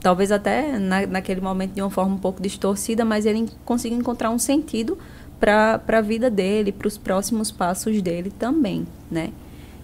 [0.00, 4.30] talvez até na, naquele momento de uma forma um pouco distorcida, mas ele conseguiu encontrar
[4.30, 4.98] um sentido
[5.38, 9.30] para a vida dele, para os próximos passos dele também, né?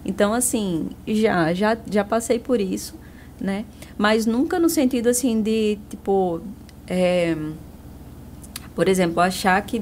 [0.03, 2.99] Então, assim, já, já, já passei por isso
[3.41, 3.65] né?
[3.97, 6.41] Mas nunca no sentido assim de, tipo,
[6.87, 7.35] é,
[8.75, 9.81] por exemplo, achar que,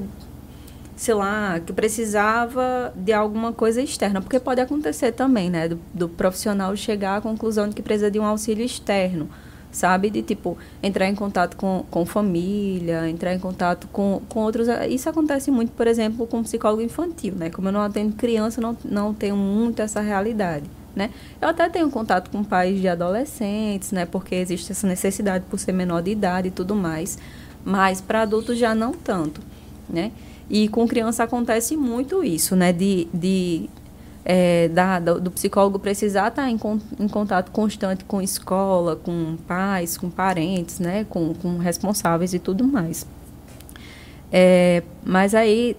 [0.96, 5.68] sei lá, que precisava de alguma coisa externa, porque pode acontecer também, né?
[5.68, 9.28] Do, do profissional chegar à conclusão de que precisa de um auxílio externo
[9.72, 10.10] sabe?
[10.10, 14.66] De, tipo, entrar em contato com, com família, entrar em contato com, com outros.
[14.88, 17.50] Isso acontece muito, por exemplo, com psicólogo infantil, né?
[17.50, 20.64] Como eu não atendo criança, não, não tenho muito essa realidade
[20.94, 21.10] né?
[21.40, 24.06] Eu até tenho contato com pais de adolescentes, né?
[24.06, 27.18] Porque existe essa necessidade por ser menor de idade e tudo mais.
[27.64, 29.40] Mas para adultos já não tanto,
[29.88, 30.12] né?
[30.48, 32.72] E com criança acontece muito isso, né?
[32.72, 33.70] De, de
[34.24, 36.58] é, da, do, psicólogo precisar estar em,
[36.98, 41.04] em contato constante com escola, com pais, com parentes, né?
[41.08, 43.06] Com, com responsáveis e tudo mais.
[44.32, 45.76] É, mas aí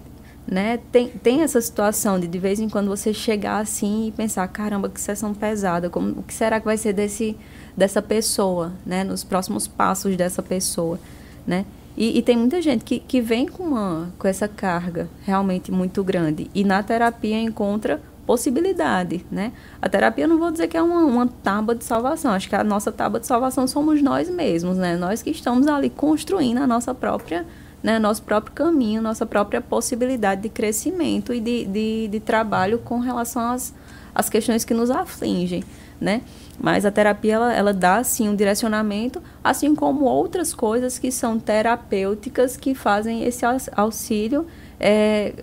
[0.52, 0.82] né?
[0.92, 4.90] Tem, tem essa situação de de vez em quando você chegar assim e pensar, caramba,
[4.90, 7.38] que sessão pesada, como, o que será que vai ser desse,
[7.76, 9.02] dessa pessoa, né?
[9.06, 11.00] Nos próximos passos dessa pessoa,
[11.48, 11.66] né?
[11.96, 16.04] E, e, tem muita gente que, que vem com, uma, com essa carga realmente muito
[16.04, 19.54] grande e na terapia encontra possibilidade, né?
[19.82, 22.64] A terapia não vou dizer que é uma, uma tábua de salvação, acho que a
[22.64, 24.98] nossa tábua de salvação somos nós mesmos, né?
[24.98, 27.46] Nós que estamos ali construindo a nossa própria
[27.84, 33.00] né, nosso próprio caminho, nossa própria possibilidade de crescimento e de, de, de trabalho com
[33.00, 33.74] relação às,
[34.14, 35.64] às questões que nos afligem,
[36.00, 36.22] né?
[36.60, 41.40] Mas a terapia, ela, ela dá, sim, um direcionamento, assim como outras coisas que são
[41.40, 43.44] terapêuticas que fazem esse
[43.76, 44.46] auxílio
[44.80, 45.34] é,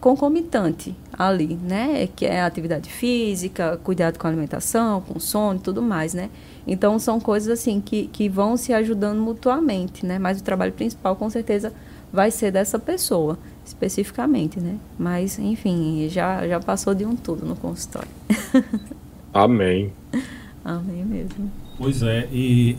[0.00, 2.08] concomitante ali, né?
[2.16, 6.30] Que é atividade física, cuidado com a alimentação, com sono e tudo mais, né?
[6.66, 10.18] Então, são coisas assim que, que vão se ajudando mutuamente, né?
[10.18, 11.72] Mas o trabalho principal, com certeza,
[12.12, 14.76] vai ser dessa pessoa, especificamente, né?
[14.98, 18.08] Mas, enfim, já, já passou de um tudo no consultório.
[19.32, 19.92] Amém.
[20.64, 21.50] Amém mesmo.
[21.78, 22.76] Pois é, e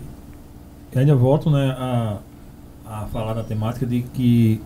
[0.95, 2.17] ainda volto né, a,
[2.85, 4.61] a falar da temática de que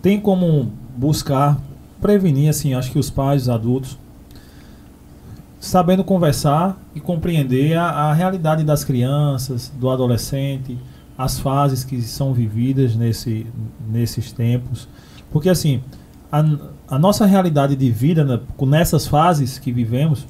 [0.00, 1.58] tem como buscar
[2.00, 3.98] prevenir, assim, acho que os pais, os adultos,
[5.64, 10.78] sabendo conversar e compreender a, a, realidade das crianças, do adolescente,
[11.16, 13.46] as fases que são vividas nesse,
[13.88, 14.86] nesses tempos.
[15.32, 15.82] Porque, assim,
[16.30, 16.44] a,
[16.86, 20.26] a nossa realidade de vida né, nessas fases que vivemos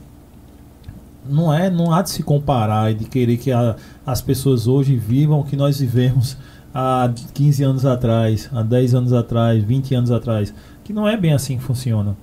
[1.28, 3.74] não é não há de se comparar e de querer que a,
[4.06, 6.36] as pessoas hoje vivam o que nós vivemos
[6.73, 10.55] há 15 anos atrás, há 10 anos atrás, 20 anos atrás,
[10.85, 12.15] que não é bem assim que funciona.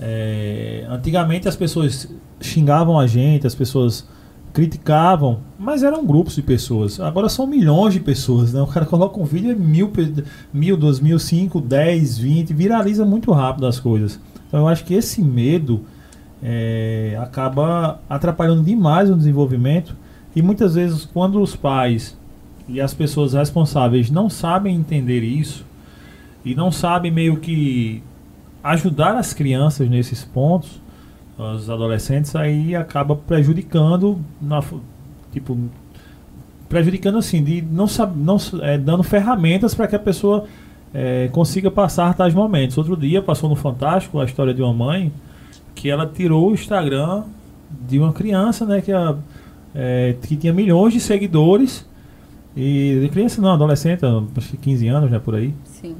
[0.00, 2.08] É, antigamente as pessoas
[2.40, 4.06] xingavam a gente, as pessoas
[4.52, 6.98] criticavam, mas eram grupos de pessoas.
[6.98, 8.62] Agora são milhões de pessoas, né?
[8.62, 9.92] O cara coloca um vídeo, é mil,
[10.52, 14.18] mil, dois mil, cinco, dez, vinte, viraliza muito rápido as coisas.
[14.48, 15.84] Então eu acho que esse medo
[16.42, 19.96] é, acaba atrapalhando demais o desenvolvimento
[20.34, 22.16] e muitas vezes quando os pais
[22.68, 25.64] e as pessoas responsáveis não sabem entender isso
[26.44, 28.02] e não sabem meio que
[28.70, 30.80] ajudar as crianças nesses pontos,
[31.38, 34.62] os adolescentes, aí acaba prejudicando, na,
[35.32, 35.58] tipo,
[36.68, 37.86] prejudicando assim, de não,
[38.16, 40.46] não é, dando ferramentas para que a pessoa
[40.92, 42.78] é, consiga passar tais momentos.
[42.78, 45.12] Outro dia passou no Fantástico a história de uma mãe
[45.74, 47.24] que ela tirou o Instagram
[47.86, 49.16] de uma criança, né, que, a,
[49.74, 51.86] é, que tinha milhões de seguidores
[52.56, 54.00] e de criança não, adolescente,
[54.36, 55.52] acho que 15 anos, né, por aí.
[55.64, 55.94] Sim.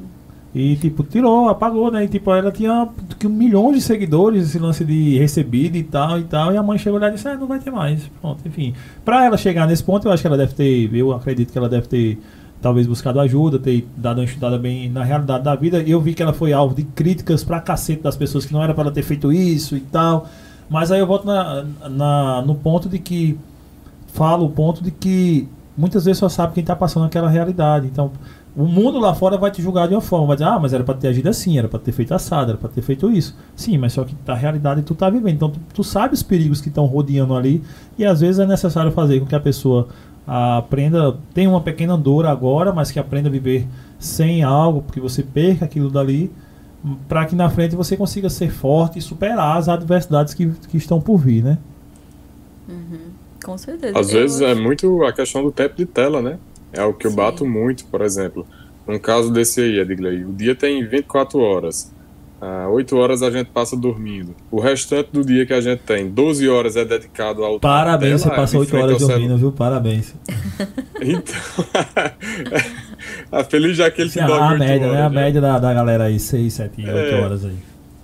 [0.59, 2.05] E, tipo, tirou, apagou, né?
[2.05, 2.89] E, tipo, ela tinha
[3.25, 6.51] milhões de seguidores, esse lance de recebido e tal e tal.
[6.51, 8.11] E a mãe chegou lá e disse, ah, não vai ter mais.
[8.23, 8.73] Pronto, enfim.
[9.05, 11.69] Pra ela chegar nesse ponto, eu acho que ela deve ter, eu acredito que ela
[11.69, 12.19] deve ter,
[12.63, 15.83] talvez, buscado ajuda, ter dado uma estudada bem na realidade da vida.
[15.83, 18.73] Eu vi que ela foi alvo de críticas pra cacete das pessoas que não era
[18.73, 20.27] para ela ter feito isso e tal.
[20.71, 23.39] Mas aí eu volto na, na, no ponto de que,
[24.07, 25.47] falo o ponto de que
[25.77, 27.87] muitas vezes só sabe quem está passando aquela realidade.
[27.87, 28.11] Então,
[28.57, 30.83] o mundo lá fora vai te julgar de uma forma, vai dizer, ah, mas era
[30.83, 33.37] para ter agido assim, era para ter feito assado, era para ter feito isso.
[33.55, 35.35] Sim, mas só que a realidade tu tá vivendo.
[35.35, 37.63] Então, tu, tu sabe os perigos que estão rodeando ali
[37.99, 39.89] e às vezes é necessário fazer com que a pessoa
[40.27, 43.67] aprenda, tenha uma pequena dor agora, mas que aprenda a viver
[43.99, 46.33] sem algo, porque você perca aquilo dali,
[47.07, 51.01] para que na frente você consiga ser forte e superar as adversidades que, que estão
[51.01, 51.59] por vir, né?
[52.69, 53.11] Uhum.
[53.45, 53.99] Com certeza.
[53.99, 54.51] Às eu vezes acho...
[54.51, 56.39] é muito a questão do tempo de tela, né?
[56.77, 57.17] É o que eu Sim.
[57.17, 58.47] bato muito, por exemplo.
[58.87, 61.93] Num caso desse aí, Edgley, o dia tem 24 horas.
[62.41, 64.37] Ah, 8 horas a gente passa dormindo.
[64.51, 68.29] O restante do dia que a gente tem, 12 horas é dedicado ao Parabéns, você
[68.29, 69.53] passou 8 horas dormindo, viu?
[69.53, 70.15] Parabéns.
[71.01, 71.35] Então,
[73.33, 75.03] a feliz já que ele se dorme A média, horas, né?
[75.03, 77.21] A média da, da galera aí, 6, 7, 8 é.
[77.21, 77.57] horas aí.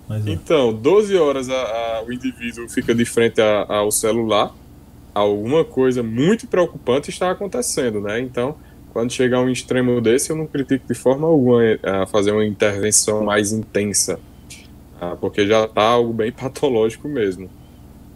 [0.09, 4.55] Mas, então, 12 horas a, a, o indivíduo fica de frente a, ao celular.
[5.15, 8.21] Alguma coisa muito preocupante está acontecendo, né?
[8.21, 8.57] Então,
[8.93, 12.45] quando chegar um extremo desse, eu não critico de forma alguma eh, a fazer uma
[12.45, 14.21] intervenção mais intensa,
[15.01, 17.49] ah, porque já está algo bem patológico mesmo.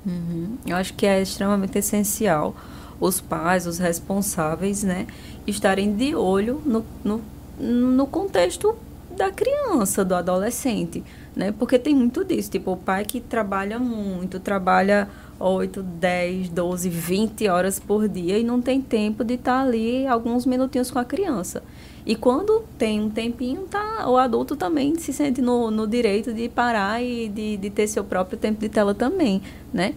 [0.07, 0.57] Uhum.
[0.67, 2.55] Eu acho que é extremamente essencial
[3.01, 5.07] os pais, os responsáveis, né,
[5.47, 7.23] estarem de olho no, no,
[7.59, 8.77] no contexto
[9.17, 11.03] da criança, do adolescente,
[11.35, 15.09] né, porque tem muito disso, tipo, o pai que trabalha muito, trabalha
[15.39, 20.07] 8, 10, 12, 20 horas por dia e não tem tempo de estar tá ali
[20.07, 21.63] alguns minutinhos com a criança.
[22.07, 26.49] E quando tem um tempinho, tá, o adulto também se sente no, no direito de
[26.49, 29.43] parar e de, de ter seu próprio tempo de tela também,
[29.73, 29.95] né?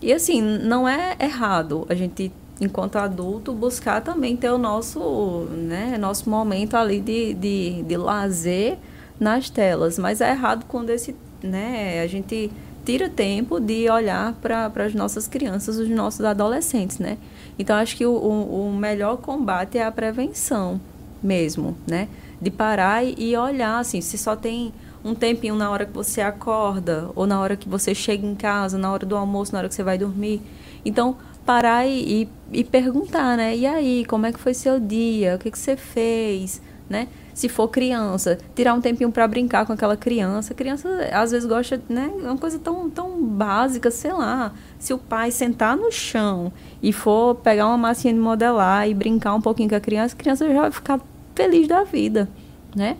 [0.00, 5.96] E assim, não é errado a gente, enquanto adulto, buscar também ter o nosso, né,
[5.98, 8.78] nosso momento ali de, de, de lazer
[9.20, 9.98] nas telas.
[9.98, 12.50] Mas é errado quando esse, né, a gente
[12.84, 17.18] tira tempo de olhar para as nossas crianças, os nossos adolescentes, né?
[17.58, 20.80] Então, acho que o, o, melhor combate é a prevenção
[21.22, 22.08] mesmo, né?
[22.40, 24.72] De parar e olhar, assim, se só tem
[25.04, 28.78] um tempinho na hora que você acorda, ou na hora que você chega em casa,
[28.78, 30.40] na hora do almoço, na hora que você vai dormir.
[30.84, 33.56] Então, parar e, e, e perguntar, né?
[33.56, 35.36] E aí, como é que foi seu dia?
[35.36, 36.60] O que, que você fez?
[36.88, 37.08] Né?
[37.34, 40.52] Se for criança, tirar um tempinho para brincar com aquela criança.
[40.52, 42.10] A criança às vezes gosta, né?
[42.22, 44.52] É uma coisa tão, tão básica, sei lá.
[44.78, 46.52] Se o pai sentar no chão
[46.82, 50.18] e for pegar uma massinha de modelar e brincar um pouquinho com a criança, a
[50.18, 51.00] criança já vai ficar
[51.34, 52.28] feliz da vida,
[52.76, 52.96] né?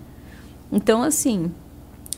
[0.71, 1.53] Então, assim,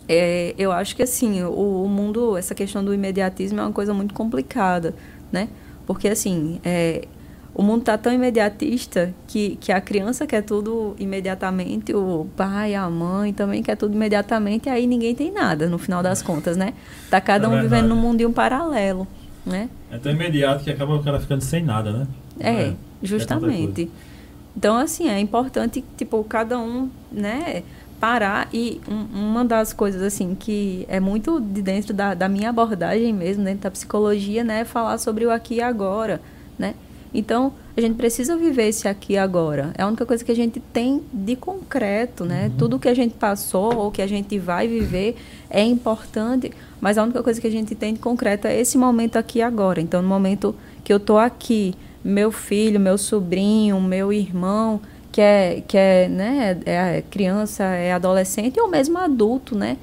[0.08, 3.92] é, eu acho que assim, o, o, mundo, essa questão do imediatismo é uma coisa
[3.92, 4.94] muito complicada,
[5.32, 5.48] né?
[5.86, 7.06] Porque assim, é,
[7.54, 12.90] o mundo está tão imediatista que, que a criança quer tudo imediatamente, o pai, a
[12.90, 16.74] mãe também quer tudo imediatamente, e aí ninguém tem nada, no final das contas, né?
[17.08, 19.06] Tá cada é um vivendo num mundinho paralelo,
[19.46, 19.68] né?
[19.90, 22.06] É tão imediato que acaba o cara ficando sem nada, né?
[22.40, 23.82] É, é, é justamente.
[23.82, 24.14] É
[24.56, 27.62] então, assim, é importante, tipo, cada um, né,
[28.00, 32.50] parar e um, uma das coisas, assim, que é muito de dentro da, da minha
[32.50, 36.20] abordagem mesmo, dentro da psicologia, né, é falar sobre o aqui e agora,
[36.58, 36.74] né?
[37.14, 39.72] Então, a gente precisa viver esse aqui agora.
[39.78, 42.46] É a única coisa que a gente tem de concreto, né?
[42.46, 42.56] Uhum.
[42.58, 45.16] Tudo que a gente passou ou que a gente vai viver
[45.48, 46.50] é importante,
[46.80, 49.80] mas a única coisa que a gente tem de concreto é esse momento aqui agora.
[49.80, 54.80] Então, no momento que eu estou aqui, meu filho, meu sobrinho, meu irmão,
[55.12, 59.76] que é, que é, né, é criança, é adolescente ou mesmo adulto, né?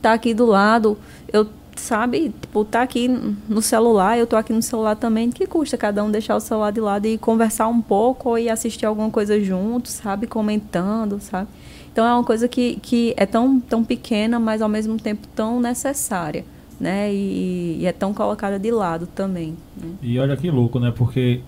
[0.00, 0.96] Tá aqui do lado,
[1.30, 1.46] eu
[1.78, 3.08] sabe, tipo, tá aqui
[3.48, 6.70] no celular, eu tô aqui no celular também, que custa cada um deixar o celular
[6.70, 11.48] de lado e conversar um pouco ou ir assistir alguma coisa junto, sabe, comentando, sabe?
[11.92, 15.60] Então é uma coisa que, que é tão, tão pequena, mas ao mesmo tempo tão
[15.60, 16.44] necessária,
[16.78, 17.12] né?
[17.12, 19.56] E, e é tão colocada de lado também.
[19.76, 19.90] Né?
[20.02, 20.92] E olha que louco, né?
[20.94, 21.40] Porque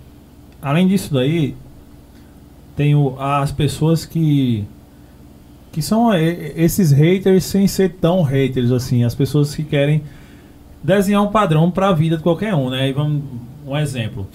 [0.61, 1.55] além disso daí,
[2.77, 4.67] tem o, as pessoas que
[5.73, 10.03] que são esses haters sem ser tão haters assim, as pessoas que querem
[10.83, 12.89] desenhar um padrão para a vida de qualquer um, né?
[12.89, 13.23] E vamos
[13.67, 14.27] um exemplo.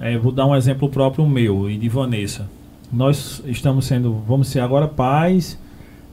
[0.00, 2.48] É, vou dar um exemplo próprio meu e de Vanessa.
[2.92, 5.58] Nós estamos sendo, vamos ser agora pais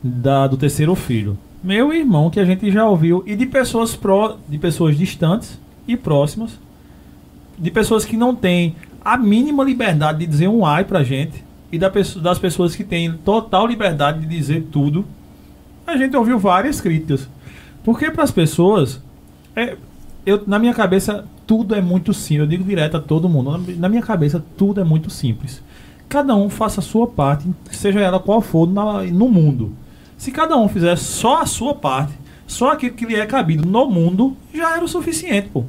[0.03, 1.38] da, do terceiro filho.
[1.64, 5.95] Meu irmão que a gente já ouviu e de pessoas pró, de pessoas distantes e
[5.95, 6.60] próximas,
[7.57, 11.78] de pessoas que não têm a mínima liberdade de dizer um ai pra gente e
[11.78, 11.91] da,
[12.22, 15.06] das pessoas que têm total liberdade de dizer tudo.
[15.86, 17.30] A gente ouviu várias críticas.
[17.84, 19.02] Porque para as pessoas
[19.56, 19.76] é,
[20.26, 22.40] eu, na minha cabeça, tudo é muito simples.
[22.41, 23.57] Eu digo direto a todo mundo.
[23.77, 25.61] Na minha cabeça, tudo é muito simples.
[26.10, 29.73] Cada um faça a sua parte, seja ela qual for, na, no mundo.
[30.18, 32.14] Se cada um fizer só a sua parte,
[32.48, 35.64] só aquilo que lhe é cabido no mundo, já era o suficiente, pô.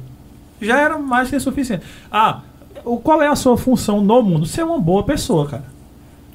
[0.61, 1.83] Já era mais que suficiente.
[2.11, 2.41] Ah,
[2.85, 4.45] o- qual é a sua função no mundo?
[4.45, 5.65] Ser uma boa pessoa, cara.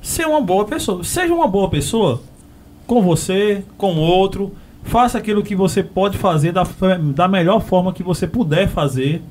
[0.01, 1.03] Ser uma boa pessoa.
[1.05, 2.21] Seja uma boa pessoa
[2.87, 4.53] com você, com outro.
[4.83, 6.67] Faça aquilo que você pode fazer da,
[7.15, 9.23] da melhor forma que você puder fazer.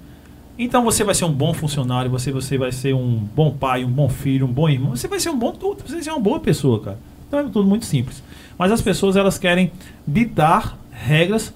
[0.57, 3.89] Então você vai ser um bom funcionário, você, você vai ser um bom pai, um
[3.89, 4.95] bom filho, um bom irmão.
[4.95, 6.99] Você vai ser um bom tudo, você vai ser uma boa pessoa, cara.
[7.27, 8.21] Então é tudo muito simples.
[8.57, 9.71] Mas as pessoas elas querem
[10.05, 11.53] ditar regras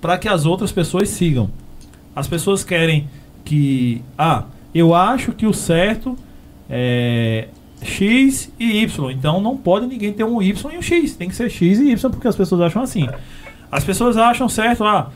[0.00, 1.50] para que as outras pessoas sigam.
[2.14, 3.08] As pessoas querem
[3.44, 4.44] que, ah,
[4.74, 6.16] eu acho que o certo
[6.68, 7.48] é
[7.82, 9.10] X e Y.
[9.10, 11.14] Então não pode ninguém ter um Y e um X.
[11.14, 13.08] Tem que ser X e Y porque as pessoas acham assim.
[13.70, 15.10] As pessoas acham certo, ah,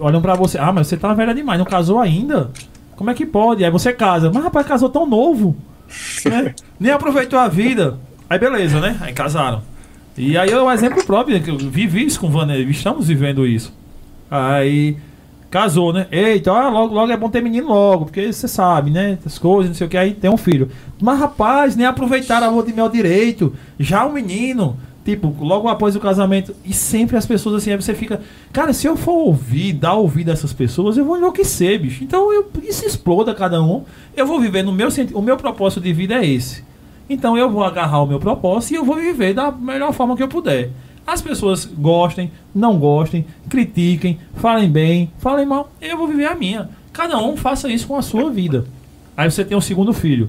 [0.00, 2.50] olham pra você, ah, mas você tá velha demais, não casou ainda?
[2.96, 3.64] Como é que pode?
[3.64, 5.56] Aí você casa, mas rapaz, casou tão novo,
[6.24, 6.54] né?
[6.78, 7.98] Nem aproveitou a vida.
[8.28, 8.96] Aí beleza, né?
[9.00, 9.62] Aí casaram.
[10.16, 13.46] E aí é um exemplo próprio, né, que eu vivi isso com Vanessa, estamos vivendo
[13.46, 13.72] isso.
[14.28, 14.96] Aí
[15.50, 16.06] casou, né?
[16.10, 19.18] Eita, ah, logo, logo é bom ter menino logo, porque você sabe, né?
[19.24, 20.70] As coisas, não sei o que, aí tem um filho.
[21.00, 23.54] Mas rapaz, nem aproveitaram a lua de mel direito.
[23.78, 27.94] Já o menino, tipo, logo após o casamento, e sempre as pessoas assim, aí você
[27.94, 28.20] fica,
[28.52, 32.04] cara, se eu for ouvir, dar ouvido a essas pessoas, eu vou enlouquecer, bicho.
[32.04, 33.84] Então eu, isso exploda cada um.
[34.16, 36.62] Eu vou viver no meu sentido, o meu propósito de vida é esse.
[37.08, 40.22] Então eu vou agarrar o meu propósito e eu vou viver da melhor forma que
[40.22, 40.70] eu puder.
[41.08, 46.68] As pessoas gostem, não gostem, critiquem, falem bem, falem mal, eu vou viver a minha.
[46.92, 48.66] Cada um faça isso com a sua vida.
[49.16, 50.28] Aí você tem um segundo filho.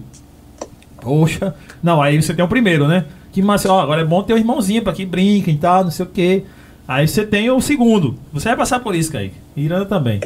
[1.02, 1.54] Poxa,
[1.84, 3.04] não, aí você tem o primeiro, né?
[3.34, 5.92] Que mas ó, agora é bom ter um irmãozinho para que brinquem e tal, não
[5.92, 6.46] sei o quê.
[6.88, 8.18] Aí você tem o segundo.
[8.32, 9.36] Você vai passar por isso, Kaique.
[9.58, 10.22] Irana também.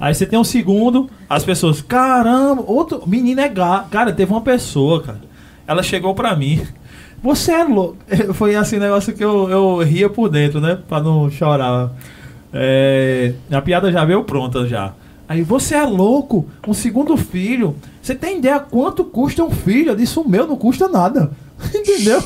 [0.00, 3.88] Aí você tem um segundo, as pessoas, caramba, outro menino é gato.
[3.90, 5.20] Cara, teve uma pessoa, cara.
[5.64, 6.66] Ela chegou pra mim.
[7.22, 7.96] Você é louco.
[8.34, 10.78] Foi assim, negócio que eu, eu ria por dentro, né?
[10.88, 11.92] Pra não chorar.
[12.52, 14.94] É, a piada já veio pronta já.
[15.28, 16.46] Aí, você é louco?
[16.66, 17.74] Um segundo filho?
[18.00, 19.90] Você tem ideia quanto custa um filho?
[19.90, 21.32] Eu disse, o meu não custa nada.
[21.74, 22.22] Entendeu?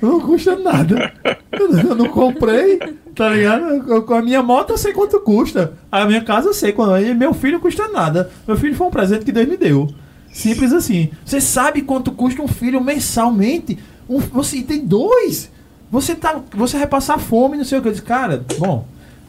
[0.00, 1.12] Não custa nada.
[1.52, 2.78] Eu não comprei,
[3.14, 4.02] tá ligado?
[4.02, 5.74] Com a minha moto eu sei quanto custa.
[5.90, 6.96] A minha casa eu sei quanto.
[6.96, 8.30] E meu filho custa nada.
[8.48, 9.88] Meu filho foi um presente que Deus me deu.
[10.32, 11.10] Simples assim.
[11.24, 13.78] Você sabe quanto custa um filho mensalmente?
[14.08, 15.50] Um, você tem dois.
[15.90, 17.88] Você tá, você vai passar fome, não sei o que.
[17.88, 18.86] Eu disse, cara, bom,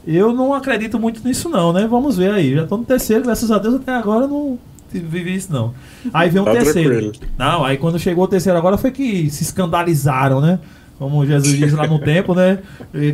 [0.07, 1.87] eu não acredito muito nisso não, né?
[1.89, 2.53] Vamos ver aí.
[2.55, 4.57] Já tô no terceiro, graças a Deus até agora não
[4.91, 5.73] vivi isso não.
[6.13, 6.89] Aí veio um Tá terceiro.
[7.11, 7.13] tranquilo.
[7.37, 10.59] Não, aí quando chegou o terceiro agora foi que se escandalizaram, né?
[10.99, 12.59] Como Jesus diz lá no tempo, né?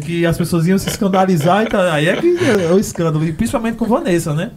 [0.05, 2.37] Que as pessoas iam se escandalizar, então, aí é que
[2.67, 4.51] é o escândalo, e principalmente com Vanessa, né?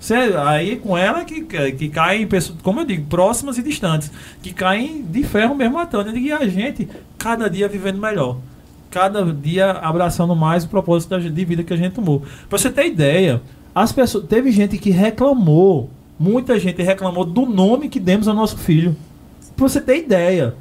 [0.00, 1.42] Você, aí com ela que,
[1.72, 4.10] que caem pessoas, como eu digo, próximas e distantes,
[4.42, 6.16] que caem de ferro mesmo matando.
[6.16, 6.88] E a gente,
[7.18, 8.36] cada dia vivendo melhor.
[8.90, 12.22] Cada dia abraçando mais o propósito da- de vida que a gente tomou.
[12.48, 13.42] Pra você ter ideia,
[13.74, 18.56] as pessoas, teve gente que reclamou, muita gente reclamou do nome que demos ao nosso
[18.56, 18.96] filho.
[19.56, 20.54] Pra você ter ideia.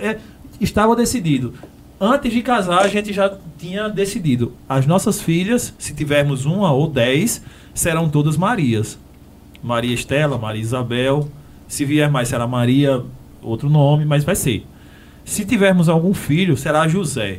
[0.00, 0.18] É,
[0.60, 1.52] estava decidido.
[2.00, 4.52] Antes de casar, a gente já tinha decidido.
[4.68, 7.42] As nossas filhas, se tivermos uma ou dez,
[7.72, 8.98] serão todas Marias.
[9.62, 11.28] Maria Estela, Maria Isabel.
[11.66, 13.02] Se vier mais, será Maria,
[13.42, 14.66] outro nome, mas vai ser.
[15.24, 17.38] Se tivermos algum filho, será José.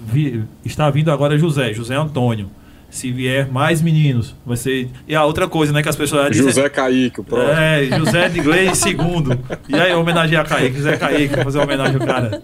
[0.00, 2.48] Vi- está vindo agora José, José Antônio.
[2.88, 4.88] Se vier mais meninos, vai ser.
[5.08, 7.52] E a outra coisa, né, que as pessoas dizem- José Kaique, o próximo.
[7.52, 9.38] é, José de Inglês segundo.
[9.68, 12.42] E aí, homenagear a Kaique, José Kaique, fazer uma homenagem ao cara.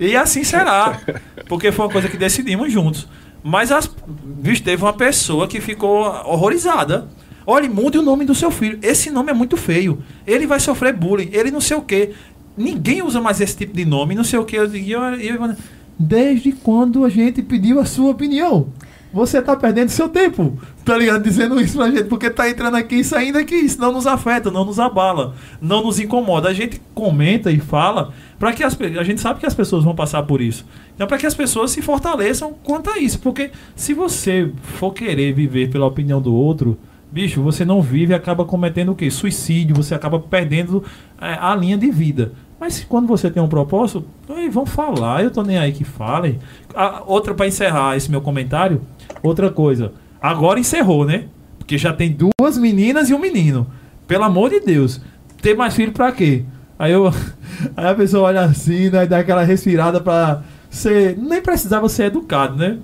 [0.00, 0.98] E assim será.
[1.46, 3.06] Porque foi uma coisa que decidimos juntos.
[3.42, 7.08] Mas, as, bicho, teve uma pessoa que ficou horrorizada.
[7.46, 8.78] Olha, mude o nome do seu filho.
[8.82, 10.02] Esse nome é muito feio.
[10.26, 11.30] Ele vai sofrer bullying.
[11.32, 12.12] Ele não sei o quê.
[12.56, 14.58] Ninguém usa mais esse tipo de nome, não sei o quê.
[14.58, 15.56] Eu eu, eu,
[15.98, 18.68] desde quando a gente pediu a sua opinião?
[19.12, 21.22] Você tá perdendo seu tempo, tá ligado?
[21.22, 24.52] Dizendo isso pra gente, porque tá entrando aqui e saindo aqui, isso não nos afeta,
[24.52, 26.48] não nos abala, não nos incomoda.
[26.48, 29.94] A gente comenta e fala para que as a gente sabe que as pessoas vão
[29.94, 30.66] passar por isso.
[30.94, 35.32] Então para que as pessoas se fortaleçam quanto a isso, porque se você for querer
[35.32, 36.76] viver pela opinião do outro,
[37.12, 39.10] bicho, você não vive e acaba cometendo o quê?
[39.10, 40.82] Suicídio, você acaba perdendo
[41.20, 42.32] é, a linha de vida.
[42.58, 46.38] Mas quando você tem um propósito, aí vão falar, eu tô nem aí que falem.
[46.74, 48.80] A- outra para encerrar esse meu comentário,
[49.22, 49.92] outra coisa.
[50.20, 51.24] Agora encerrou, né?
[51.58, 53.66] Porque já tem duas meninas e um menino.
[54.06, 55.00] Pelo amor de Deus.
[55.40, 56.44] Ter mais filho pra quê?
[56.80, 57.08] Aí eu
[57.76, 62.56] aí a pessoa olha assim, né, dá aquela respirada pra ser, nem precisava ser educado,
[62.56, 62.78] né?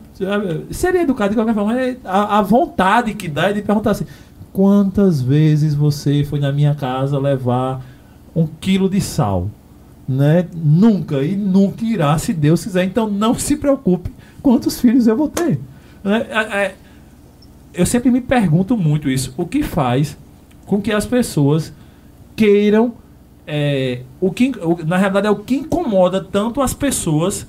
[0.71, 4.05] Seria educado de qualquer forma, mas a, a vontade que dá é de perguntar assim:
[4.53, 7.81] quantas vezes você foi na minha casa levar
[8.35, 9.51] um quilo de sal?
[10.07, 10.47] Né?
[10.55, 12.85] Nunca e nunca irá, se Deus quiser.
[12.85, 14.11] Então não se preocupe
[14.43, 15.59] quantos filhos eu vou ter.
[16.05, 16.27] Né?
[16.29, 16.75] É- é-
[17.73, 19.33] eu sempre me pergunto muito isso.
[19.39, 20.17] O que faz
[20.67, 21.73] com que as pessoas
[22.37, 22.93] queiram.
[23.47, 24.53] É, o que,
[24.87, 27.47] na realidade, é o que incomoda tanto as pessoas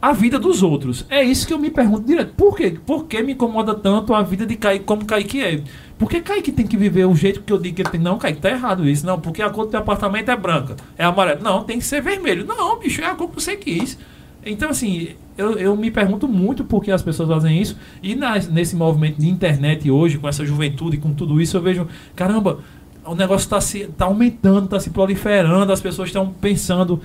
[0.00, 1.06] a vida dos outros.
[1.08, 2.34] É isso que eu me pergunto direto.
[2.34, 2.76] Por quê?
[2.84, 5.62] Por que me incomoda tanto a vida de Kaique como Kaique é?
[5.96, 8.00] Por que Kaique tem que viver o jeito que eu digo que ele tem?
[8.00, 9.06] Não, Kaique, tá errado isso.
[9.06, 10.74] Não, porque a cor do teu apartamento é branca.
[10.98, 11.40] É amarelo.
[11.44, 12.44] Não, tem que ser vermelho.
[12.44, 13.96] Não, bicho, é a cor que você quis.
[14.44, 17.76] Então, assim, eu, eu me pergunto muito por que as pessoas fazem isso.
[18.02, 21.86] E nas- nesse movimento de internet hoje, com essa juventude, com tudo isso, eu vejo,
[22.16, 22.58] caramba,
[23.04, 27.00] o negócio está se, tá aumentando, está se proliferando, as pessoas estão pensando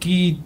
[0.00, 0.40] que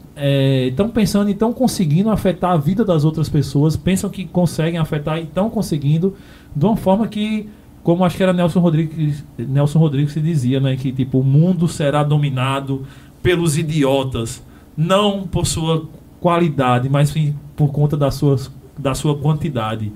[0.68, 5.18] estão pensando e estão conseguindo afetar a vida das outras pessoas, pensam que conseguem afetar
[5.18, 6.14] e estão conseguindo
[6.54, 7.48] de uma forma que,
[7.82, 11.68] como acho que era Nelson Rodrigues, Nelson Rodrigues se dizia, né, que tipo o mundo
[11.68, 12.86] será dominado
[13.22, 14.42] pelos idiotas,
[14.76, 15.86] não por sua
[16.20, 19.92] qualidade, mas sim por conta das suas da sua quantidade.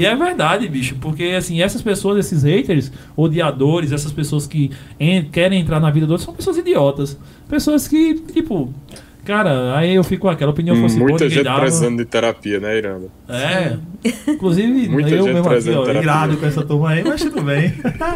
[0.00, 5.24] E é verdade, bicho, porque assim, essas pessoas, esses haters, odiadores, essas pessoas que en-
[5.30, 7.18] querem entrar na vida do outro, são pessoas idiotas.
[7.48, 8.72] Pessoas que, tipo,
[9.28, 11.60] cara, aí eu fico com aquela opinião fosse boa, Muita gente dava.
[11.60, 13.08] precisando de terapia, né, Iranda?
[13.28, 13.76] É.
[14.26, 16.02] Inclusive, Muita eu gente mesmo aqui, trazendo ó, terapia.
[16.02, 17.74] irado com essa turma aí, mas tudo bem.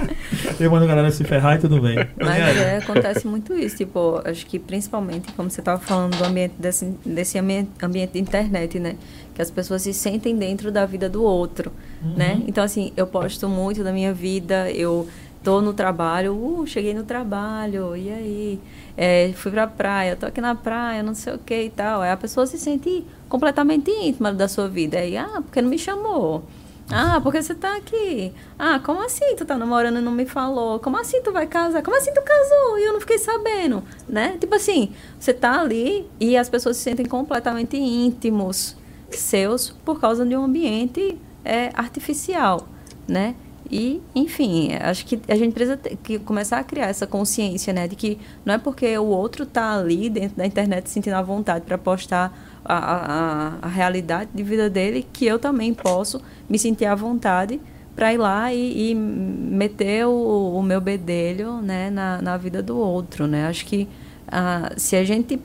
[0.59, 1.97] eu mando a galera se ferrar e tudo bem.
[2.18, 6.55] Mas é, acontece muito isso, tipo, acho que principalmente, como você estava falando do ambiente
[6.59, 8.97] desse, desse ambiente, ambiente de internet, né?
[9.34, 11.70] Que as pessoas se sentem dentro da vida do outro,
[12.16, 12.43] né?
[12.47, 15.06] Então, assim, eu posto muito da minha vida, eu
[15.43, 18.60] tô no trabalho, uh, cheguei no trabalho, e aí?
[18.97, 22.02] É, fui pra praia, tô aqui na praia, não sei o que e tal.
[22.02, 24.98] Aí a pessoa se sente completamente íntima da sua vida.
[24.98, 26.44] Aí, ah, porque não me chamou?
[26.90, 28.32] Ah, porque você tá aqui?
[28.59, 30.78] Ah, como assim tu tá namorando e não me falou?
[30.78, 31.82] Como assim tu vai casar?
[31.82, 33.82] Como assim tu casou e eu não fiquei sabendo?
[34.09, 34.36] Né?
[34.39, 38.77] Tipo assim, você tá ali e as pessoas se sentem completamente íntimos
[39.10, 42.69] seus por causa de um ambiente é, artificial,
[43.09, 43.36] né?
[43.72, 47.88] E, enfim, acho que a gente precisa ter, que começar a criar essa consciência, né?
[47.88, 51.64] De que não é porque o outro tá ali dentro da internet sentindo a vontade
[51.64, 56.20] para postar a, a, a realidade de vida dele que eu também posso
[56.50, 57.58] me sentir à vontade
[57.96, 62.76] para ir lá e, e meter o, o meu bedelho né, na, na vida do
[62.76, 63.46] outro, né?
[63.46, 63.88] Acho que
[64.28, 65.40] ah, se a gente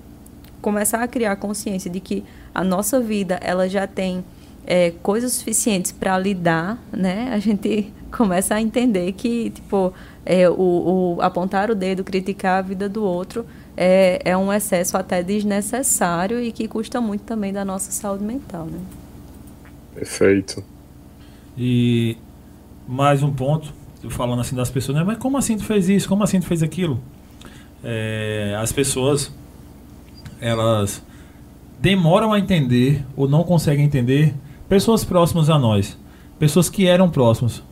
[0.62, 4.22] começar a criar consciência de que a nossa vida ela já tem
[4.66, 7.30] é, coisas suficientes para lidar, né?
[7.32, 9.94] A gente começa a entender que tipo
[10.26, 13.46] é, o, o apontar o dedo, criticar a vida do outro
[13.78, 18.66] é, é um excesso até desnecessário e que custa muito também da nossa saúde mental,
[18.66, 18.80] né?
[19.94, 20.64] Perfeito.
[21.58, 22.18] E
[22.88, 23.74] mais um ponto,
[24.10, 25.04] falando assim das pessoas, né?
[25.04, 26.10] Mas como assim tu fez isso?
[26.10, 27.00] Como assim tu fez aquilo?
[27.84, 29.32] É, as pessoas,
[30.42, 31.04] elas
[31.80, 34.34] demoram a entender ou não conseguem entender
[34.68, 35.98] pessoas próximas a nós.
[36.40, 37.64] Pessoas que eram próximas.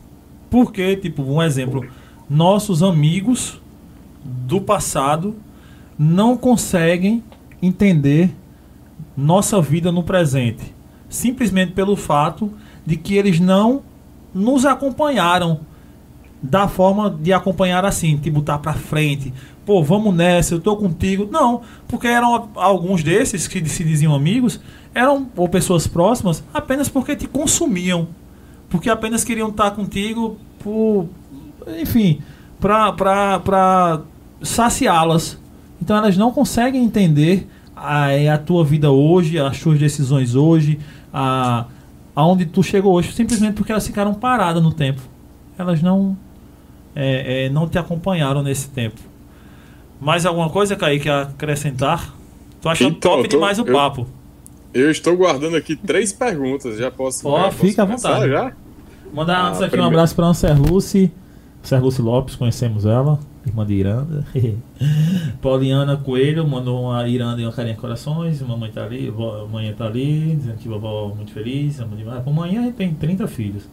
[0.50, 1.86] Porque, tipo, um exemplo,
[2.28, 3.60] nossos amigos
[4.24, 5.36] do passado
[5.98, 7.22] não conseguem
[7.62, 8.34] entender
[9.16, 10.74] nossa vida no presente.
[11.08, 12.52] Simplesmente pelo fato
[12.84, 13.82] de que eles não
[14.34, 15.60] nos acompanharam
[16.42, 19.32] da forma de acompanhar assim, de botar pra frente.
[19.64, 21.28] Pô, vamos nessa, eu tô contigo.
[21.30, 24.60] Não, porque eram alguns desses que se diziam amigos,
[24.94, 28.08] eram ou pessoas próximas apenas porque te consumiam.
[28.76, 31.08] Porque apenas queriam estar contigo por,
[31.80, 32.20] enfim,
[32.60, 34.00] pra, pra, pra
[34.42, 35.38] saciá-las.
[35.80, 40.78] Então elas não conseguem entender a, a tua vida hoje, as tuas decisões hoje,
[41.12, 41.66] a,
[42.14, 45.02] aonde tu chegou hoje, simplesmente porque elas ficaram paradas no tempo.
[45.58, 46.16] Elas não
[46.94, 49.00] é, é, não te acompanharam nesse tempo.
[50.00, 52.14] Mais alguma coisa, Kaique, a acrescentar?
[52.60, 54.06] Tô achando Então, top tô- demais o eu- papo.
[54.74, 56.76] Eu estou guardando aqui três perguntas.
[56.78, 57.26] Já posso.
[57.26, 58.28] Ó, posso fica à vontade.
[58.30, 58.52] Já?
[59.12, 61.10] Mandar Ah, antes aqui um primeiro- abraço para a Serluce.
[61.62, 64.24] Serluce Lopes, conhecemos ela, irmã de Iranda.
[65.42, 68.40] Pauliana Coelho mandou uma Iranda e uma carinha de corações.
[68.40, 71.80] Mamãe tá ali, vó, a mãe tá ali, dizendo que vovó é muito feliz.
[71.80, 72.22] ama demais.
[72.26, 73.64] Amanhã tem 30 filhos.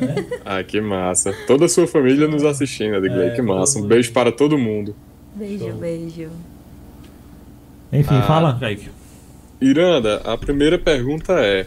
[0.00, 0.14] né?
[0.44, 1.32] Ah, que massa.
[1.46, 3.28] Toda a sua família nos assistindo, Edgley.
[3.28, 3.78] É, que massa.
[3.78, 4.94] Um beijo para todo mundo.
[5.34, 5.78] Beijo, Show.
[5.78, 6.28] beijo.
[7.92, 8.22] Enfim, Ah.
[8.22, 8.88] fala, Kaique.
[9.60, 11.66] Iranda, a primeira pergunta é: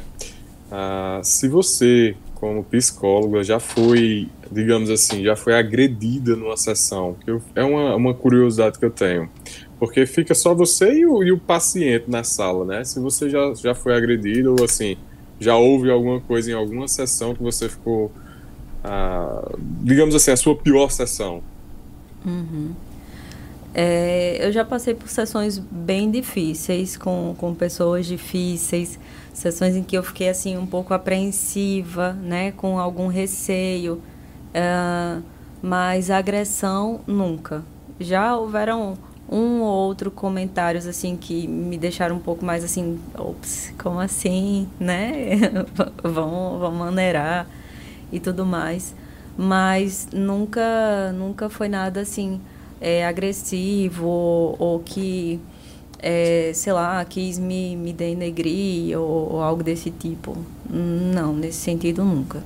[0.72, 7.42] ah, se você, como psicóloga, já foi, digamos assim, já foi agredida numa sessão, eu-
[7.56, 9.30] é uma, uma curiosidade que eu tenho,
[9.80, 12.84] porque fica só você e o, e o paciente na sala, né?
[12.84, 14.98] Se você já, já foi agredido ou assim,
[15.40, 18.12] já houve alguma coisa em alguma sessão que você ficou,
[18.84, 19.52] ah,
[19.82, 21.44] digamos assim, a sua pior sessão.
[23.74, 29.00] É, eu já passei por sessões bem difíceis, com, com pessoas difíceis,
[29.34, 34.02] sessões em que eu fiquei assim um pouco apreensiva, né, com algum receio.
[34.54, 35.22] Ah,
[35.62, 37.64] mas agressão nunca.
[38.00, 38.98] Já houveram
[39.30, 44.68] um ou outro comentários assim que me deixaram um pouco mais assim, ops, como assim,
[44.80, 45.40] né?
[46.04, 47.48] vão, vão maneirar
[48.12, 48.96] e tudo mais.
[49.38, 52.40] Mas nunca, nunca foi nada assim
[52.80, 55.40] é, agressivo ou, ou que,
[56.04, 60.36] é, sei lá, quis me, me denegrir ou, ou algo desse tipo.
[60.70, 62.44] Não, nesse sentido nunca.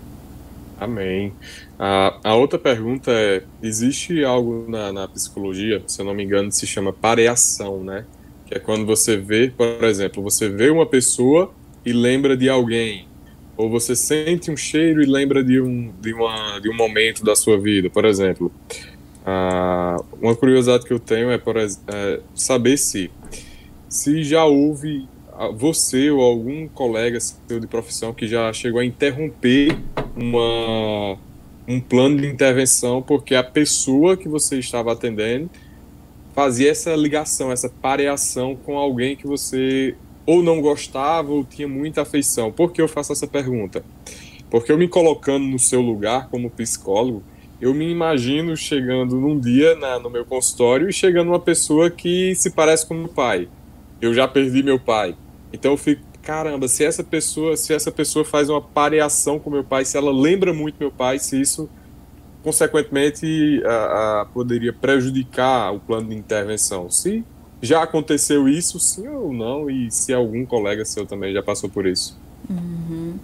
[0.79, 1.33] Amém.
[1.79, 6.51] A, a outra pergunta é: existe algo na, na psicologia, se eu não me engano,
[6.51, 8.05] se chama pareação, né?
[8.45, 11.51] Que é quando você vê, por exemplo, você vê uma pessoa
[11.83, 13.07] e lembra de alguém,
[13.57, 17.35] ou você sente um cheiro e lembra de um, de uma, de um momento da
[17.35, 18.51] sua vida, por exemplo.
[19.25, 21.67] Ah, uma curiosidade que eu tenho é, por, é
[22.33, 23.11] saber se,
[23.89, 25.07] se já houve
[25.55, 29.77] você ou algum colega seu de profissão que já chegou a interromper
[30.15, 31.17] uma,
[31.67, 35.49] um plano de intervenção porque a pessoa que você estava atendendo
[36.33, 39.95] fazia essa ligação, essa pareação com alguém que você
[40.25, 42.51] ou não gostava ou tinha muita afeição.
[42.51, 43.83] Por que eu faço essa pergunta?
[44.49, 47.23] Porque eu me colocando no seu lugar como psicólogo,
[47.59, 52.35] eu me imagino chegando num dia na, no meu consultório e chegando uma pessoa que
[52.35, 53.47] se parece com meu pai.
[54.01, 55.15] Eu já perdi meu pai.
[55.51, 59.63] Então eu fico, caramba, se essa pessoa, se essa pessoa faz uma pareação com meu
[59.63, 61.69] pai, se ela lembra muito meu pai, se isso
[62.43, 66.89] consequentemente a, a, poderia prejudicar o plano de intervenção.
[66.89, 67.23] Se
[67.61, 71.85] já aconteceu isso, sim ou não, e se algum colega seu também já passou por
[71.85, 72.17] isso.
[72.49, 73.15] Uhum.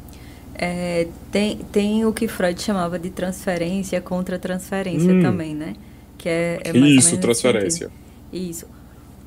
[0.56, 5.22] É, tem, tem o que Freud chamava de transferência contra transferência hum.
[5.22, 5.76] também, né?
[6.18, 7.90] Que é, é isso, transferência.
[8.32, 8.73] Isso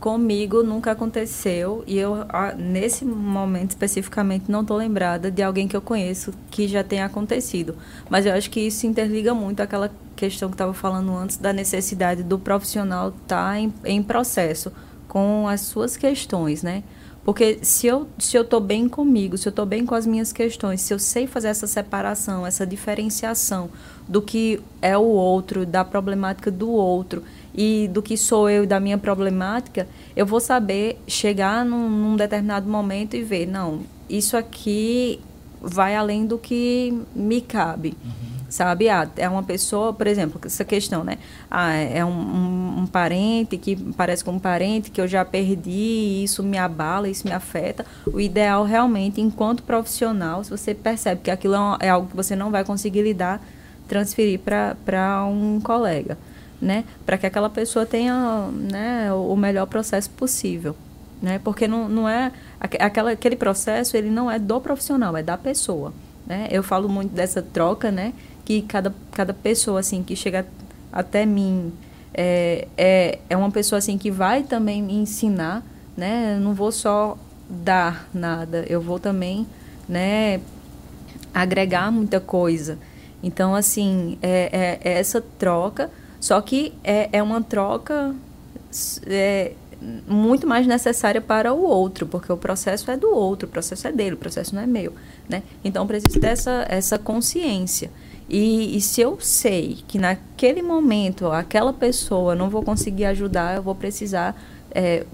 [0.06, 2.14] comigo nunca aconteceu e eu
[2.56, 7.74] nesse momento especificamente não estou lembrada de alguém que eu conheço que já tenha acontecido.
[8.08, 12.22] Mas eu acho que isso interliga muito aquela questão que estava falando antes da necessidade
[12.22, 14.70] do profissional estar tá em, em processo
[15.08, 16.84] com as suas questões né?
[17.24, 20.32] Porque se eu se eu estou bem comigo se eu estou bem com as minhas
[20.32, 23.68] questões se eu sei fazer essa separação essa diferenciação
[24.08, 27.24] do que é o outro da problemática do outro
[27.56, 32.16] e do que sou eu e da minha problemática, eu vou saber chegar num, num
[32.16, 33.80] determinado momento e ver, não,
[34.10, 35.18] isso aqui
[35.60, 37.94] vai além do que me cabe.
[38.04, 38.36] Uhum.
[38.48, 38.88] Sabe?
[38.88, 41.18] Ah, é uma pessoa, por exemplo, essa questão, né?
[41.50, 45.70] Ah, é um, um, um, parente que parece com um parente que eu já perdi
[45.70, 47.84] e isso me abala, isso me afeta.
[48.06, 52.36] O ideal realmente, enquanto profissional, se você percebe que aquilo é, é algo que você
[52.36, 53.42] não vai conseguir lidar,
[53.88, 56.16] transferir para um colega
[56.60, 60.76] né, para que aquela pessoa tenha né, o melhor processo possível.
[61.20, 61.38] Né?
[61.42, 65.92] Porque não, não é aquela, aquele processo ele não é do profissional, é da pessoa.
[66.26, 66.48] Né?
[66.50, 68.12] Eu falo muito dessa troca, né?
[68.44, 70.46] Que cada, cada pessoa assim que chega
[70.92, 71.72] até mim
[72.12, 75.62] é, é, é uma pessoa assim que vai também me ensinar,
[75.96, 76.34] né?
[76.36, 77.16] Eu não vou só
[77.48, 79.46] dar nada, eu vou também,
[79.88, 80.40] né?
[81.32, 82.78] Agregar muita coisa.
[83.22, 85.90] Então assim é, é, é essa troca
[86.26, 88.12] só que é, é uma troca
[89.06, 89.52] é,
[90.08, 93.92] muito mais necessária para o outro, porque o processo é do outro, o processo é
[93.92, 94.92] dele, o processo não é meu.
[95.28, 95.44] Né?
[95.62, 97.92] Então, preciso ter essa, essa consciência.
[98.28, 103.62] E, e, se eu sei que naquele momento aquela pessoa não vou conseguir ajudar, eu
[103.62, 104.34] vou precisar,
[104.72, 105.06] é,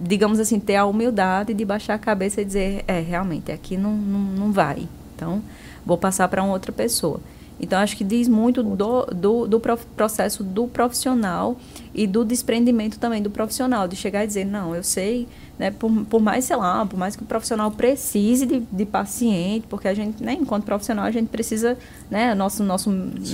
[0.00, 3.92] digamos assim, ter a humildade de baixar a cabeça e dizer: é, realmente, aqui não,
[3.94, 4.88] não, não vai.
[5.14, 5.42] Então,
[5.84, 7.20] vou passar para uma outra pessoa.
[7.60, 11.56] Então, acho que diz muito do, do, do, processo do profissional
[11.94, 15.28] e do desprendimento também do profissional, de chegar e dizer, não, eu sei,
[15.58, 19.66] né, por, por mais, sei lá, por mais que o profissional precise de, de paciente,
[19.68, 21.78] porque a gente, né, enquanto profissional, a gente precisa,
[22.10, 22.90] né, nosso, nosso,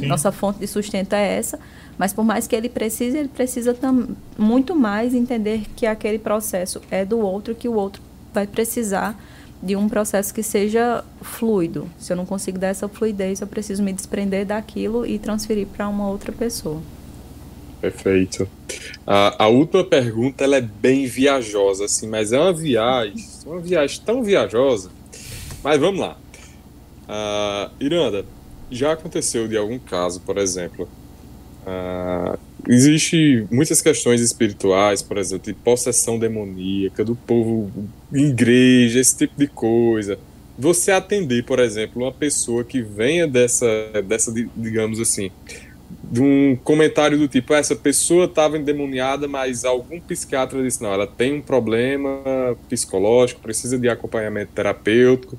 [0.07, 1.59] nossa fonte de sustento é essa,
[1.97, 6.81] mas por mais que ele precise, ele precisa tam, muito mais entender que aquele processo
[6.91, 8.03] é do outro, que o outro
[8.33, 9.19] vai precisar
[9.63, 11.89] de um processo que seja fluido.
[11.99, 15.89] Se eu não consigo dar essa fluidez, eu preciso me desprender daquilo e transferir para
[15.89, 16.81] uma outra pessoa.
[17.81, 18.49] Perfeito.
[19.07, 23.15] A, a, última pergunta ela é bem viajosa, assim, mas é uma viagem,
[23.47, 24.91] uma viagem tão viajosa.
[25.63, 26.17] Mas vamos lá.
[27.09, 28.25] Uh, Iranda,
[28.71, 30.89] já aconteceu de algum caso, por exemplo,
[31.67, 32.39] uh,
[32.69, 37.71] Existe muitas questões espirituais, por exemplo, de possessão demoníaca, do povo,
[38.13, 40.19] igreja, esse tipo de coisa.
[40.59, 43.67] Você atender, por exemplo, uma pessoa que venha dessa,
[44.07, 45.31] dessa digamos assim,
[46.05, 51.07] de um comentário do tipo, essa pessoa estava endemoniada, mas algum psiquiatra disse, não, ela
[51.07, 55.39] tem um problema psicológico, precisa de acompanhamento terapêutico.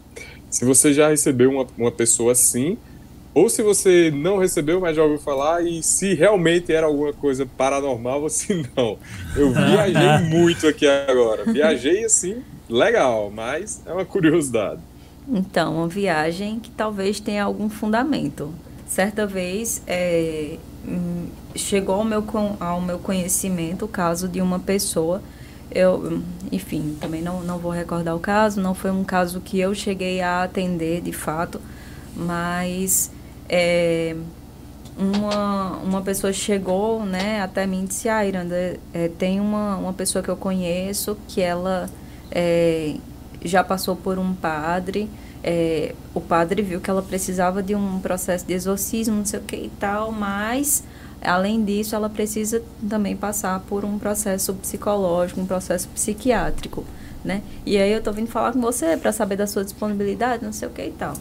[0.50, 2.78] Se você já recebeu uma, uma pessoa assim,
[3.34, 7.46] ou se você não recebeu, mas já ouviu falar, e se realmente era alguma coisa
[7.46, 8.98] paranormal se não.
[9.36, 11.46] Eu viajei muito aqui agora.
[11.46, 14.82] Viajei assim, legal, mas é uma curiosidade.
[15.28, 18.54] Então, uma viagem que talvez tenha algum fundamento.
[18.86, 22.24] Certa vez é, hum, chegou ao meu,
[22.60, 25.22] ao meu conhecimento o caso de uma pessoa.
[25.74, 26.22] Eu,
[26.52, 30.20] enfim, também não, não vou recordar o caso, não foi um caso que eu cheguei
[30.20, 31.62] a atender de fato,
[32.14, 33.10] mas
[33.52, 34.16] é,
[34.98, 39.94] uma, uma pessoa chegou né, até mim e disse, ah, Iranda, é, tem uma, uma
[39.94, 41.90] pessoa que eu conheço que ela
[42.32, 42.96] é,
[43.44, 45.10] já passou por um padre,
[45.44, 49.44] é, o padre viu que ela precisava de um processo de exorcismo, não sei o
[49.44, 50.84] que e tal, mas
[51.22, 56.86] além disso ela precisa também passar por um processo psicológico, um processo psiquiátrico,
[57.24, 57.42] né?
[57.66, 60.68] E aí eu tô vindo falar com você para saber da sua disponibilidade, não sei
[60.68, 61.14] o que e tal.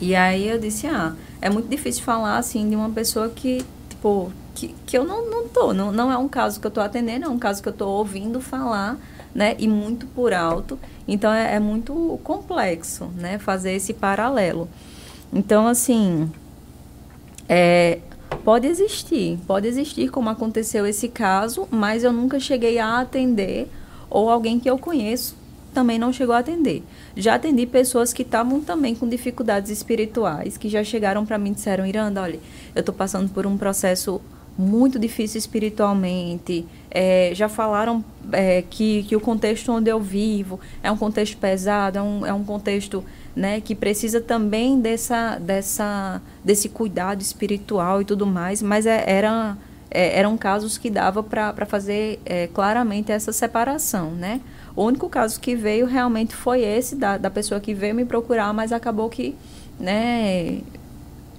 [0.00, 4.32] E aí eu disse, ah, é muito difícil falar assim de uma pessoa que, tipo,
[4.54, 5.72] que, que eu não, não tô.
[5.72, 7.88] Não, não é um caso que eu tô atendendo, é um caso que eu tô
[7.88, 8.96] ouvindo falar,
[9.34, 9.56] né?
[9.58, 10.78] E muito por alto.
[11.06, 13.38] Então é, é muito complexo, né?
[13.38, 14.68] Fazer esse paralelo.
[15.32, 16.30] Então, assim,
[17.48, 17.98] é,
[18.44, 23.68] pode existir, pode existir como aconteceu esse caso, mas eu nunca cheguei a atender
[24.08, 25.36] ou alguém que eu conheço
[25.72, 26.82] também não chegou a atender.
[27.16, 31.54] Já atendi pessoas que estavam também com dificuldades espirituais, que já chegaram para mim e
[31.54, 32.40] disseram: Iranda, olha,
[32.74, 34.20] eu estou passando por um processo
[34.58, 36.66] muito difícil espiritualmente.
[36.90, 41.98] É, já falaram é, que, que o contexto onde eu vivo é um contexto pesado,
[41.98, 43.04] é um, é um contexto
[43.36, 49.56] né, que precisa também dessa, dessa, desse cuidado espiritual e tudo mais, mas é, era,
[49.88, 54.40] é, eram casos que dava para fazer é, claramente essa separação, né?
[54.78, 58.54] O único caso que veio realmente foi esse, da, da pessoa que veio me procurar,
[58.54, 59.34] mas acabou que,
[59.76, 60.60] né,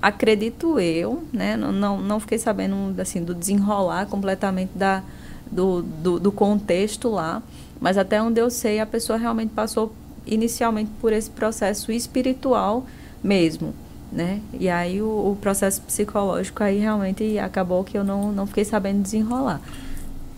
[0.01, 5.01] acredito eu, né, não, não, fiquei sabendo, assim, do desenrolar completamente da,
[5.49, 7.41] do, do, do contexto lá,
[7.79, 9.93] mas até onde eu sei, a pessoa realmente passou
[10.27, 12.85] inicialmente por esse processo espiritual
[13.23, 13.73] mesmo,
[14.11, 14.41] né?
[14.59, 19.01] E aí o, o, processo psicológico aí realmente acabou que eu não, não fiquei sabendo
[19.01, 19.61] desenrolar.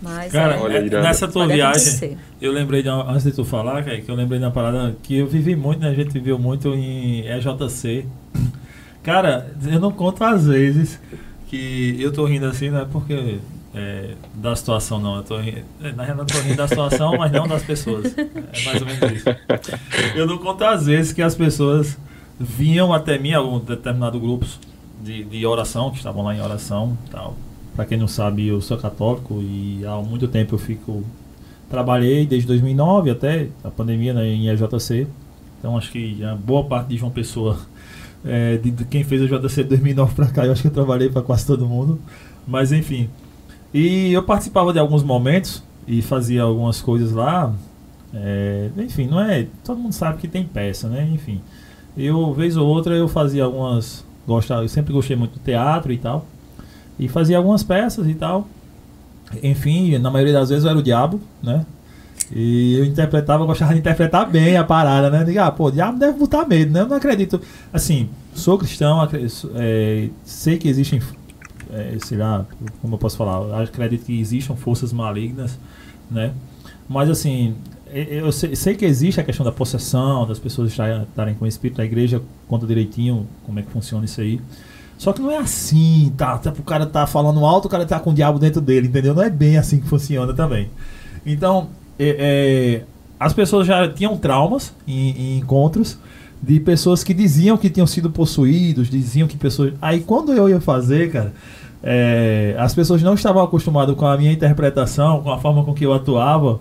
[0.02, 2.18] Mas, cara, é, é nessa tua viagem, acontecer.
[2.42, 5.28] eu lembrei, de, antes de tu falar, cara, que eu lembrei da parada que eu
[5.28, 5.90] vivi muito, né?
[5.90, 8.06] A gente viveu muito em EJC.
[9.04, 11.00] Cara, eu não conto às vezes
[11.48, 13.40] que eu tô rindo assim, não é porque
[13.76, 15.18] é, da situação, não.
[15.18, 18.16] Eu tô rindo, é, na realidade, eu tô rindo da situação, mas não das pessoas.
[18.18, 19.26] É mais ou menos isso.
[20.16, 21.98] Eu não conto às vezes que as pessoas
[22.40, 24.60] vinham até mim, algum determinado grupos
[25.00, 27.36] de, de oração, que estavam lá em oração tal
[27.82, 31.04] para quem não sabe, eu sou católico e há muito tempo eu fico.
[31.68, 35.08] Trabalhei desde 2009 até a pandemia né, em EJC.
[35.58, 37.58] Então acho que a boa parte de João Pessoa,
[38.24, 40.72] é, de, de, quem fez o JC de 2009 para cá, eu acho que eu
[40.72, 42.00] trabalhei para quase todo mundo.
[42.48, 43.10] Mas enfim.
[43.74, 47.52] E eu participava de alguns momentos e fazia algumas coisas lá.
[48.14, 49.48] É, enfim, não é.
[49.64, 51.10] Todo mundo sabe que tem peça, né?
[51.12, 51.42] Enfim.
[51.98, 54.06] Eu, vez ou outra, eu fazia algumas.
[54.28, 56.28] Gostava, eu sempre gostei muito do teatro e tal.
[57.02, 58.48] E fazia algumas peças e tal.
[59.42, 61.66] Enfim, na maioria das vezes eu era o diabo, né?
[62.32, 65.24] E eu interpretava, eu gostava de interpretar bem a parada, né?
[65.24, 66.82] Diga, ah, pô, o diabo deve botar medo, né?
[66.82, 67.42] Eu não acredito.
[67.74, 69.00] Assim, sou cristão,
[69.56, 71.02] é, sei que existem,
[71.74, 72.46] é, sei lá,
[72.82, 75.58] como eu posso falar, acredito que existam forças malignas,
[76.10, 76.32] né?
[76.88, 77.56] Mas assim,
[77.92, 81.78] eu sei, sei, que existe a questão da possessão, das pessoas estarem com o espírito
[81.78, 84.40] da igreja, conta direitinho como é que funciona isso aí.
[85.02, 86.40] Só que não é assim, tá?
[86.60, 89.16] O cara tá falando alto, o cara tá com o diabo dentro dele, entendeu?
[89.16, 90.70] Não é bem assim que funciona também.
[91.26, 92.84] Então, é, é,
[93.20, 95.98] as pessoas já tinham traumas em, em, encontros
[96.40, 99.74] de pessoas que diziam que tinham sido possuídos, diziam que pessoas.
[99.82, 101.34] Aí quando eu ia fazer, cara,
[101.82, 105.84] é, as pessoas não estavam acostumadas com a minha interpretação, com a forma com que
[105.84, 106.60] eu atuava.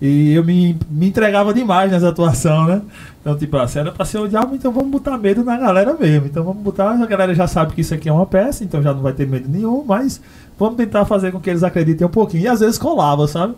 [0.00, 2.80] E eu me, me entregava demais nessa atuação, né?
[3.20, 6.26] Então, tipo, se era pra ser o diabo, então vamos botar medo na galera mesmo.
[6.26, 8.94] Então vamos botar, a galera já sabe que isso aqui é uma peça, então já
[8.94, 10.20] não vai ter medo nenhum, mas
[10.58, 12.44] vamos tentar fazer com que eles acreditem um pouquinho.
[12.44, 13.54] E às vezes colava, sabe?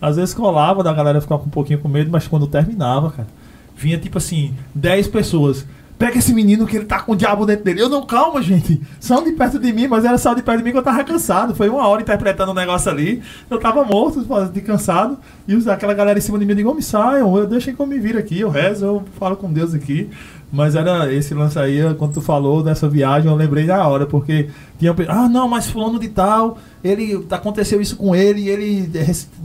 [0.00, 3.28] Às vezes colava, da galera ficar com um pouquinho com medo, mas quando terminava, cara,
[3.74, 5.64] vinha tipo assim, 10 pessoas.
[5.98, 7.80] Pega esse menino que ele tá com o diabo dentro dele.
[7.80, 8.80] Eu não, calma, gente.
[9.00, 11.02] Saiu de perto de mim, mas era só de perto de mim que eu tava
[11.02, 11.54] cansado.
[11.54, 13.22] Foi uma hora interpretando o um negócio ali.
[13.48, 15.16] Eu tava morto, de cansado.
[15.48, 17.86] E aquela galera em cima de mim, eu digo, me saiam, eu deixem que eu
[17.86, 20.10] me vir aqui, eu rezo, eu falo com Deus aqui.
[20.52, 24.48] Mas era esse lance aí, quando tu falou dessa viagem, eu lembrei da hora, porque
[24.78, 28.90] tinha ah, não, mas fulano de tal, ele aconteceu isso com ele, e ele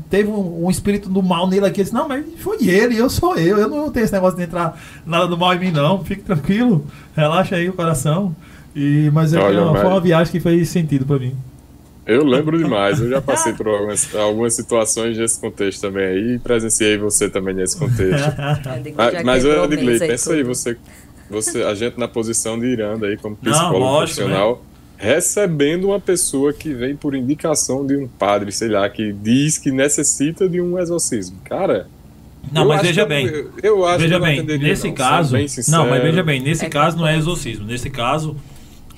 [0.10, 1.82] teve um, um espírito do mal nele aqui.
[1.82, 4.44] Eu disse, não, mas foi ele, eu sou eu, eu não tenho esse negócio de
[4.44, 6.04] entrar nada do mal em mim, não.
[6.04, 8.36] Fique tranquilo, relaxa aí o coração.
[8.76, 11.36] E, mas é, Olha, foi mas- uma viagem que fez sentido pra mim.
[12.12, 16.40] Eu lembro demais, eu já passei por algumas, algumas situações nesse contexto também aí e
[16.40, 18.28] presenciei você também nesse contexto.
[18.76, 20.78] Eu digo, mas mas eu e pensa aí, você,
[21.30, 24.64] você, a gente na posição de Iranda aí como Não, psicólogo lógico, profissional,
[24.98, 29.72] recebendo uma pessoa que vem por indicação de um padre, sei lá, que diz que
[29.72, 31.38] necessita de um exorcismo.
[31.44, 31.88] Cara,
[32.52, 33.26] Não, eu mas acho veja bem.
[33.28, 35.34] Eu, eu acho veja que eu não bem, nesse não, caso.
[35.34, 37.66] bem não, mas veja bem, nesse É caso não é exorcismo.
[37.66, 38.36] Nesse caso.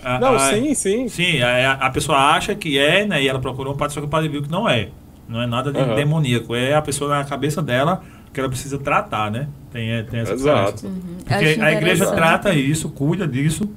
[0.03, 1.07] A, Não, a- sim, sim.
[1.07, 3.21] Sim, a, a pessoa acha que é, né?
[3.23, 4.89] E ela procurou um padre, só que o padre viu que não é.
[5.27, 5.95] Não é nada de Aham.
[5.95, 6.53] demoníaco.
[6.55, 8.03] É a pessoa na cabeça dela
[8.33, 9.47] que ela precisa tratar, né?
[9.71, 10.87] Tem, é, tem essa Exato.
[10.87, 11.17] Uhum.
[11.25, 13.69] Porque a igreja trata isso, cuida disso.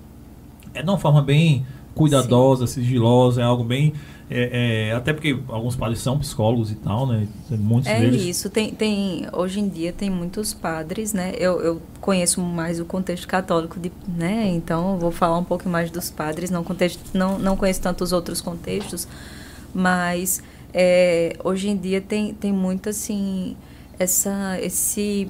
[0.75, 3.93] É de uma forma bem cuidadosa, sigilosa, é algo bem.
[4.29, 7.29] É, é, até porque alguns padres são psicólogos e tal, né?
[7.51, 8.23] Muitos É deles.
[8.25, 11.33] isso, tem, tem, hoje em dia tem muitos padres, né?
[11.39, 14.49] Eu, eu conheço mais o contexto católico, de, né?
[14.49, 18.03] Então eu vou falar um pouco mais dos padres, não, contexto, não, não conheço tanto
[18.03, 19.07] os outros contextos,
[19.73, 20.43] mas
[20.75, 23.57] é, hoje em dia tem, tem muito assim,
[23.97, 25.29] essa, esse,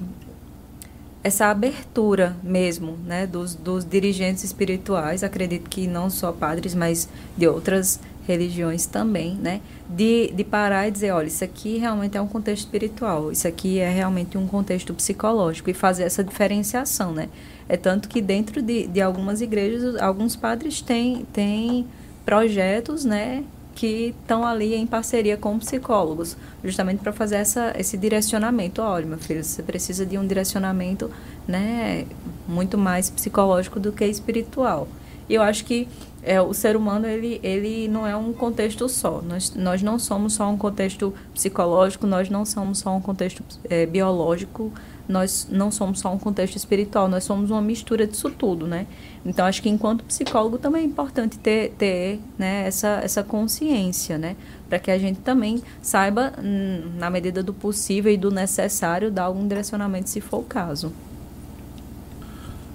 [1.23, 3.27] essa abertura mesmo, né?
[3.27, 7.07] Dos, dos dirigentes espirituais, acredito que não só padres, mas
[7.37, 9.61] de outras religiões também, né?
[9.89, 13.79] De, de parar e dizer, olha, isso aqui realmente é um contexto espiritual, isso aqui
[13.79, 17.29] é realmente um contexto psicológico e fazer essa diferenciação, né?
[17.69, 21.87] É tanto que dentro de, de algumas igrejas, alguns padres têm, têm
[22.25, 23.45] projetos, né?
[23.73, 28.81] Que estão ali em parceria com psicólogos, justamente para fazer essa, esse direcionamento.
[28.81, 31.09] Olha, meu filho, você precisa de um direcionamento,
[31.47, 32.05] né?
[32.47, 34.87] Muito mais psicológico do que espiritual.
[35.29, 35.87] E eu acho que
[36.27, 39.21] é, o ser humano ele, ele não é um contexto só.
[39.21, 43.85] Nós, nós não somos só um contexto psicológico, nós não somos só um contexto é,
[43.85, 44.73] biológico,
[45.07, 48.87] nós não somos só um contexto espiritual, nós somos uma mistura disso tudo, né?
[49.25, 54.35] Então, acho que enquanto psicólogo também é importante ter, ter né, essa, essa consciência, né?
[54.67, 59.23] Para que a gente também saiba, hum, na medida do possível e do necessário, dar
[59.23, 60.91] algum direcionamento, se for o caso.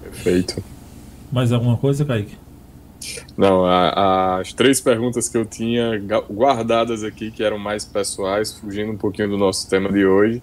[0.03, 0.65] Perfeito.
[1.31, 2.41] Mais alguma coisa, Kaique?
[3.37, 6.01] Não, a- as três perguntas que eu tinha
[6.31, 10.43] guardadas aqui, que eram mais pessoais, fugindo um pouquinho do nosso tema de hoje,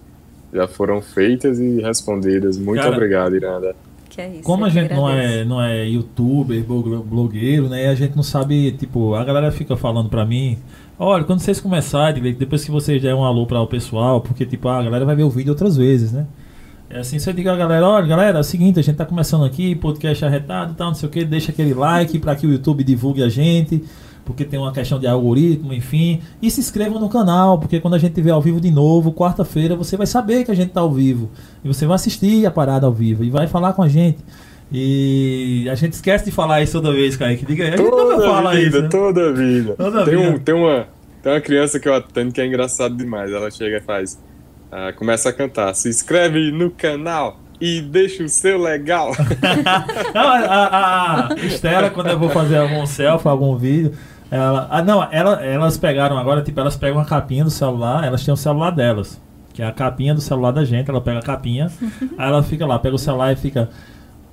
[0.52, 2.58] já foram feitas e respondidas.
[2.58, 3.74] Muito Cara, obrigado, Iranda.
[4.08, 4.42] Que é isso.
[4.42, 7.88] Como a gente não é, não é youtuber, blo- blogueiro, né?
[7.88, 10.58] A gente não sabe, tipo, a galera fica falando pra mim,
[10.98, 14.68] olha, quando vocês começarem, depois que vocês der um alô para o pessoal, porque, tipo,
[14.68, 16.26] a galera vai ver o vídeo outras vezes, né?
[16.92, 19.44] É assim, você diga a galera, olha, galera, é o seguinte, a gente tá começando
[19.44, 22.50] aqui, podcast arretado e tal, não sei o que, deixa aquele like para que o
[22.50, 23.84] YouTube divulgue a gente,
[24.24, 26.20] porque tem uma questão de algoritmo, enfim.
[26.42, 29.76] E se inscrevam no canal, porque quando a gente tiver ao vivo de novo, quarta-feira,
[29.76, 31.30] você vai saber que a gente tá ao vivo.
[31.64, 34.18] E você vai assistir a parada ao vivo e vai falar com a gente.
[34.72, 37.46] E a gente esquece de falar isso toda vez, Kaique.
[37.46, 38.82] Diga aí, a gente fala vida, isso.
[38.82, 38.88] né?
[38.88, 39.74] toda vida.
[39.76, 40.30] Toda tem, vida.
[40.30, 40.88] Um, tem, uma,
[41.22, 43.30] tem uma criança que eu atendo que é engraçado demais.
[43.30, 44.18] Ela chega e faz.
[44.70, 45.74] Ah, começa a cantar.
[45.74, 49.12] Se inscreve no canal e deixa o seu legal.
[50.14, 53.92] Não, a, a, a Estela, quando eu vou fazer algum selfie, algum vídeo,
[54.30, 54.68] ela.
[54.70, 58.32] Ah, não, ela, elas pegaram agora, tipo, elas pegam a capinha do celular, elas têm
[58.32, 59.20] o celular delas.
[59.52, 61.70] Que é a capinha do celular da gente, ela pega a capinha,
[62.16, 63.68] aí ela fica lá, pega o celular e fica.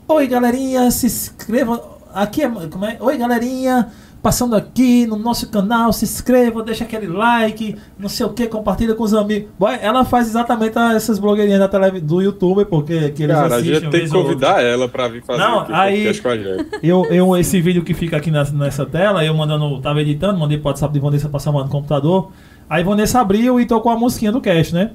[0.07, 1.97] Oi galerinha, se inscreva.
[2.13, 2.49] Aqui é.
[2.49, 2.97] Como é?
[2.99, 3.91] Oi galerinha,
[4.21, 8.93] passando aqui no nosso canal, se inscreva, deixa aquele like, não sei o que, compartilha
[8.95, 9.49] com os amigos.
[9.57, 13.57] Boy, ela faz exatamente essas blogueirinhas da televisão do YouTube, porque que eles Cara, a
[13.57, 16.37] assistem gente uma tem que convidar ela pra vir fazer Não, aqui aí- com a
[16.37, 16.65] gente.
[16.83, 20.57] Eu, eu, esse vídeo que fica aqui nessa, nessa tela, eu mandando, tava editando, mandei
[20.57, 22.31] pro WhatsApp de Vanessa passar no computador.
[22.69, 24.91] Aí Vanessa abriu e tocou a musiquinha do cast, né?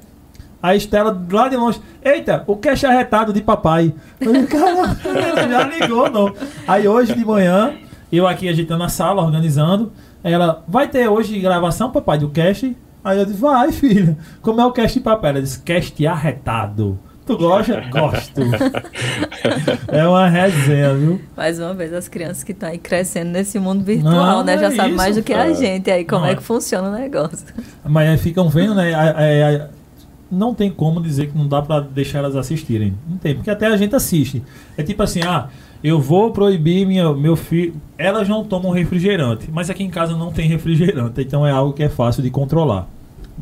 [0.62, 3.92] A Estela lá de longe, eita, o cast arretado de papai.
[4.20, 4.96] Eu falei, cara,
[5.50, 6.32] já ligou, não.
[6.68, 7.72] Aí hoje de manhã,
[8.18, 9.92] eu aqui agitando a sala, organizando.
[10.22, 12.76] Ela, vai ter hoje gravação, papai, do cast?
[13.02, 14.16] Aí eu disse, vai, filha.
[14.40, 15.30] Como é o cast de papai?
[15.30, 16.98] Ela disse, cast arretado.
[17.24, 17.80] Tu gosta?
[17.90, 18.40] Gosto.
[19.88, 21.20] é uma resenha, viu?
[21.36, 24.54] Mais uma vez, as crianças que estão aí crescendo nesse mundo virtual, Não, né?
[24.54, 25.54] é Já sabem isso, mais do que a cara.
[25.54, 26.36] gente aí, como Não, é é.
[26.36, 27.46] que funciona o negócio.
[27.84, 28.92] Mas aí ficam vendo, né?
[28.92, 29.68] a- a- a-
[30.30, 32.94] não tem como dizer que não dá pra deixar elas assistirem.
[33.08, 34.42] Não tem, porque até a gente assiste.
[34.76, 35.48] É tipo assim, ah,
[35.82, 37.74] eu vou proibir minha, meu filho.
[37.98, 41.82] Elas não tomam refrigerante, mas aqui em casa não tem refrigerante, então é algo que
[41.82, 42.88] é fácil de controlar.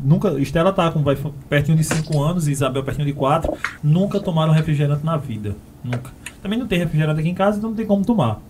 [0.03, 1.17] Nunca, Estela tá com vai
[1.49, 3.53] pertinho de 5 anos, e Isabel pertinho de 4,
[3.83, 5.55] nunca tomaram refrigerante na vida.
[5.83, 6.11] Nunca.
[6.41, 8.41] Também não tem refrigerante aqui em casa, então não tem como tomar.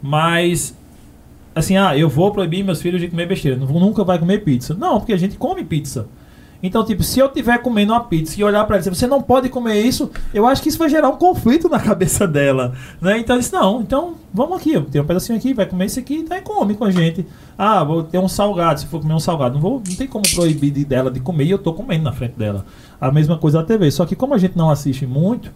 [0.00, 0.76] Mas,
[1.54, 3.56] assim, ah, eu vou proibir meus filhos de comer besteira.
[3.56, 4.74] Nunca vai comer pizza.
[4.74, 6.06] Não, porque a gente come pizza.
[6.66, 9.06] Então, tipo, se eu tiver comendo uma pizza e olhar para ela e dizer, você
[9.06, 12.72] não pode comer isso, eu acho que isso vai gerar um conflito na cabeça dela,
[13.02, 13.18] né?
[13.18, 16.14] Então, eu disse, não, então, vamos aqui, tem um pedacinho aqui, vai comer isso aqui,
[16.14, 17.26] então come com a gente.
[17.58, 20.24] Ah, vou ter um salgado, se for comer um salgado, não, vou, não tem como
[20.34, 22.64] proibir de, dela de comer e eu tô comendo na frente dela.
[22.98, 25.52] A mesma coisa da TV, só que como a gente não assiste muito,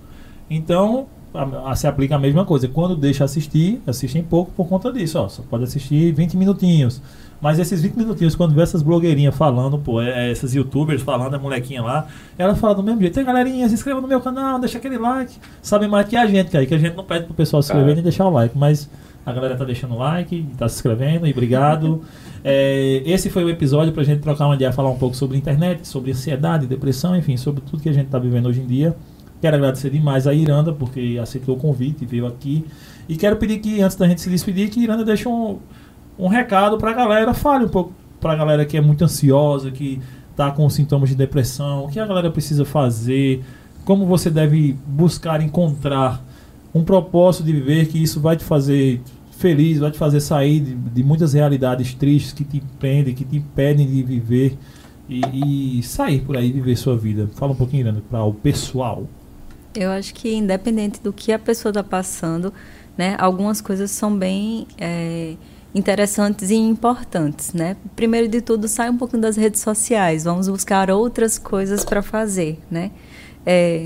[0.51, 2.69] então a, a, se aplica a mesma coisa.
[2.69, 7.03] Quando deixa assistir, assistem pouco por conta disso, ó, só pode assistir 20 minutinhos.
[7.41, 11.35] Mas esses 20 minutinhos, quando vê essas blogueirinhas falando, pô, é, é, essas youtubers falando,
[11.35, 12.07] a molequinha lá,
[12.37, 13.15] ela fala do mesmo jeito.
[13.15, 15.35] Tem galerinha, se inscreva no meu canal, deixa aquele like.
[15.63, 17.95] Sabe mais que a gente, cara, que a gente não pede pro pessoal se inscrever
[17.95, 18.91] nem deixar o like, mas
[19.25, 22.03] a galera tá deixando o like, tá se inscrevendo e obrigado.
[22.43, 25.87] é, esse foi o episódio pra gente trocar uma ideia, falar um pouco sobre internet,
[25.87, 28.97] sobre ansiedade, depressão, enfim, sobre tudo que a gente tá vivendo hoje em dia.
[29.40, 32.65] Quero agradecer demais a Iranda, porque aceitou o convite e veio aqui.
[33.09, 35.59] E quero pedir que, antes da gente se despedir, que Iranda deixe um
[36.19, 39.70] um recado para a galera, fale um pouco para a galera que é muito ansiosa,
[39.70, 40.01] que
[40.31, 43.44] está com sintomas de depressão, o que a galera precisa fazer,
[43.85, 46.23] como você deve buscar encontrar
[46.74, 49.01] um propósito de viver, que isso vai te fazer
[49.31, 53.36] feliz, vai te fazer sair de, de muitas realidades tristes que te prendem, que te
[53.36, 54.59] impedem de viver
[55.09, 57.28] e, e sair por aí viver sua vida.
[57.35, 59.06] Fala um pouquinho, Irana, para o pessoal.
[59.74, 62.53] Eu acho que independente do que a pessoa está passando,
[62.97, 65.35] né, algumas coisas são bem é,
[65.74, 67.77] interessantes e importantes, né?
[67.95, 72.59] Primeiro de tudo, sai um pouquinho das redes sociais, vamos buscar outras coisas para fazer,
[72.70, 72.90] né?
[73.47, 73.85] É,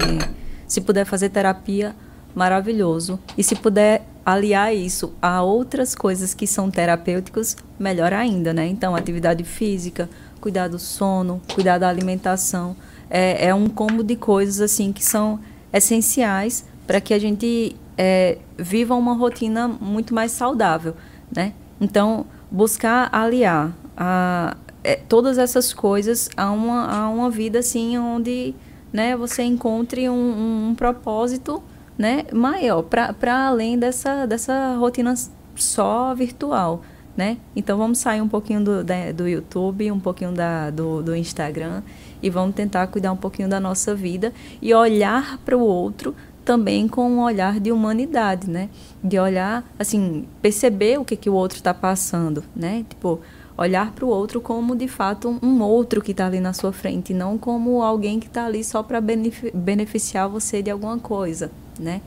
[0.66, 1.94] se puder fazer terapia,
[2.34, 3.18] maravilhoso.
[3.36, 8.66] E se puder aliar isso a outras coisas que são terapêuticos, melhor ainda, né?
[8.66, 10.08] Então, atividade física,
[10.40, 12.76] cuidar do sono, cuidar da alimentação,
[13.10, 15.40] é, é um combo de coisas assim que são
[15.72, 20.94] essenciais para que a gente é, viva uma rotina muito mais saudável,
[21.34, 21.52] né?
[21.80, 28.54] Então, buscar aliar a, é, todas essas coisas a uma, a uma vida assim onde
[28.92, 31.62] né, você encontre um, um, um propósito
[31.96, 35.14] né, maior, para além dessa, dessa rotina
[35.54, 36.82] só virtual.
[37.16, 37.36] Né?
[37.54, 41.82] Então vamos sair um pouquinho do, da, do YouTube, um pouquinho da, do, do Instagram
[42.22, 46.88] e vamos tentar cuidar um pouquinho da nossa vida e olhar para o outro também
[46.88, 48.68] com um olhar de humanidade, né?
[49.02, 52.84] De olhar, assim, perceber o que, que o outro está passando, né?
[52.88, 53.20] Tipo,
[53.56, 57.14] olhar para o outro como de fato um outro que está ali na sua frente,
[57.14, 62.00] não como alguém que está ali só para beneficiar você de alguma coisa, né?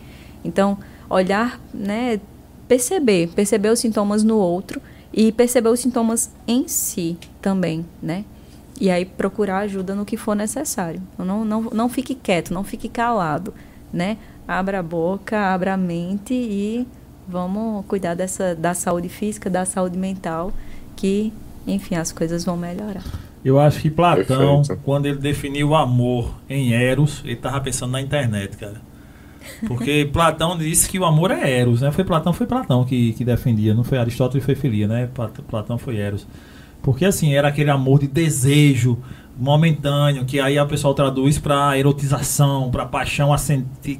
[0.44, 0.78] Então,
[1.10, 2.20] olhar, né?
[2.68, 4.82] Perceber, perceber os sintomas no outro
[5.14, 8.26] e perceber os sintomas em si também, né?
[8.80, 11.02] E aí procurar ajuda no que for necessário.
[11.18, 13.54] Não, não, não fique quieto, não fique calado
[13.96, 14.18] né?
[14.48, 16.86] Abra a boca, abra a mente e
[17.28, 20.52] vamos cuidar dessa da saúde física, da saúde mental,
[20.96, 21.34] que,
[21.66, 23.04] enfim, as coisas vão melhorar.
[23.44, 24.82] Eu acho que Platão, Perfeito.
[24.84, 28.82] quando ele definiu o amor em Eros, ele estava pensando na internet, cara.
[29.68, 31.92] Porque Platão disse que o amor é Eros, né?
[31.92, 35.10] Foi Platão, foi Platão que, que defendia, não foi Aristóteles, foi Filia, né?
[35.48, 36.28] Platão foi Eros.
[36.86, 39.00] Porque assim, era aquele amor de desejo,
[39.36, 43.36] momentâneo, que aí a pessoal traduz para erotização, para paixão
[43.82, 44.00] que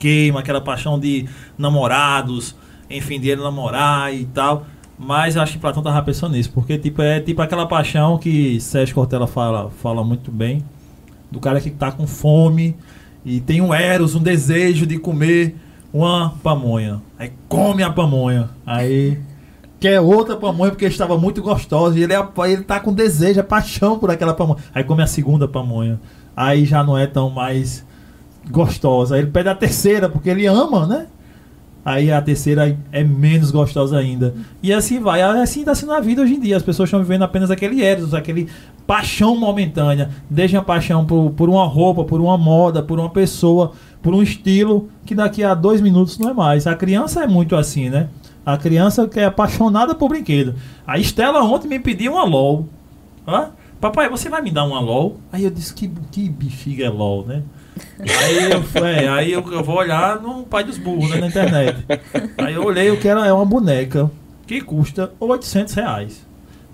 [0.00, 2.56] queima, aquela paixão de namorados,
[2.90, 4.66] enfim, de ele namorar e tal.
[4.98, 8.96] Mas acho que Platão tava pensando nisso, porque tipo, é tipo aquela paixão que Sérgio
[8.96, 10.60] Cortella fala, fala muito bem,
[11.30, 12.74] do cara que tá com fome
[13.24, 15.54] e tem um eros, um desejo de comer
[15.92, 17.00] uma pamonha.
[17.16, 18.50] Aí come a pamonha.
[18.66, 19.20] Aí
[19.84, 21.98] quer outra pamonha porque estava muito gostosa.
[21.98, 24.58] E ele, é, ele tá com desejo, é paixão por aquela pamonha.
[24.74, 26.00] Aí come a segunda pamonha.
[26.34, 27.84] Aí já não é tão mais
[28.50, 29.14] gostosa.
[29.14, 31.06] Aí ele pede a terceira porque ele ama, né?
[31.84, 34.34] Aí a terceira é menos gostosa ainda.
[34.62, 35.20] E assim vai.
[35.20, 36.56] Assim está sendo a vida hoje em dia.
[36.56, 38.48] As pessoas estão vivendo apenas aquele eros, aquele
[38.86, 40.08] paixão momentânea.
[40.30, 44.22] Deixam a paixão por, por uma roupa, por uma moda, por uma pessoa, por um
[44.22, 46.66] estilo que daqui a dois minutos não é mais.
[46.66, 48.08] A criança é muito assim, né?
[48.44, 50.54] A criança que é apaixonada por brinquedo.
[50.86, 52.68] A Estela ontem me pediu uma LOL.
[53.26, 53.50] Hã?
[53.80, 55.18] Papai, você vai me dar uma LOL?
[55.32, 57.42] Aí eu disse, que, que bexiga é LOL, né?
[57.98, 61.84] aí eu, é, aí eu, eu, vou olhar no pai dos burros né, na internet.
[62.38, 64.10] Aí eu olhei o que era é uma boneca
[64.46, 66.26] que custa 800 reais.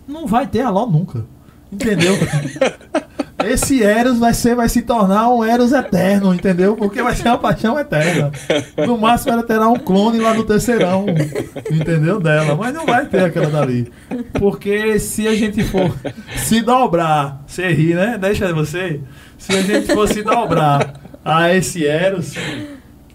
[0.07, 1.25] Não vai ter a LOL nunca.
[1.73, 2.15] Entendeu?
[3.45, 6.77] Esse Eros vai, ser, vai se tornar um Eros eterno, entendeu?
[6.77, 8.31] Porque vai ser uma paixão eterna.
[8.87, 11.07] No máximo ela terá um clone lá no terceirão,
[11.71, 12.21] entendeu?
[12.21, 12.55] Dela.
[12.55, 13.91] Mas não vai ter aquela dali.
[14.39, 15.95] Porque se a gente for
[16.37, 18.19] se dobrar, você ri, né?
[18.21, 19.01] Deixa você.
[19.39, 20.95] Se a gente for se dobrar
[21.25, 22.35] a esse Eros,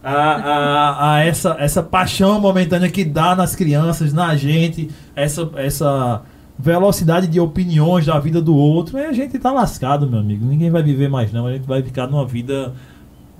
[0.04, 6.22] a, a, a essa, essa paixão momentânea que dá nas crianças, na gente, essa, essa
[6.58, 10.46] velocidade de opiniões da vida do outro, aí a gente tá lascado, meu amigo.
[10.46, 11.48] Ninguém vai viver mais, não.
[11.48, 12.74] A gente vai ficar numa vida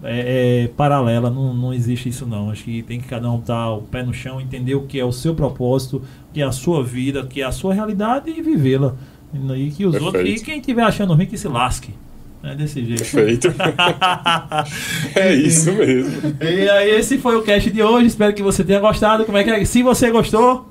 [0.04, 2.50] é, é, paralela, não, não existe isso não.
[2.50, 5.06] Acho que tem que cada um estar o pé no chão, entender o que é
[5.06, 5.98] o seu propósito,
[6.30, 8.96] o que é a sua vida, o que é a sua realidade e vivê-la.
[9.34, 10.18] E que os Perfeito.
[10.18, 11.94] outros, e quem estiver achando ruim que se lasque.
[12.44, 13.52] É desse jeito.
[13.52, 13.54] Perfeito.
[15.18, 16.36] é isso mesmo.
[16.40, 18.06] E aí, esse foi o cast de hoje.
[18.06, 19.26] Espero que você tenha gostado.
[19.26, 19.66] Como é que é?
[19.66, 20.70] Se você gostou,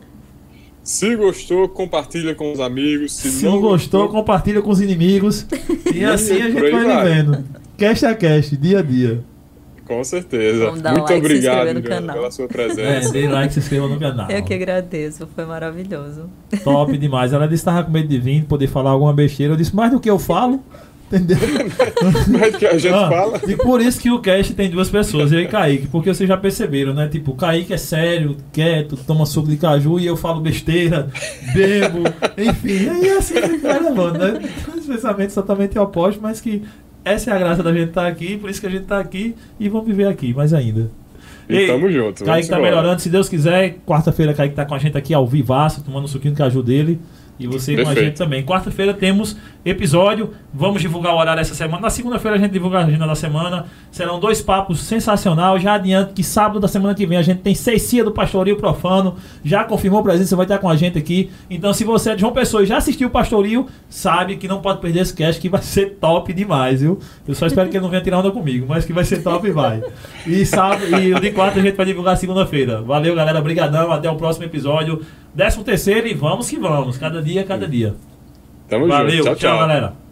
[0.84, 3.12] Se gostou, compartilha com os amigos.
[3.12, 5.46] Se, se não gostou, compartilha com os inimigos.
[5.94, 7.04] E assim a gente vai vai.
[7.08, 7.44] vivendo.
[7.78, 9.20] Cast a cast, dia a dia.
[9.86, 10.66] Com certeza.
[10.66, 12.16] Vamos dar Muito like e se obrigado canal.
[12.16, 13.12] pela sua É, presença.
[13.12, 14.30] dê like, se inscreva no canal.
[14.30, 16.22] Eu que agradeço, foi maravilhoso.
[16.62, 17.32] Top demais.
[17.32, 19.52] Ela disse que estava com medo de vir, poder falar alguma besteira.
[19.52, 20.62] Eu disse, mais do que eu falo.
[21.14, 21.38] Entendeu?
[22.28, 23.40] Mas que a gente Ah, fala.
[23.46, 26.36] E por isso que o cast tem duas pessoas, eu e Kaique, porque vocês já
[26.36, 27.08] perceberam, né?
[27.08, 31.08] Tipo, o Kaique é sério, quieto, toma suco de caju e eu falo besteira,
[31.54, 32.00] bebo,
[32.38, 34.40] enfim, aí assim a gente vai levando, né?
[34.76, 36.62] Os pensamentos totalmente opostos, mas que
[37.04, 39.34] essa é a graça da gente estar aqui, por isso que a gente tá aqui
[39.60, 40.90] e vamos viver aqui, mais ainda.
[41.46, 42.24] E Ei, tamo junto.
[42.24, 42.70] Kaique tá embora.
[42.76, 46.08] melhorando, se Deus quiser, quarta-feira Kaique tá com a gente aqui ao vivaço, tomando um
[46.08, 46.98] suquinho de caju dele.
[47.38, 48.06] E você com a Perfeito.
[48.06, 48.44] gente também.
[48.44, 50.30] Quarta-feira temos episódio.
[50.52, 51.82] Vamos divulgar o horário essa semana.
[51.82, 53.66] Na segunda-feira a gente divulga a agenda da semana.
[53.90, 55.58] Serão dois papos sensacional.
[55.58, 59.16] Já adianto que sábado da semana que vem a gente tem Cecia do Pastoril Profano.
[59.44, 61.30] Já confirmou presença, vai estar com a gente aqui.
[61.50, 64.60] Então, se você é de João Pessoa e já assistiu o Pastoril, sabe que não
[64.60, 67.00] pode perder esse cast que vai ser top demais, viu?
[67.26, 69.48] Eu só espero que ele não venha tirar onda comigo, mas que vai ser top
[69.48, 69.82] e vai.
[70.24, 72.80] E sábado, e o de quarta a gente vai divulgar segunda-feira.
[72.80, 73.40] Valeu, galera.
[73.40, 73.90] Obrigadão.
[73.90, 75.02] Até o próximo episódio.
[75.34, 76.96] Décimo terceiro e vamos que vamos.
[76.96, 77.94] Cada dia, cada dia.
[78.68, 79.36] Tamo Valeu, junto.
[79.36, 79.88] tchau, galera.
[79.88, 80.03] Thank you.